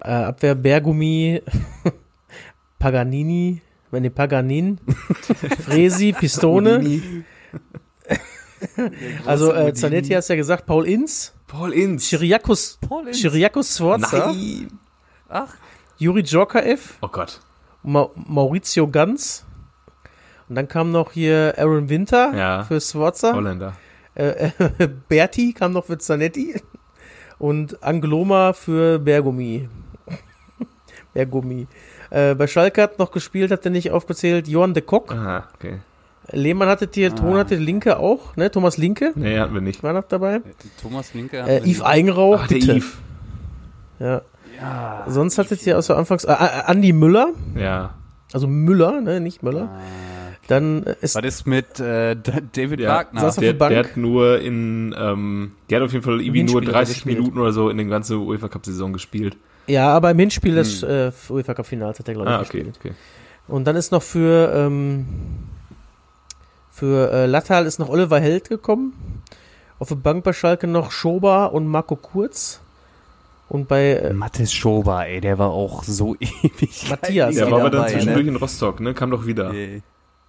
äh, 0.00 0.24
Abwehr 0.24 0.56
Bergumi, 0.56 1.40
Paganini, 2.80 3.62
wenn 3.92 4.02
die 4.02 4.10
Paganin, 4.10 4.78
Fresi, 5.64 6.12
Pistone. 6.12 6.84
Also 9.24 9.54
äh, 9.54 9.72
Zanetti 9.72 10.10
hast 10.10 10.28
ja 10.28 10.36
gesagt, 10.36 10.66
Paul 10.66 10.86
Inz, 10.86 11.32
Paul 11.46 11.72
Inz. 11.72 12.06
Chiriakos, 12.08 12.78
Paul 12.86 13.06
Inz. 13.08 13.18
Chiriakos 13.18 13.74
Sforza, 13.76 14.26
Nein. 14.34 14.78
Ach, 15.30 15.48
Juri 15.96 16.22
Djorkaev, 16.22 16.98
Oh 17.00 17.08
Gott. 17.08 17.40
Ma 17.82 18.08
Maurizio 18.14 18.88
Ganz. 18.88 19.44
Und 20.48 20.56
dann 20.56 20.68
kam 20.68 20.90
noch 20.90 21.12
hier 21.12 21.54
Aaron 21.56 21.88
Winter 21.88 22.32
Ja. 22.36 22.64
für 22.64 22.80
Sforza. 22.80 23.32
Holländer. 23.34 23.74
Äh, 24.14 24.50
äh, 24.58 24.88
Berti 25.08 25.52
kam 25.52 25.72
noch 25.72 25.84
für 25.86 25.98
Zanetti. 25.98 26.60
Und 27.38 27.82
Angloma 27.82 28.52
für 28.52 28.98
Bergumi. 28.98 29.68
Bergumi. 31.14 31.66
Äh, 32.10 32.34
bei 32.34 32.46
Schalke 32.46 32.82
hat 32.82 32.98
noch 32.98 33.12
gespielt, 33.12 33.50
hat 33.50 33.64
er 33.64 33.70
nicht 33.70 33.90
aufgezählt, 33.92 34.48
Johann 34.48 34.74
de 34.74 34.82
Kock. 34.82 35.12
Aha, 35.12 35.48
okay. 35.54 35.78
Lehmann 36.32 36.68
hatte 36.68 36.88
hier, 36.92 37.14
Ton 37.14 37.38
hatte 37.38 37.56
Linke 37.56 37.98
auch, 37.98 38.36
ne? 38.36 38.50
Thomas 38.50 38.76
Linke 38.76 39.12
Nee, 39.16 39.38
hatten 39.38 39.54
wir 39.54 39.60
nicht. 39.60 39.82
war 39.82 39.92
noch 39.92 40.04
dabei. 40.04 40.40
Thomas 40.80 41.12
Linke. 41.14 41.38
Äh, 41.38 41.60
Yves 41.68 41.82
Eigenrauch, 41.82 42.40
Ach, 42.42 42.46
der 42.46 42.54
bitte. 42.56 42.76
Yves. 42.76 42.92
Ja. 43.98 44.22
Ja. 44.60 45.04
Sonst 45.08 45.38
hattet 45.38 45.66
ihr 45.66 45.78
außer 45.78 45.96
Anfangs, 45.96 46.24
äh, 46.24 46.32
äh, 46.32 46.34
Andi 46.66 46.92
Müller, 46.92 47.28
Ja. 47.56 47.94
also 48.32 48.46
Müller, 48.46 49.00
ne? 49.00 49.20
Nicht 49.20 49.42
Müller. 49.42 49.68
Dann 50.48 50.84
äh, 50.84 50.96
ist 51.00 51.14
Was 51.14 51.24
ist 51.24 51.46
mit 51.46 51.78
äh, 51.80 52.16
David 52.52 52.80
Ja. 52.80 52.96
Wagner? 52.96 53.20
Saß 53.20 53.38
auf 53.38 53.42
Der, 53.44 53.52
der 53.52 53.58
Bank. 53.58 53.70
der 53.70 53.78
hat 53.84 53.96
nur 53.96 54.40
in, 54.40 54.94
ähm, 54.98 55.52
der 55.70 55.78
hat 55.80 55.86
auf 55.86 55.92
jeden 55.92 56.04
Fall 56.04 56.20
irgendwie 56.20 56.42
nur 56.42 56.60
Hinspiel 56.60 56.68
hat 56.68 56.74
er 56.74 56.78
30 56.80 56.94
gespielt. 56.96 57.18
Minuten 57.18 57.38
oder 57.38 57.52
so 57.52 57.70
in 57.70 57.78
den 57.78 57.88
ganzen 57.88 58.18
UEFA 58.18 58.48
Cup 58.48 58.66
Saison 58.66 58.92
gespielt. 58.92 59.36
Ja, 59.66 59.88
aber 59.94 60.10
im 60.10 60.18
Hinspiel 60.18 60.56
des 60.56 60.82
äh, 60.82 61.12
UEFA 61.28 61.54
Cup 61.54 61.66
Finals 61.66 61.98
hat 62.00 62.08
er, 62.08 62.14
glaube 62.14 62.28
ich, 62.30 62.36
Ah, 62.36 62.40
okay, 62.40 62.62
gespielt. 62.64 62.78
okay. 62.80 62.92
Und 63.46 63.64
dann 63.66 63.76
ist 63.76 63.92
noch 63.92 64.02
für, 64.02 64.52
ähm, 64.54 65.06
für 66.70 67.10
äh, 67.12 67.26
Lattal 67.26 67.66
ist 67.66 67.78
noch 67.78 67.88
Oliver 67.88 68.18
Held 68.20 68.48
gekommen. 68.48 68.92
Auf 69.78 69.88
der 69.88 69.96
Bank 69.96 70.24
bei 70.24 70.32
Schalke 70.32 70.66
noch 70.66 70.90
Schober 70.90 71.52
und 71.52 71.66
Marco 71.66 71.96
Kurz. 71.96 72.60
Und 73.50 73.66
bei 73.66 73.94
äh, 73.94 74.12
Mathis 74.12 74.52
Schober, 74.52 75.06
ey, 75.08 75.20
der 75.20 75.36
war 75.36 75.50
auch 75.50 75.82
so 75.82 76.14
ewig. 76.20 76.88
Matthias. 76.88 77.34
Der 77.34 77.46
Ja, 77.46 77.50
war 77.50 77.60
aber 77.60 77.70
dann 77.70 77.88
zwischendurch 77.88 78.24
ne? 78.24 78.30
in 78.30 78.36
Rostock, 78.36 78.78
ne? 78.78 78.94
Kam 78.94 79.10
doch 79.10 79.26
wieder. 79.26 79.52
Nee. 79.52 79.82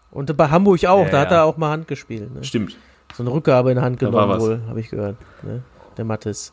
und 0.09 0.35
bei 0.35 0.49
Hamburg 0.49 0.83
auch, 0.85 1.05
Ja, 1.05 1.11
da 1.11 1.19
hat 1.21 1.31
er 1.31 1.45
auch 1.45 1.55
mal 1.55 1.69
Hand 1.69 1.87
gespielt. 1.87 2.33
Ne? 2.33 2.43
Stimmt. 2.43 2.75
So 3.15 3.21
eine 3.21 3.31
Rückgabe 3.31 3.71
in 3.71 3.79
Hand 3.79 3.99
genommen 3.99 4.27
was. 4.27 4.41
wohl, 4.41 4.61
habe 4.67 4.79
ich 4.79 4.89
gehört. 4.89 5.17
Ne? 5.43 5.61
Der 5.97 6.05
Mattes. 6.05 6.51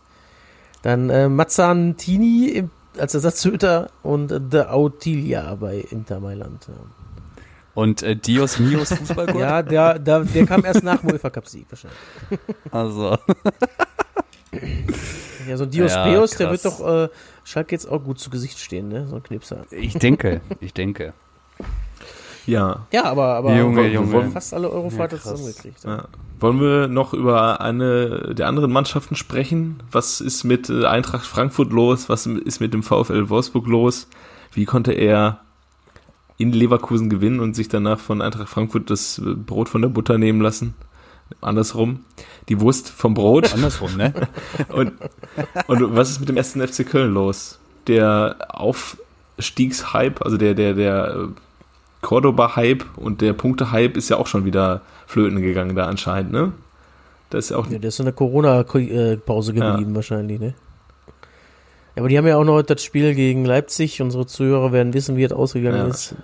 Dann 0.82 1.08
äh, 1.08 1.28
Mazzan 1.30 1.96
Tini 1.96 2.48
im, 2.48 2.70
als 2.98 3.14
Ersatzhüter 3.14 3.88
und 4.02 4.30
äh, 4.30 4.38
De 4.38 4.66
Autilia 4.66 5.54
bei 5.54 5.76
Inter 5.90 6.20
Mailand. 6.20 6.66
Ja. 6.68 6.74
Und 7.74 8.02
äh, 8.02 8.14
Dios 8.14 8.58
Mios 8.58 8.92
Fußballgott? 8.92 9.36
Ja, 9.40 9.62
der, 9.62 9.98
der, 9.98 10.20
der 10.20 10.44
kam 10.44 10.66
erst 10.66 10.84
nach 10.84 10.98
dem 11.00 11.12
UEFA 11.12 11.30
Cup 11.30 11.48
Sieg 11.48 11.64
wahrscheinlich. 11.70 11.98
Also. 12.70 13.16
Ja, 15.48 15.56
so 15.56 15.64
ein 15.64 15.70
Dios 15.70 15.92
Ja, 15.92 16.04
Beos, 16.04 16.30
der 16.32 16.50
wird 16.50 16.64
doch 16.64 16.86
äh, 16.86 17.08
Schalke 17.44 17.74
jetzt 17.74 17.90
auch 17.90 18.02
gut 18.04 18.18
zu 18.18 18.30
Gesicht 18.30 18.58
stehen, 18.58 18.88
ne? 18.88 19.06
So 19.08 19.16
ein 19.16 19.22
Knipser. 19.22 19.64
Ich 19.70 19.94
denke, 19.94 20.40
ich 20.60 20.74
denke. 20.74 21.14
Ja. 22.46 22.86
Ja, 22.92 23.04
aber, 23.04 23.34
aber 23.34 23.56
Junge, 23.56 23.82
wir 23.82 23.90
Junge. 23.90 24.22
haben 24.22 24.32
fast 24.32 24.54
alle 24.54 24.70
Eurofighter 24.70 25.16
Ja, 25.16 25.22
zusammengekriegt. 25.22 25.84
Ja. 25.84 25.96
ja. 25.96 26.04
Wollen 26.40 26.60
wir 26.60 26.88
noch 26.88 27.12
über 27.12 27.60
eine 27.60 28.34
der 28.34 28.46
anderen 28.46 28.72
Mannschaften 28.72 29.16
sprechen? 29.16 29.82
Was 29.90 30.20
ist 30.20 30.44
mit 30.44 30.70
äh, 30.70 30.86
Eintracht 30.86 31.26
Frankfurt 31.26 31.72
los? 31.72 32.08
Was 32.08 32.26
ist 32.26 32.60
mit 32.60 32.72
dem 32.72 32.82
VfL 32.82 33.28
Wolfsburg 33.28 33.66
los? 33.66 34.08
Wie 34.52 34.64
konnte 34.64 34.92
er 34.92 35.40
in 36.38 36.52
Leverkusen 36.52 37.10
gewinnen 37.10 37.40
und 37.40 37.54
sich 37.54 37.68
danach 37.68 37.98
von 37.98 38.22
Eintracht 38.22 38.48
Frankfurt 38.48 38.88
das 38.88 39.18
äh, 39.18 39.34
Brot 39.34 39.68
von 39.68 39.82
der 39.82 39.88
Butter 39.88 40.16
nehmen 40.16 40.40
lassen? 40.40 40.74
Andersrum. 41.40 42.04
Die 42.48 42.60
Wurst 42.60 42.88
vom 42.90 43.14
Brot. 43.14 43.52
Andersrum, 43.54 43.96
ne? 43.96 44.12
Und, 44.68 44.92
und 45.66 45.96
was 45.96 46.10
ist 46.10 46.20
mit 46.20 46.28
dem 46.28 46.36
ersten 46.36 46.66
FC 46.66 46.86
Köln 46.88 47.12
los? 47.14 47.58
Der 47.86 48.36
Aufstiegshype, 48.48 50.24
also 50.24 50.36
der, 50.36 50.54
der, 50.54 50.74
der 50.74 51.14
äh, 51.16 51.28
Cordoba-Hype 52.02 52.84
und 52.96 53.20
der 53.20 53.32
Punkte-Hype 53.32 53.96
ist 53.96 54.08
ja 54.08 54.16
auch 54.18 54.26
schon 54.26 54.44
wieder 54.44 54.82
flöten 55.06 55.40
gegangen 55.42 55.74
da 55.76 55.86
anscheinend, 55.86 56.32
ne? 56.32 56.52
Das 57.30 57.46
ist 57.46 57.52
auch 57.52 57.66
Ja, 57.68 57.78
der 57.78 57.88
ist 57.88 57.98
in 57.98 58.06
der 58.06 58.14
Corona-Pause 58.14 59.52
Ja. 59.54 59.70
geblieben 59.70 59.94
wahrscheinlich, 59.94 60.40
ne? 60.40 60.54
Ja, 61.94 62.02
aber 62.02 62.08
die 62.08 62.16
haben 62.18 62.26
ja 62.26 62.36
auch 62.36 62.44
noch 62.44 62.62
das 62.62 62.82
Spiel 62.82 63.14
gegen 63.14 63.44
Leipzig. 63.44 64.00
Unsere 64.00 64.26
Zuhörer 64.26 64.72
werden 64.72 64.94
wissen, 64.94 65.16
wie 65.16 65.24
es 65.24 65.32
ausgegangen 65.32 65.78
Ja, 65.78 65.86
ist. 65.88 66.14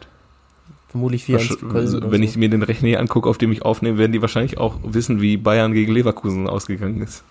Vermutlich 0.95 1.25
4 1.25 1.39
1 1.41 1.49
für 1.49 1.57
Köln 1.57 1.75
Also, 1.75 1.97
oder 1.97 2.13
wenn 2.13 2.21
so. 2.21 2.25
ich 2.29 2.37
mir 2.37 2.49
den 2.49 2.63
Rechner 2.63 2.87
hier 2.87 3.01
angucke, 3.01 3.29
auf 3.29 3.37
dem 3.37 3.51
ich 3.51 3.63
aufnehme, 3.63 3.99
werden 3.99 4.13
die 4.13 4.23
wahrscheinlich 4.23 4.59
auch 4.59 4.77
wissen, 4.85 5.21
wie 5.21 5.37
Bayern 5.37 5.73
gegen 5.73 5.93
Leverkusen 5.93 6.49
ausgegangen 6.49 7.03
ist. 7.03 7.25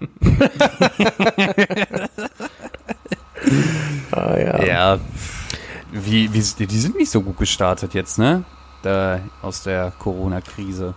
ah, 4.10 4.36
ja. 4.36 4.64
Ja. 4.64 4.98
Wie, 5.92 6.34
wie, 6.34 6.66
die 6.66 6.78
sind 6.78 6.96
nicht 6.96 7.12
so 7.12 7.22
gut 7.22 7.38
gestartet 7.38 7.94
jetzt, 7.94 8.18
ne? 8.18 8.42
Da, 8.82 9.20
aus 9.40 9.62
der 9.62 9.92
Corona-Krise. 9.96 10.94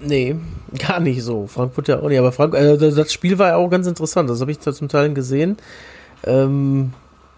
Nee, 0.00 0.36
gar 0.78 0.98
nicht 0.98 1.22
so. 1.22 1.46
Frankfurt 1.46 1.88
ja 1.88 2.00
auch 2.00 2.08
nicht. 2.08 2.18
Aber 2.18 2.32
Frank 2.32 2.54
äh, 2.54 2.78
das 2.78 3.12
Spiel 3.12 3.38
war 3.38 3.48
ja 3.48 3.56
auch 3.56 3.68
ganz 3.68 3.86
interessant. 3.86 4.30
Das 4.30 4.40
habe 4.40 4.50
ich 4.50 4.60
da 4.60 4.72
zum 4.72 4.88
Teil 4.88 5.12
gesehen. 5.12 5.58
Ähm, 6.24 6.94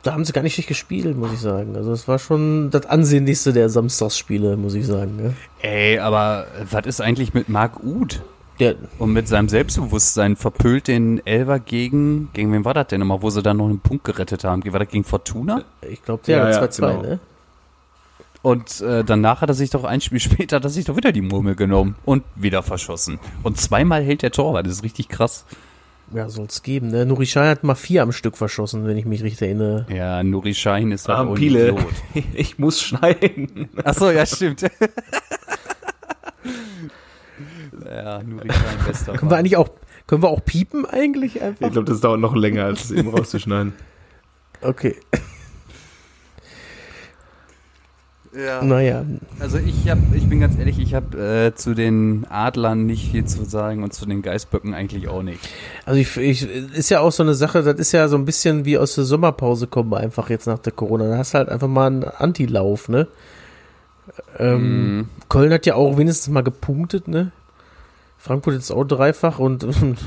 da 0.07 0.13
haben 0.13 0.25
sie 0.25 0.33
gar 0.33 0.43
nicht 0.43 0.55
schlecht 0.55 0.69
gespielt, 0.69 1.17
muss 1.17 1.33
ich 1.33 1.41
sagen. 1.41 1.77
Also 1.77 1.93
es 1.93 2.07
war 2.07 2.19
schon 2.19 2.71
das 2.71 2.87
ansehnlichste 2.87 3.53
der 3.53 3.69
Samstagsspiele, 3.69 4.57
muss 4.57 4.75
ich 4.75 4.87
sagen. 4.87 5.17
Ne? 5.17 5.35
Ey, 5.61 5.99
aber 5.99 6.47
was 6.71 6.87
ist 6.87 7.01
eigentlich 7.01 7.35
mit 7.35 7.49
Marc 7.49 7.83
Uth? 7.83 8.23
Der, 8.59 8.75
Und 8.99 9.13
mit 9.13 9.29
seinem 9.29 9.51
Selbstbewusstsein 9.51 10.35
verpölt 10.35 10.89
den 10.89 11.25
Elver 11.27 11.59
gegen, 11.59 12.31
gegen 12.33 12.53
wen 12.53 12.65
war 12.65 12.73
das 12.73 12.87
denn 12.87 13.03
immer, 13.03 13.21
wo 13.21 13.29
sie 13.29 13.43
dann 13.43 13.59
noch 13.59 13.67
einen 13.67 13.81
Punkt 13.81 14.05
gerettet 14.05 14.45
haben? 14.45 14.65
War 14.73 14.79
das 14.79 14.89
gegen 14.89 15.05
Fortuna? 15.05 15.63
ich 15.83 16.03
glaube, 16.03 16.23
der 16.27 16.39
Ja, 16.39 16.51
ja, 16.51 16.61
hat 16.63 16.73
2-2, 16.73 16.81
genau. 16.81 17.03
ne? 17.03 17.21
Und 18.41 18.81
äh, 18.81 19.03
danach 19.03 19.41
hat 19.41 19.51
er 19.51 19.55
sich 19.55 19.71
doch 19.71 19.85
ein 19.85 20.01
Spiel 20.01 20.21
später, 20.21 20.57
hat 20.57 20.65
er 20.65 20.71
sich 20.71 20.85
doch 20.85 20.97
wieder 20.97 21.13
die 21.13 21.21
Murmel 21.21 21.55
genommen 21.55 21.97
und 22.05 22.23
wieder 22.35 22.63
verschossen. 22.63 23.19
Und 23.43 23.59
zweimal 23.59 24.03
hält 24.03 24.23
der 24.23 24.31
Torwart, 24.31 24.67
das 24.67 24.75
ist 24.75 24.85
richtig 24.85 25.09
krass. 25.09 25.45
Ja, 26.15 26.29
soll's 26.29 26.63
geben. 26.63 26.89
Ne? 26.89 27.05
Nuri 27.05 27.27
Sahin 27.27 27.51
hat 27.51 27.65
mal 27.65 27.75
vier 27.75 28.03
am 28.03 28.13
Stück 28.13 28.37
verschossen, 28.37 28.87
wenn 28.87 28.97
ich 28.97 29.07
mich 29.07 29.23
richtig 29.25 29.43
erinnere. 29.49 29.87
Ja, 29.93 30.23
Nuri 30.23 30.55
Schein 30.55 30.93
ist 30.93 31.09
halt 31.09 31.19
Ah, 31.19 31.23
auch 31.25 31.29
ein 31.31 31.35
Piele, 31.35 31.71
Idiot. 31.71 31.93
ich 32.35 32.59
muss 32.59 32.81
schneiden. 32.81 33.69
Achso, 33.83 34.11
ja, 34.11 34.25
stimmt. 34.25 34.63
ja, 37.85 38.23
Nuri 38.23 38.53
Schein, 38.53 38.79
bester 38.87 39.13
Können 39.15 39.31
wir 39.31 39.37
eigentlich 39.37 39.57
auch, 39.57 39.69
können 40.07 40.23
wir 40.23 40.29
auch 40.29 40.45
piepen 40.45 40.87
eigentlich 40.87 41.43
einfach? 41.43 41.67
Ich 41.67 41.73
glaube, 41.73 41.91
das 41.91 42.01
dauert 42.01 42.21
noch 42.21 42.37
länger, 42.37 42.65
als 42.67 42.85
es 42.85 42.91
eben 42.97 43.09
rauszuschneiden. 43.11 43.73
Okay. 44.63 44.97
Ja. 48.37 48.63
Naja, 48.63 49.05
Also 49.41 49.59
ich 49.59 49.89
hab, 49.89 49.99
ich 50.15 50.29
bin 50.29 50.41
ganz 50.41 50.59
ehrlich, 50.59 50.79
ich 50.79 50.95
habe 50.95 51.17
äh, 51.19 51.55
zu 51.55 51.75
den 51.75 52.27
Adlern 52.29 52.85
nicht 52.85 53.11
viel 53.11 53.25
zu 53.25 53.45
sagen 53.45 53.83
und 53.83 53.95
zu 53.95 54.05
den 54.05 54.21
Geißböcken 54.21 54.75
eigentlich 54.75 55.09
auch 55.09 55.23
nicht. 55.23 55.41
Also 55.87 55.99
ich, 56.01 56.17
ich 56.17 56.47
ist 56.75 56.91
ja 56.91 57.01
auch 57.01 57.13
so 57.13 57.23
eine 57.23 57.35
Sache, 57.35 57.63
das 57.63 57.77
ist 57.77 57.93
ja 57.93 58.09
so 58.09 58.17
ein 58.17 58.25
bisschen 58.27 58.65
wie 58.65 58.77
aus 58.79 58.95
der 58.95 59.05
Sommerpause 59.05 59.67
kommen 59.69 59.91
wir 59.91 59.99
einfach 59.99 60.29
jetzt 60.29 60.47
nach 60.47 60.59
der 60.59 60.73
Corona. 60.73 61.09
Da 61.09 61.17
hast 61.19 61.33
du 61.35 61.39
halt 61.39 61.49
einfach 61.49 61.69
mal 61.69 61.87
einen 61.87 62.05
Antilauf, 62.05 62.89
ne? 62.89 63.07
Ähm, 64.39 64.97
Mhm. 64.99 65.09
Köln 65.29 65.53
hat 65.53 65.67
ja 65.67 65.75
auch 65.75 65.97
wenigstens 65.99 66.29
mal 66.33 66.43
gepunktet, 66.43 67.09
ne? 67.09 67.33
Frankfurt 68.19 68.55
jetzt 68.55 68.71
auch 68.71 68.85
dreifach 68.85 69.39
und, 69.39 69.65
und 69.83 69.99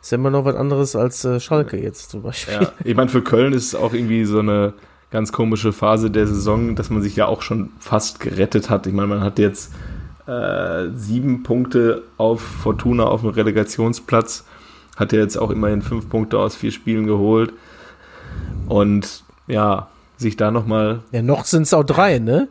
ist 0.00 0.10
ja 0.12 0.16
immer 0.18 0.30
noch 0.30 0.44
was 0.44 0.56
anderes 0.56 0.96
als 0.96 1.24
äh, 1.24 1.40
Schalke 1.40 1.76
jetzt 1.80 2.10
zum 2.10 2.22
Beispiel. 2.22 2.54
Ja, 2.54 2.72
ich 2.84 2.94
meine, 2.94 3.08
für 3.08 3.22
Köln 3.22 3.52
ist 3.52 3.66
es 3.68 3.74
auch 3.74 3.92
irgendwie 3.92 4.24
so 4.24 4.38
eine 4.40 4.74
ganz 5.14 5.30
komische 5.30 5.72
Phase 5.72 6.10
der 6.10 6.26
Saison, 6.26 6.74
dass 6.74 6.90
man 6.90 7.00
sich 7.00 7.14
ja 7.14 7.26
auch 7.26 7.40
schon 7.40 7.70
fast 7.78 8.18
gerettet 8.18 8.68
hat. 8.68 8.88
Ich 8.88 8.92
meine, 8.92 9.06
man 9.06 9.20
hat 9.20 9.38
jetzt 9.38 9.72
äh, 10.26 10.88
sieben 10.92 11.44
Punkte 11.44 12.02
auf 12.16 12.40
Fortuna 12.40 13.04
auf 13.04 13.20
dem 13.20 13.30
Relegationsplatz, 13.30 14.44
hat 14.96 15.12
ja 15.12 15.20
jetzt 15.20 15.36
auch 15.36 15.52
immerhin 15.52 15.82
fünf 15.82 16.08
Punkte 16.08 16.40
aus 16.40 16.56
vier 16.56 16.72
Spielen 16.72 17.06
geholt. 17.06 17.52
Und 18.66 19.22
ja, 19.46 19.86
sich 20.16 20.36
da 20.36 20.50
nochmal. 20.50 20.98
Ja, 21.12 21.22
noch 21.22 21.44
sind 21.44 21.62
es 21.62 21.72
auch 21.74 21.84
drei, 21.84 22.18
ne? 22.18 22.48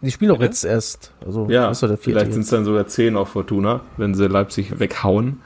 Die 0.00 0.10
spielen 0.10 0.32
doch 0.32 0.40
jetzt 0.40 0.64
erst. 0.64 1.12
Also, 1.24 1.48
Ja, 1.48 1.72
vielleicht 1.74 2.32
sind 2.32 2.42
es 2.42 2.50
dann 2.50 2.64
sogar 2.64 2.88
zehn 2.88 3.16
auf 3.16 3.28
Fortuna, 3.28 3.82
wenn 3.96 4.14
sie 4.14 4.26
Leipzig 4.26 4.80
weghauen. 4.80 5.40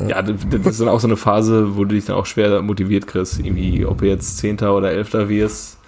Ja, 0.00 0.22
das 0.22 0.36
das 0.50 0.66
ist 0.66 0.80
dann 0.80 0.88
auch 0.88 1.00
so 1.00 1.06
eine 1.06 1.16
Phase, 1.16 1.76
wo 1.76 1.84
du 1.84 1.94
dich 1.94 2.06
dann 2.06 2.16
auch 2.16 2.26
schwer 2.26 2.62
motiviert 2.62 3.06
kriegst. 3.06 3.38
Irgendwie, 3.40 3.84
ob 3.84 3.98
du 3.98 4.06
jetzt 4.08 4.38
Zehnter 4.38 4.74
oder 4.74 4.90
Elfter 4.90 5.28
wirst, 5.28 5.78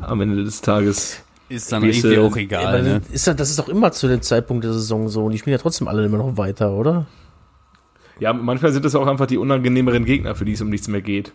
am 0.00 0.20
Ende 0.20 0.44
des 0.44 0.60
Tages. 0.60 1.20
Ist 1.48 1.70
dann 1.72 1.82
irgendwie 1.84 2.18
auch 2.18 2.36
egal, 2.36 2.66
aber 2.66 2.78
ne? 2.82 3.00
das, 3.00 3.10
ist, 3.12 3.26
ja- 3.26 3.34
das 3.34 3.50
ist 3.50 3.58
doch 3.58 3.68
immer 3.68 3.92
zu 3.92 4.08
dem 4.08 4.22
Zeitpunkt 4.22 4.64
der 4.64 4.72
Saison 4.72 5.08
so. 5.08 5.24
Und 5.24 5.32
die 5.32 5.38
spielen 5.38 5.52
ja 5.52 5.58
trotzdem 5.60 5.86
alle 5.88 6.04
immer 6.04 6.18
noch 6.18 6.36
weiter, 6.38 6.72
oder? 6.72 7.06
Ja, 8.20 8.32
manchmal 8.32 8.72
sind 8.72 8.84
es 8.84 8.94
auch 8.94 9.06
einfach 9.06 9.26
die 9.26 9.36
unangenehmeren 9.38 10.04
Gegner, 10.04 10.34
für 10.34 10.44
die 10.44 10.52
es 10.52 10.62
um 10.62 10.70
nichts 10.70 10.88
mehr 10.88 11.02
geht. 11.02 11.32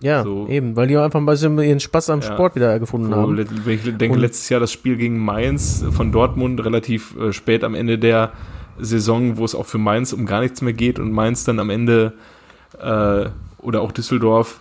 Ja, 0.00 0.24
So. 0.24 0.48
eben, 0.48 0.74
weil 0.74 0.88
die 0.88 0.96
auch 0.98 1.02
einfach 1.04 1.20
ein 1.20 1.26
bisschen 1.26 1.56
ihren 1.60 1.78
Spaß 1.78 2.10
am 2.10 2.20
Ja. 2.22 2.32
Sport 2.32 2.56
wieder 2.56 2.76
gefunden 2.80 3.10
Wo, 3.12 3.16
haben. 3.16 3.38
ich 3.38 3.82
denke, 3.82 4.10
Und- 4.14 4.18
letztes 4.18 4.48
Jahr 4.48 4.58
das 4.58 4.72
Spiel 4.72 4.96
gegen 4.96 5.18
Mainz 5.24 5.84
von 5.92 6.10
Dortmund 6.10 6.64
relativ 6.64 7.14
äh, 7.20 7.32
spät 7.32 7.62
am 7.62 7.74
Ende 7.76 7.98
der 7.98 8.32
Saison, 8.84 9.36
wo 9.36 9.44
es 9.44 9.54
auch 9.54 9.66
für 9.66 9.78
Mainz 9.78 10.12
um 10.12 10.26
gar 10.26 10.40
nichts 10.40 10.62
mehr 10.62 10.72
geht 10.72 10.98
und 10.98 11.12
Mainz 11.12 11.44
dann 11.44 11.58
am 11.58 11.70
Ende 11.70 12.12
äh, 12.80 13.26
oder 13.58 13.80
auch 13.80 13.92
Düsseldorf 13.92 14.60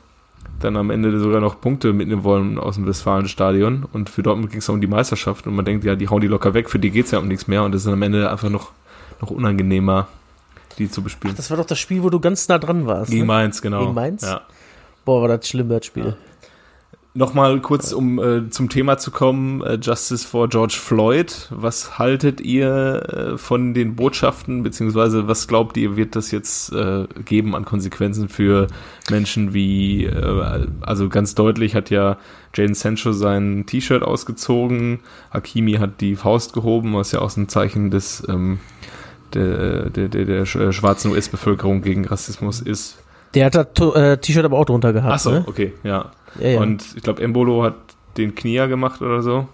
dann 0.60 0.76
am 0.76 0.90
Ende 0.90 1.20
sogar 1.20 1.42
noch 1.42 1.60
Punkte 1.60 1.94
mitnehmen 1.94 2.24
wollen 2.24 2.58
aus 2.58 2.76
dem 2.76 2.86
Westfalenstadion 2.86 3.86
und 3.92 4.10
für 4.10 4.24
Dortmund 4.24 4.52
ging 4.52 4.60
es 4.60 4.70
um 4.70 4.82
die 4.82 4.88
Meisterschaft 4.88 5.48
und 5.48 5.56
man 5.56 5.66
denkt, 5.66 5.84
ja, 5.84 5.96
die 5.96 6.08
hauen 6.08 6.22
die 6.22 6.28
locker 6.28 6.54
weg, 6.54 6.70
für 6.70 6.80
die 6.80 6.92
geht 6.92 7.06
es 7.06 7.12
ja 7.12 7.20
um 7.20 7.28
nichts 7.28 7.48
mehr 7.48 7.64
und 7.64 7.74
es 7.74 7.82
ist 7.82 7.86
dann 7.86 7.94
am 7.94 8.02
Ende 8.02 8.30
einfach 8.30 8.50
noch, 8.50 8.72
noch 9.22 9.32
unangenehmer, 9.32 10.08
die 10.78 10.90
zu 10.90 11.02
bespielen. 11.02 11.36
Das 11.36 11.50
war 11.50 11.58
doch 11.58 11.66
das 11.66 11.80
Spiel, 11.80 12.04
wo 12.04 12.10
du 12.10 12.20
ganz 12.20 12.48
nah 12.48 12.60
dran 12.60 12.86
warst. 12.86 13.12
Gegen 13.12 13.22
Ne? 13.22 13.28
Mainz, 13.28 13.62
genau. 13.62 13.82
Gegen 13.82 13.94
Mainz? 13.94 14.24
Ja. 14.24 14.42
Boah, 15.06 15.22
war 15.22 15.28
das 15.30 15.48
schlimm, 15.48 15.70
das 15.70 15.86
Spiel. 15.86 16.16
Nochmal 17.14 17.60
kurz, 17.60 17.92
um 17.92 18.20
äh, 18.20 18.50
zum 18.52 18.70
Thema 18.70 18.98
zu 18.98 19.12
kommen, 19.12 19.62
äh, 19.64 19.78
Justice 19.82 20.26
for 20.26 20.48
George 20.48 20.78
Floyd. 20.80 21.50
Was 21.50 22.00
haltet 22.00 22.40
ihr 22.40 23.34
äh, 23.34 23.38
von 23.38 23.74
den 23.74 23.98
Botschaften, 23.98 24.64
beziehungsweise 24.64 25.28
was 25.28 25.46
glaubt 25.50 25.76
ihr, 25.76 25.98
wird 25.98 26.16
das 26.16 26.32
jetzt 26.32 26.72
äh, 26.72 27.08
geben 27.26 27.54
an 27.54 27.66
Konsequenzen 27.66 28.30
für 28.30 28.68
Menschen 29.10 29.54
wie, 29.54 30.06
äh, 30.06 30.68
also 30.80 31.10
ganz 31.10 31.36
deutlich 31.36 31.76
hat 31.76 31.90
ja 31.90 32.18
Jaden 32.56 32.76
Sancho 32.76 33.12
sein 33.12 33.66
T-Shirt 33.66 34.04
ausgezogen, 34.04 35.02
Hakimi 35.32 35.74
hat 35.74 36.00
die 36.00 36.16
Faust 36.16 36.54
gehoben, 36.54 36.94
was 36.94 37.12
ja 37.12 37.20
auch 37.20 37.30
so 37.30 37.42
ein 37.42 37.50
Zeichen 37.50 37.92
des, 37.92 38.24
ähm, 38.30 38.60
der, 39.34 39.90
der, 39.90 40.08
der, 40.08 40.24
der 40.24 40.46
sch- 40.48 40.72
schwarzen 40.72 41.12
US-Bevölkerung 41.12 41.82
gegen 41.82 42.06
Rassismus 42.06 42.62
ist. 42.62 43.00
Der 43.34 43.46
hat 43.46 43.56
das 43.56 43.96
äh, 43.96 44.18
T-Shirt 44.18 44.44
aber 44.46 44.58
auch 44.58 44.66
drunter 44.66 44.94
gehabt, 44.94 45.14
Ach 45.14 45.20
so, 45.20 45.32
ne? 45.32 45.44
okay, 45.48 45.74
ja. 45.84 46.12
Ja, 46.40 46.48
ja. 46.48 46.60
Und 46.60 46.96
ich 46.96 47.04
glaube, 47.04 47.22
Embolo 47.22 47.64
hat 47.64 47.76
den 48.18 48.36
Knier 48.36 48.68
gemacht 48.68 49.02
oder 49.02 49.22
so. 49.22 49.48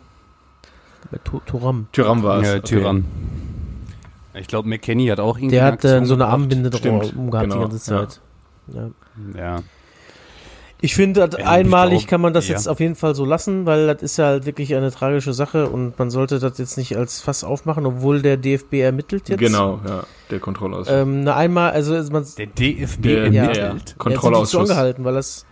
Tu- 1.23 1.39
Turam. 1.45 1.88
Tyram 1.91 2.23
war 2.23 2.41
es. 2.41 2.47
Ja, 2.47 2.59
Tyrann. 2.59 3.05
Ich 4.34 4.47
glaube, 4.47 4.67
McKenny 4.69 5.07
hat 5.07 5.19
auch 5.19 5.38
irgendwie 5.38 5.55
Der 5.55 5.65
hat 5.65 5.84
äh, 5.84 6.03
so 6.05 6.13
eine. 6.13 6.28
Armbinde 6.28 6.69
drüber 6.69 7.01
umgehabt 7.15 7.49
genau, 7.49 7.55
die 7.55 7.61
ganze 7.61 7.80
Zeit. 7.80 8.19
Ja. 8.67 8.89
Ja. 9.38 9.59
Ich 10.80 10.93
finde, 10.95 11.28
einmalig 11.43 12.01
glaub, 12.01 12.09
kann 12.09 12.21
man 12.21 12.34
das 12.34 12.47
ja. 12.47 12.53
jetzt 12.53 12.67
auf 12.67 12.80
jeden 12.80 12.95
Fall 12.95 13.15
so 13.15 13.25
lassen, 13.25 13.65
weil 13.65 13.88
das 13.88 14.03
ist 14.03 14.17
ja 14.17 14.25
halt 14.25 14.45
wirklich 14.45 14.75
eine 14.75 14.91
tragische 14.91 15.34
Sache 15.34 15.67
und 15.67 15.97
man 15.97 16.11
sollte 16.11 16.38
das 16.38 16.57
jetzt 16.59 16.78
nicht 16.78 16.95
als 16.95 17.19
Fass 17.19 17.43
aufmachen, 17.43 17.86
obwohl 17.88 18.21
der 18.21 18.38
DFB 18.38 18.73
ermittelt 18.75 19.28
jetzt. 19.28 19.39
Genau, 19.39 19.80
ja, 19.88 20.03
der 20.30 20.39
Kontrollausschuss. 20.39 20.93
Ähm, 20.93 21.21
eine 21.21 21.36
einmal, 21.36 21.71
also 21.71 21.93
man, 22.11 22.25
Der 22.38 22.45
DFB 22.45 23.01
Der- 23.01 23.32
ja. 23.32 23.43
ermittelt. 23.45 23.89
Er 23.89 23.89
so 23.89 23.95
Kontrollausschuss. 23.97 24.69
angehalten, 24.69 25.03
weil 25.03 25.15
das 25.15 25.45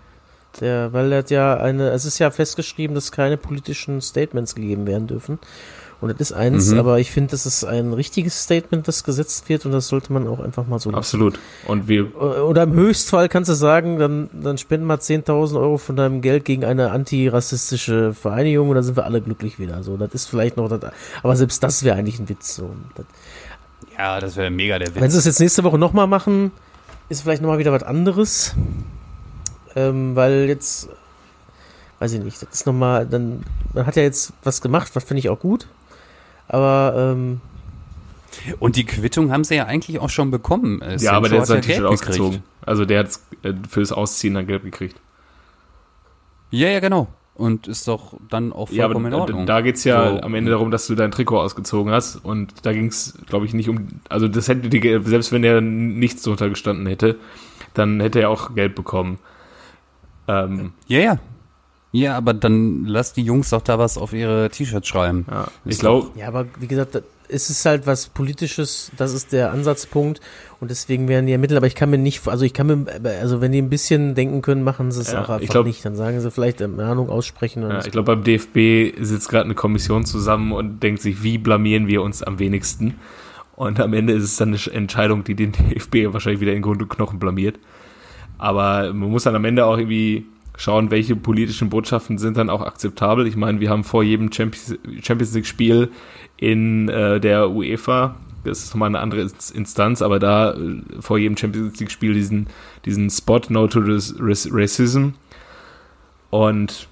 der, 0.62 0.94
weil 0.94 1.10
das 1.10 1.30
ja 1.32 1.58
eine, 1.58 1.90
es 1.90 2.06
ist 2.06 2.20
ja 2.20 2.32
festgeschrieben, 2.32 2.96
dass 2.96 3.12
keine 3.12 3.38
politischen 3.38 4.02
Statements 4.02 4.56
gegeben 4.56 4.88
werden 4.88 5.08
dürfen. 5.08 5.40
Und 6.02 6.12
das 6.12 6.20
ist 6.20 6.34
eins, 6.34 6.72
Mhm. 6.72 6.80
aber 6.80 7.00
ich 7.00 7.10
finde, 7.12 7.32
das 7.32 7.46
ist 7.46 7.64
ein 7.64 7.94
richtiges 7.94 8.44
Statement, 8.44 8.88
das 8.88 9.04
gesetzt 9.04 9.48
wird 9.50 9.66
und 9.66 9.72
das 9.72 9.88
sollte 9.88 10.12
man 10.14 10.28
auch 10.28 10.40
einfach 10.40 10.68
mal 10.68 10.78
so 10.78 10.90
lassen. 10.90 10.98
Absolut. 11.00 11.40
Und 11.68 11.88
wir, 11.88 12.16
Oder 12.22 12.64
im 12.64 12.74
Höchstfall 12.74 13.30
kannst 13.30 13.50
du 13.50 13.54
sagen, 13.56 13.98
dann, 13.98 14.30
dann 14.34 14.58
spenden 14.58 14.86
mal 14.86 14.98
10.000 14.98 15.60
Euro 15.60 15.78
von 15.78 15.96
deinem 15.96 16.22
Geld 16.22 16.44
gegen 16.46 16.66
eine 16.66 16.92
antirassistische 16.92 18.14
Vereinigung 18.14 18.70
und 18.70 18.76
dann 18.76 18.84
sind 18.84 18.98
wir 18.98 19.06
alle 19.06 19.22
glücklich 19.22 19.58
wieder. 19.58 19.84
So, 19.84 19.96
das 19.98 20.14
ist 20.14 20.28
vielleicht 20.28 20.58
noch, 20.58 20.70
das, 20.70 20.92
aber 21.24 21.36
selbst 21.36 21.64
das 21.64 21.84
wäre 21.84 21.96
eigentlich 21.98 22.20
ein 22.20 22.28
Witz. 22.30 22.56
So. 22.56 22.70
Das, 22.96 23.06
Ja, 23.98 24.20
das 24.20 24.36
wäre 24.36 24.50
mega 24.52 24.78
der 24.78 24.94
wenn 24.96 25.04
Witz. 25.04 25.14
sie 25.14 25.20
es 25.20 25.26
jetzt 25.26 25.40
nächste 25.40 25.64
Woche 25.64 25.78
nochmal 25.78 26.08
machen, 26.08 26.52
ist 27.08 27.22
vielleicht 27.22 27.42
nochmal 27.42 27.58
wieder 27.60 27.72
was 27.72 27.84
anderes. 27.84 28.54
Ähm, 29.76 30.16
weil 30.16 30.46
jetzt, 30.48 30.90
weiß 32.00 32.14
ich 32.14 32.24
nicht, 32.24 32.42
das 32.42 32.50
ist 32.52 32.66
nochmal, 32.66 33.06
dann, 33.06 33.44
man 33.74 33.86
hat 33.86 33.96
ja 33.96 34.04
jetzt 34.04 34.34
was 34.44 34.62
gemacht, 34.62 34.92
was 34.94 35.04
finde 35.04 35.20
ich 35.20 35.30
auch 35.30 35.40
gut. 35.40 35.68
Aber, 36.48 36.94
ähm, 37.14 37.42
Und 38.60 38.76
die 38.76 38.86
Quittung 38.86 39.32
haben 39.32 39.44
sie 39.44 39.56
ja 39.56 39.66
eigentlich 39.66 40.00
auch 40.00 40.10
schon 40.10 40.30
bekommen. 40.32 40.82
Äh, 40.82 40.98
ja, 40.98 41.14
aber 41.14 41.30
der 41.30 41.40
hat 41.42 41.48
sein 41.48 41.58
ja 41.58 41.62
T-Shirt 41.62 41.86
ausgezogen. 41.86 42.32
gekriegt. 42.32 42.50
Also 42.66 42.86
der 42.86 43.00
hat 43.00 43.20
äh, 43.44 43.54
fürs 43.70 43.92
Ausziehen 43.92 44.34
dann 44.36 44.48
Geld 44.48 44.64
gekriegt. 44.64 45.00
Ja, 46.52 46.70
ja, 46.70 46.80
genau. 46.80 47.08
und 47.36 47.68
ist 47.68 47.88
doch 47.88 48.14
dann 48.30 48.54
auch 48.54 48.70
Ja, 48.70 48.86
aber 48.86 48.94
vollkommen 48.94 49.14
in 49.14 49.20
Ordnung. 49.20 49.46
da 49.46 49.62
geht's 49.62 49.84
ja 49.84 50.12
So. 50.16 50.22
am 50.22 50.36
Ende 50.36 50.52
darum, 50.52 50.72
dass 50.72 50.88
du 50.88 50.96
dein 50.96 51.12
Trikot 51.12 51.40
ausgezogen 51.40 51.92
hast. 51.92 52.18
Und 52.18 52.66
da 52.66 52.72
ging's, 52.74 53.18
glaube 53.28 53.46
ich, 53.46 53.54
nicht 53.54 53.68
um. 53.70 53.88
Also 54.10 54.28
das 54.28 54.48
hätte 54.48 54.70
die, 54.70 55.00
selbst 55.04 55.32
wenn 55.32 55.44
er 55.44 55.60
nichts 55.62 56.22
drunter 56.24 56.50
gestanden 56.50 56.86
hätte, 56.88 57.18
dann 57.74 58.00
hätte 58.00 58.22
er 58.22 58.30
auch 58.30 58.54
Geld 58.56 58.76
bekommen. 58.76 59.20
Ähm, 60.28 60.74
Ja, 60.88 61.00
ja. 61.00 61.20
Ja, 61.96 62.18
aber 62.18 62.34
dann 62.34 62.86
lass 62.86 63.14
die 63.14 63.24
Jungs 63.24 63.50
doch 63.52 63.62
da 63.62 63.80
was 63.80 63.98
auf 63.98 64.12
ihre 64.14 64.50
T-Shirts 64.50 64.88
schreiben. 64.88 65.26
ja, 65.32 65.48
ich 65.66 65.72
Ist 65.72 65.80
glaube, 65.80 66.10
Ja, 66.16 66.28
aber 66.28 66.46
wie 66.60 66.68
gesagt, 66.68 66.96
da- 66.96 67.00
es 67.28 67.50
ist 67.50 67.66
halt 67.66 67.88
was 67.88 68.08
Politisches, 68.10 68.92
das 68.98 69.12
ist 69.14 69.32
der 69.32 69.52
Ansatzpunkt 69.52 70.22
und 70.60 70.70
deswegen 70.70 71.08
werden 71.08 71.26
die 71.26 71.32
ermittelt, 71.32 71.58
aber 71.58 71.66
ich 71.66 71.74
kann 71.74 71.90
mir 71.90 71.98
nicht, 71.98 72.28
also 72.28 72.46
ich 72.46 72.54
kann 72.54 72.68
mir, 72.68 72.86
also 73.20 73.42
wenn 73.42 73.52
die 73.52 73.60
ein 73.62 73.70
bisschen 73.72 74.14
denken 74.14 74.44
können, 74.44 74.62
machen 74.64 74.92
sie 74.92 75.02
es 75.02 75.12
Ja, 75.12 75.20
auch 75.24 75.30
einfach 75.30 75.40
ich 75.42 75.50
glaub- 75.50 75.66
nicht. 75.66 75.84
Dann 75.84 75.96
sagen 75.96 76.20
sie 76.20 76.30
vielleicht 76.30 76.62
Ermahnung 76.62 77.10
aussprechen 77.10 77.64
und 77.64 77.72
ja, 77.72 77.80
ich 77.80 77.90
glaube, 77.92 78.16
beim 78.16 78.24
DFB 78.24 78.94
sitzt 79.04 79.30
gerade 79.30 79.46
eine 79.46 79.56
Kommission 79.56 80.06
zusammen 80.06 80.52
und 80.52 80.84
denkt 80.84 81.02
sich, 81.02 81.24
wie 81.24 81.38
blamieren 81.40 81.88
wir 81.88 82.04
uns 82.04 82.22
am 82.22 82.38
wenigsten? 82.38 82.96
Und 83.56 83.80
am 83.80 83.94
Ende 83.94 84.14
ist 84.14 84.24
es 84.24 84.36
dann 84.36 84.50
eine 84.50 84.58
Sch- 84.58 84.70
Entscheidung, 84.72 85.24
die 85.24 85.34
den 85.34 85.52
DFB 85.72 86.14
wahrscheinlich 86.14 86.42
wieder 86.42 86.54
in 86.54 86.62
Grund 86.62 86.82
und 86.82 86.90
Knochen 86.90 87.18
blamiert. 87.20 87.58
Aber 88.38 88.94
man 88.94 89.10
muss 89.10 89.24
dann 89.24 89.36
am 89.36 89.46
Ende 89.46 89.66
auch 89.66 89.78
irgendwie 89.78 90.26
schauen, 90.58 90.92
welche 90.92 91.16
politischen 91.16 91.70
Botschaften 91.70 92.18
sind 92.18 92.38
dann 92.38 92.50
auch 92.50 92.62
akzeptabel. 92.62 93.28
Ich 93.28 93.36
meine, 93.36 93.60
wir 93.60 93.70
haben 93.70 93.84
vor 93.84 94.04
jedem 94.04 94.32
Champions 94.32 95.34
League-Spiel 95.34 95.90
in 96.38 96.90
äh, 96.90 97.20
der 97.20 97.50
UEFA, 97.52 98.16
das 98.44 98.60
ist 98.64 98.74
nochmal 98.74 98.90
eine 98.90 99.00
andere 99.00 99.22
Inst- 99.24 99.54
Instanz, 99.54 100.02
aber 100.02 100.20
da 100.20 100.54
äh, 100.54 100.82
vor 101.00 101.18
jedem 101.18 101.36
Champions 101.38 101.80
League-Spiel 101.80 102.14
diesen, 102.14 102.48
diesen 102.86 103.10
Spot 103.10 103.42
No 103.50 103.68
to 103.68 103.80
Rac- 103.80 104.16
Rac- 104.20 104.50
Racism. 104.52 105.10
Und 106.30 106.88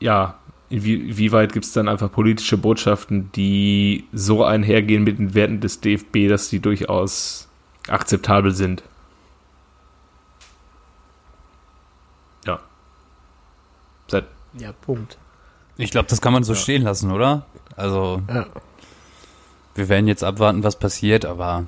ja, 0.00 0.34
wie, 0.70 1.16
wie 1.16 1.32
weit 1.32 1.52
gibt 1.52 1.64
es 1.64 1.72
dann 1.72 1.88
einfach 1.88 2.10
politische 2.12 2.58
Botschaften, 2.58 3.30
die 3.34 4.04
so 4.12 4.44
einhergehen 4.44 5.02
mit 5.04 5.18
den 5.18 5.34
Werten 5.34 5.60
des 5.60 5.80
DFB, 5.80 6.28
dass 6.28 6.50
die 6.50 6.60
durchaus 6.60 7.48
akzeptabel 7.88 8.52
sind? 8.54 8.82
Ja. 12.46 12.60
Seit, 14.10 14.24
ja, 14.54 14.72
Punkt. 14.72 15.18
Ich 15.76 15.90
glaube, 15.90 16.08
das 16.08 16.20
kann 16.20 16.32
man 16.32 16.42
so 16.44 16.54
stehen 16.54 16.82
lassen, 16.82 17.10
oder? 17.12 17.46
Also, 17.76 18.22
Ja. 18.28 18.46
wir 19.74 19.88
werden 19.88 20.08
jetzt 20.08 20.24
abwarten, 20.24 20.64
was 20.64 20.78
passiert, 20.78 21.24
aber 21.24 21.66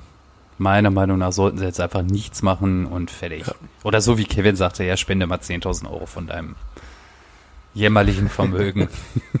meiner 0.57 0.91
Meinung 0.91 1.17
nach 1.19 1.31
sollten 1.31 1.57
sie 1.57 1.65
jetzt 1.65 1.79
einfach 1.79 2.01
nichts 2.01 2.41
machen 2.41 2.85
und 2.85 3.09
fertig. 3.09 3.45
Oder 3.83 4.01
so 4.01 4.17
wie 4.17 4.25
Kevin 4.25 4.55
sagte, 4.55 4.83
ja, 4.83 4.97
spende 4.97 5.27
mal 5.27 5.39
10.000 5.39 5.89
Euro 5.89 6.05
von 6.05 6.27
deinem 6.27 6.55
jämmerlichen 7.73 8.27
Vermögen. 8.29 8.89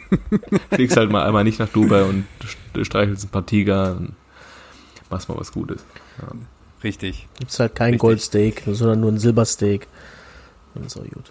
fliegst 0.73 0.95
halt 0.97 1.11
mal 1.11 1.25
einmal 1.25 1.43
nicht 1.43 1.59
nach 1.59 1.67
Dubai 1.69 2.03
und 2.03 2.25
st- 2.73 2.85
streichelst 2.85 3.25
ein 3.25 3.29
paar 3.29 3.45
Tiger 3.45 3.97
und 3.97 4.13
machst 5.09 5.27
mal 5.27 5.37
was 5.37 5.51
Gutes. 5.51 5.83
Richtig. 6.83 7.27
Gibt's 7.39 7.59
halt 7.59 7.75
kein 7.75 7.87
Richtig. 7.95 7.99
Goldsteak, 7.99 8.63
sondern 8.67 9.01
nur 9.01 9.11
ein 9.11 9.19
Silbersteak. 9.19 9.87
Und 10.75 10.89
so 10.89 11.01
gut. 11.01 11.29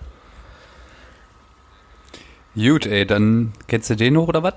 Gut, 2.55 2.87
ey, 2.87 3.07
dann 3.07 3.53
kennst 3.69 3.91
du 3.91 3.97
den 3.97 4.15
noch 4.15 4.27
oder 4.29 4.43
was? 4.43 4.55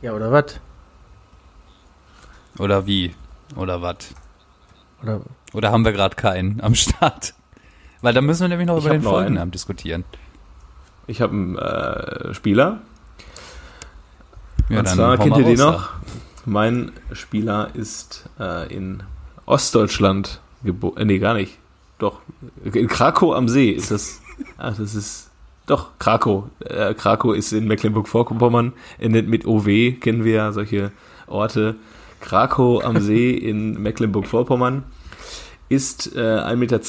Ja, 0.00 0.12
oder 0.12 0.30
was? 0.30 0.60
Oder 2.58 2.86
wie? 2.86 3.14
Oder 3.56 3.82
was? 3.82 3.96
Oder 5.02 5.20
Oder 5.52 5.72
haben 5.72 5.84
wir 5.84 5.92
gerade 5.92 6.16
keinen 6.16 6.60
am 6.60 6.74
Start? 6.74 7.34
Weil 8.00 8.14
da 8.14 8.20
müssen 8.20 8.42
wir 8.42 8.48
nämlich 8.48 8.66
noch 8.66 8.78
Ich 8.78 8.84
über 8.84 8.94
den 8.94 9.02
noch 9.02 9.10
einen. 9.10 9.18
Folgennamen 9.18 9.50
diskutieren. 9.50 10.04
Ich 11.06 11.20
habe 11.20 11.32
einen 11.32 11.58
äh, 11.58 12.34
Spieler, 12.34 12.80
Ja, 14.68 14.80
und 14.80 14.88
zwar 14.88 15.18
kennt 15.18 15.36
ihr 15.36 15.44
den 15.44 15.58
noch? 15.58 15.90
Mein 16.44 16.92
Spieler 17.12 17.70
ist 17.74 18.28
äh, 18.38 18.72
in 18.72 19.02
Ostdeutschland 19.46 20.40
geboren. 20.64 20.96
Äh, 20.98 21.04
nee, 21.04 21.18
gar 21.18 21.34
nicht. 21.34 21.58
Doch. 21.98 22.20
In 22.64 22.88
Krakow 22.88 23.34
am 23.34 23.48
See 23.48 23.70
ist 23.70 23.90
das. 23.90 24.20
Ach, 24.58 24.76
das 24.78 24.94
ist. 24.94 25.30
Doch, 25.66 25.90
Krakow. 25.98 26.44
Äh, 26.60 26.94
Krakow 26.94 27.34
ist 27.36 27.52
in 27.52 27.66
Mecklenburg-Vorpommern. 27.68 28.72
Endet 28.98 29.28
mit 29.28 29.46
OW, 29.46 29.66
kennen 30.00 30.24
wir 30.24 30.32
ja 30.32 30.52
solche 30.52 30.92
Orte. 31.26 31.76
Krakow 32.20 32.84
am 32.84 33.00
See 33.00 33.30
in 33.30 33.80
Mecklenburg-Vorpommern. 33.80 34.84
Ist 35.68 36.14
äh, 36.16 36.20
1,92 36.20 36.56
Meter 36.56 36.80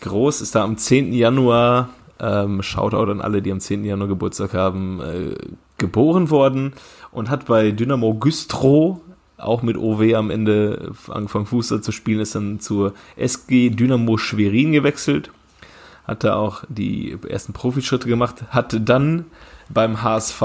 groß, 0.00 0.40
ist 0.40 0.54
da 0.54 0.64
am 0.64 0.78
10. 0.78 1.12
Januar, 1.12 1.90
ähm, 2.18 2.62
Shoutout 2.62 3.10
an 3.10 3.20
alle, 3.20 3.42
die 3.42 3.52
am 3.52 3.60
10. 3.60 3.84
Januar 3.84 4.08
Geburtstag 4.08 4.54
haben, 4.54 5.00
äh, 5.00 5.34
geboren 5.76 6.30
worden 6.30 6.72
und 7.12 7.28
hat 7.28 7.46
bei 7.46 7.72
Dynamo 7.72 8.14
Güstrow 8.14 9.00
auch 9.38 9.62
mit 9.62 9.76
OW 9.76 10.14
am 10.14 10.30
Ende 10.30 10.92
angefangen 11.08 11.46
Fußball 11.46 11.82
zu 11.82 11.92
spielen, 11.92 12.20
ist 12.20 12.34
dann 12.34 12.60
zur 12.60 12.94
SG 13.16 13.70
Dynamo 13.70 14.16
Schwerin 14.16 14.72
gewechselt, 14.72 15.30
hatte 16.06 16.36
auch 16.36 16.64
die 16.68 17.16
ersten 17.28 17.52
Profischritte 17.52 18.08
gemacht, 18.08 18.44
hatte 18.50 18.80
dann 18.80 19.26
beim 19.68 20.02
HSV 20.02 20.42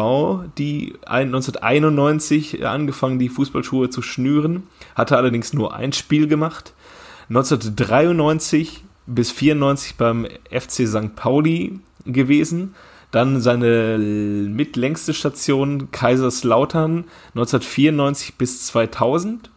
die 0.58 0.96
ein- 1.06 1.28
1991 1.28 2.66
angefangen, 2.66 3.20
die 3.20 3.30
Fußballschuhe 3.30 3.90
zu 3.90 4.02
schnüren, 4.02 4.64
hatte 4.96 5.18
allerdings 5.18 5.54
nur 5.54 5.76
ein 5.76 5.94
Spiel 5.94 6.28
gemacht. 6.28 6.74
1993 7.30 8.84
bis 9.06 9.32
94 9.32 9.96
beim 9.96 10.28
FC 10.50 10.88
St. 10.88 11.16
Pauli 11.16 11.80
gewesen. 12.06 12.74
Dann 13.12 13.42
seine 13.42 13.98
mitlängste 13.98 15.14
Station 15.14 15.92
Kaiserslautern 15.92 17.06
1994 17.36 18.36
bis 18.36 18.66
2000. 18.68 19.52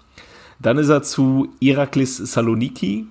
Dann 0.61 0.77
ist 0.77 0.89
er 0.89 1.03
zu 1.03 1.53
Iraklis 1.61 2.17
Saloniki 2.17 3.07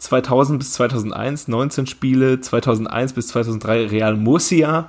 2000 0.00 0.58
bis 0.58 0.72
2001, 0.72 1.48
19 1.48 1.86
Spiele, 1.86 2.40
2001 2.40 3.12
bis 3.12 3.28
2003 3.28 3.86
Real 3.86 4.16
Murcia 4.16 4.88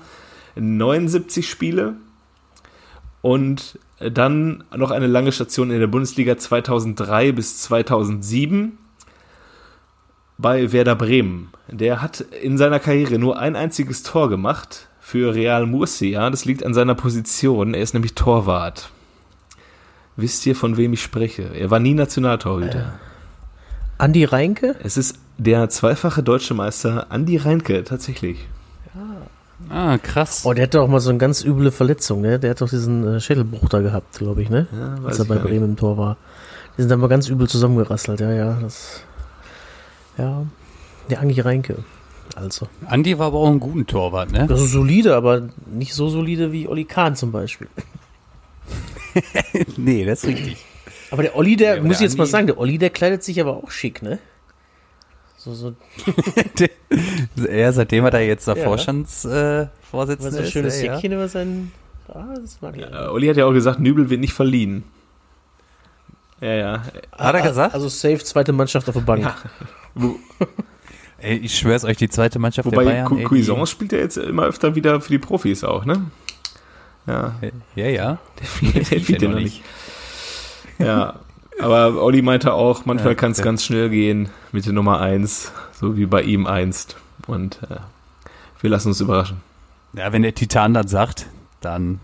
79 0.55 1.49
Spiele 1.49 1.95
und 3.21 3.79
dann 3.99 4.63
noch 4.75 4.91
eine 4.91 5.07
lange 5.07 5.31
Station 5.31 5.69
in 5.69 5.79
der 5.79 5.87
Bundesliga 5.87 6.37
2003 6.37 7.33
bis 7.33 7.59
2007 7.61 8.77
bei 10.37 10.71
Werder 10.71 10.95
Bremen. 10.95 11.49
Der 11.69 12.01
hat 12.01 12.21
in 12.21 12.57
seiner 12.57 12.79
Karriere 12.79 13.19
nur 13.19 13.37
ein 13.37 13.55
einziges 13.55 14.03
Tor 14.03 14.29
gemacht 14.29 14.87
für 14.99 15.35
Real 15.35 15.67
Murcia. 15.67 16.29
Das 16.29 16.45
liegt 16.45 16.65
an 16.65 16.73
seiner 16.73 16.95
Position. 16.95 17.73
Er 17.73 17.81
ist 17.81 17.93
nämlich 17.93 18.15
Torwart. 18.15 18.89
Wisst 20.15 20.45
ihr, 20.45 20.55
von 20.55 20.77
wem 20.77 20.93
ich 20.93 21.01
spreche? 21.01 21.43
Er 21.53 21.69
war 21.69 21.79
nie 21.79 21.93
Nationaltorhüter. 21.93 22.99
Andi 24.01 24.25
Reinke? 24.25 24.75
Es 24.83 24.97
ist 24.97 25.19
der 25.37 25.69
zweifache 25.69 26.23
deutsche 26.23 26.55
Meister 26.55 27.11
Andi 27.11 27.37
Reinke, 27.37 27.83
tatsächlich. 27.83 28.47
Ah, 29.69 29.99
krass. 29.99 30.41
Oh, 30.43 30.53
der 30.53 30.63
hatte 30.63 30.81
auch 30.81 30.87
mal 30.87 30.99
so 30.99 31.11
eine 31.11 31.19
ganz 31.19 31.43
üble 31.43 31.71
Verletzung, 31.71 32.21
ne? 32.21 32.39
Der 32.39 32.49
hat 32.49 32.61
doch 32.61 32.69
diesen 32.69 33.07
äh, 33.07 33.19
Schädelbruch 33.19 33.69
da 33.69 33.79
gehabt, 33.81 34.17
glaube 34.17 34.41
ich, 34.41 34.49
ne? 34.49 34.67
Ja, 34.71 34.95
Als 35.05 35.19
er 35.19 35.25
bei 35.25 35.35
gar 35.35 35.43
nicht. 35.43 35.51
Bremen 35.51 35.69
im 35.69 35.77
Tor 35.77 35.97
war. 35.97 36.17
Die 36.75 36.81
sind 36.81 36.89
dann 36.89 36.99
mal 36.99 37.09
ganz 37.09 37.27
übel 37.29 37.47
zusammengerasselt, 37.47 38.19
ja, 38.21 38.31
ja. 38.31 38.57
Das, 38.59 39.03
ja. 40.17 40.45
Der 41.11 41.21
Andi 41.21 41.39
Reinke. 41.39 41.83
Also. 42.35 42.67
Andi 42.87 43.19
war 43.19 43.27
aber 43.27 43.37
auch 43.37 43.51
ein 43.51 43.59
guter 43.59 43.85
Torwart, 43.85 44.31
ne? 44.31 44.47
Das 44.47 44.61
ist 44.61 44.71
solide, 44.71 45.15
aber 45.15 45.49
nicht 45.67 45.93
so 45.93 46.09
solide 46.09 46.51
wie 46.51 46.67
Olli 46.67 46.85
Kahn 46.85 47.15
zum 47.15 47.31
Beispiel. 47.31 47.67
nee, 49.77 50.05
das 50.05 50.23
ist 50.23 50.29
richtig. 50.29 50.65
Aber 51.11 51.23
der 51.23 51.35
Olli, 51.35 51.55
der, 51.55 51.75
Ja, 51.77 51.81
muss 51.83 51.93
ich 51.93 51.97
der 51.99 52.07
jetzt 52.07 52.17
mal 52.17 52.23
Andi- 52.25 52.29
sagen, 52.29 52.47
der 52.47 52.57
Olli, 52.57 52.77
der 52.77 52.89
kleidet 52.89 53.23
sich 53.23 53.39
aber 53.39 53.57
auch 53.57 53.69
schick, 53.69 54.01
ne? 54.01 54.19
So, 55.37 55.53
so, 55.55 55.73
ja, 57.51 57.71
seitdem 57.71 58.05
er 58.05 58.11
da 58.11 58.19
jetzt 58.19 58.47
der 58.47 58.57
Ja. 58.57 58.63
Vorstandsvorsitzende 58.63 60.27
äh, 60.27 60.31
so 60.31 60.37
ein 60.37 60.43
ist. 60.43 60.51
schönes 60.51 60.81
ja. 60.81 60.93
Jäckchen 60.93 61.11
über 61.13 61.27
seinen. 61.27 61.71
Ah, 62.07 62.35
das 62.39 62.61
mag 62.61 62.75
ich. 62.77 62.83
Äh, 62.83 63.07
Olli 63.07 63.27
hat 63.27 63.37
ja 63.37 63.45
auch 63.45 63.53
gesagt, 63.53 63.79
Nübel 63.79 64.09
wird 64.09 64.19
nicht 64.21 64.33
verliehen. 64.33 64.83
Ja, 66.41 66.53
ja. 66.53 66.83
Hat 67.17 67.35
er 67.35 67.41
gesagt? 67.41 67.73
Also 67.73 67.87
safe 67.87 68.19
zweite 68.19 68.51
Mannschaft 68.53 68.87
auf 68.89 68.95
der 68.95 69.01
Bank. 69.01 69.23
Ja. 69.23 69.35
Wo, 69.95 70.15
Ey, 71.19 71.37
ich 71.37 71.57
schwör's 71.57 71.85
euch, 71.85 71.97
die 71.97 72.09
zweite 72.09 72.39
Mannschaft 72.39 72.65
der 72.65 72.73
wobei 72.73 72.85
Bayern. 72.85 73.05
Cu- 73.07 73.15
ey, 73.15 73.21
die- 73.21 73.25
Cuisance 73.27 73.71
spielt 73.71 73.91
ja 73.91 73.99
jetzt 73.99 74.17
immer 74.17 74.43
öfter 74.45 74.75
wieder 74.75 75.01
für 75.01 75.09
die 75.11 75.19
Profis 75.19 75.63
auch, 75.63 75.85
ne? 75.85 76.09
Ja, 77.07 77.35
Ja, 77.75 77.87
ja. 77.87 78.17
der 78.61 78.99
spielt 78.99 79.21
ja 79.21 79.29
noch 79.29 79.39
nicht. 79.39 79.63
Ja, 80.85 81.19
aber 81.59 82.01
Olli 82.01 82.21
meinte 82.21 82.53
auch, 82.53 82.85
manchmal 82.85 83.15
kann 83.15 83.31
es 83.31 83.41
ganz 83.41 83.63
schnell 83.63 83.89
gehen 83.89 84.29
mit 84.51 84.65
der 84.65 84.73
Nummer 84.73 84.99
1, 84.99 85.51
so 85.73 85.95
wie 85.97 86.05
bei 86.05 86.21
ihm 86.23 86.47
einst. 86.47 86.95
Und 87.27 87.61
äh, 87.69 87.77
wir 88.61 88.69
lassen 88.69 88.89
uns 88.89 88.99
überraschen. 89.01 89.37
Ja, 89.93 90.11
wenn 90.13 90.21
der 90.23 90.33
Titan 90.33 90.73
das 90.73 90.89
sagt, 90.89 91.27
dann 91.59 91.99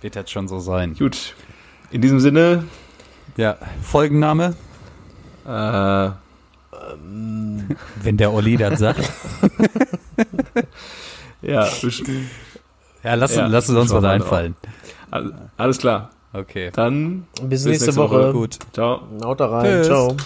wird 0.00 0.16
das 0.16 0.30
schon 0.30 0.48
so 0.48 0.58
sein. 0.58 0.94
Gut, 0.94 1.34
in 1.90 2.00
diesem 2.02 2.20
Sinne, 2.20 2.64
Ja, 3.36 3.56
Folgenname, 3.82 4.54
äh, 5.46 6.10
wenn 8.02 8.16
der 8.16 8.32
Olli 8.32 8.56
das 8.56 8.78
sagt. 8.80 9.00
Ja, 11.42 11.64
besch- 11.64 12.02
Ja, 13.04 13.14
lass, 13.14 13.36
Ja, 13.36 13.46
lass 13.46 13.68
uns 13.68 13.90
was 13.92 14.02
einfallen. 14.04 14.56
all- 15.10 15.50
alles 15.56 15.78
klar. 15.78 16.10
Okay. 16.38 16.70
Dann 16.74 17.26
Bis, 17.42 17.48
Bis 17.48 17.64
nächste, 17.66 17.86
nächste 17.86 17.96
Woche. 17.96 18.28
Woche. 18.28 18.32
Gut. 18.32 18.58
ciao. 18.72 19.00
Haut 19.24 19.40
da 19.40 19.46
rein. 19.46 19.64
Tschüss. 19.64 19.86
Ciao. 19.86 20.16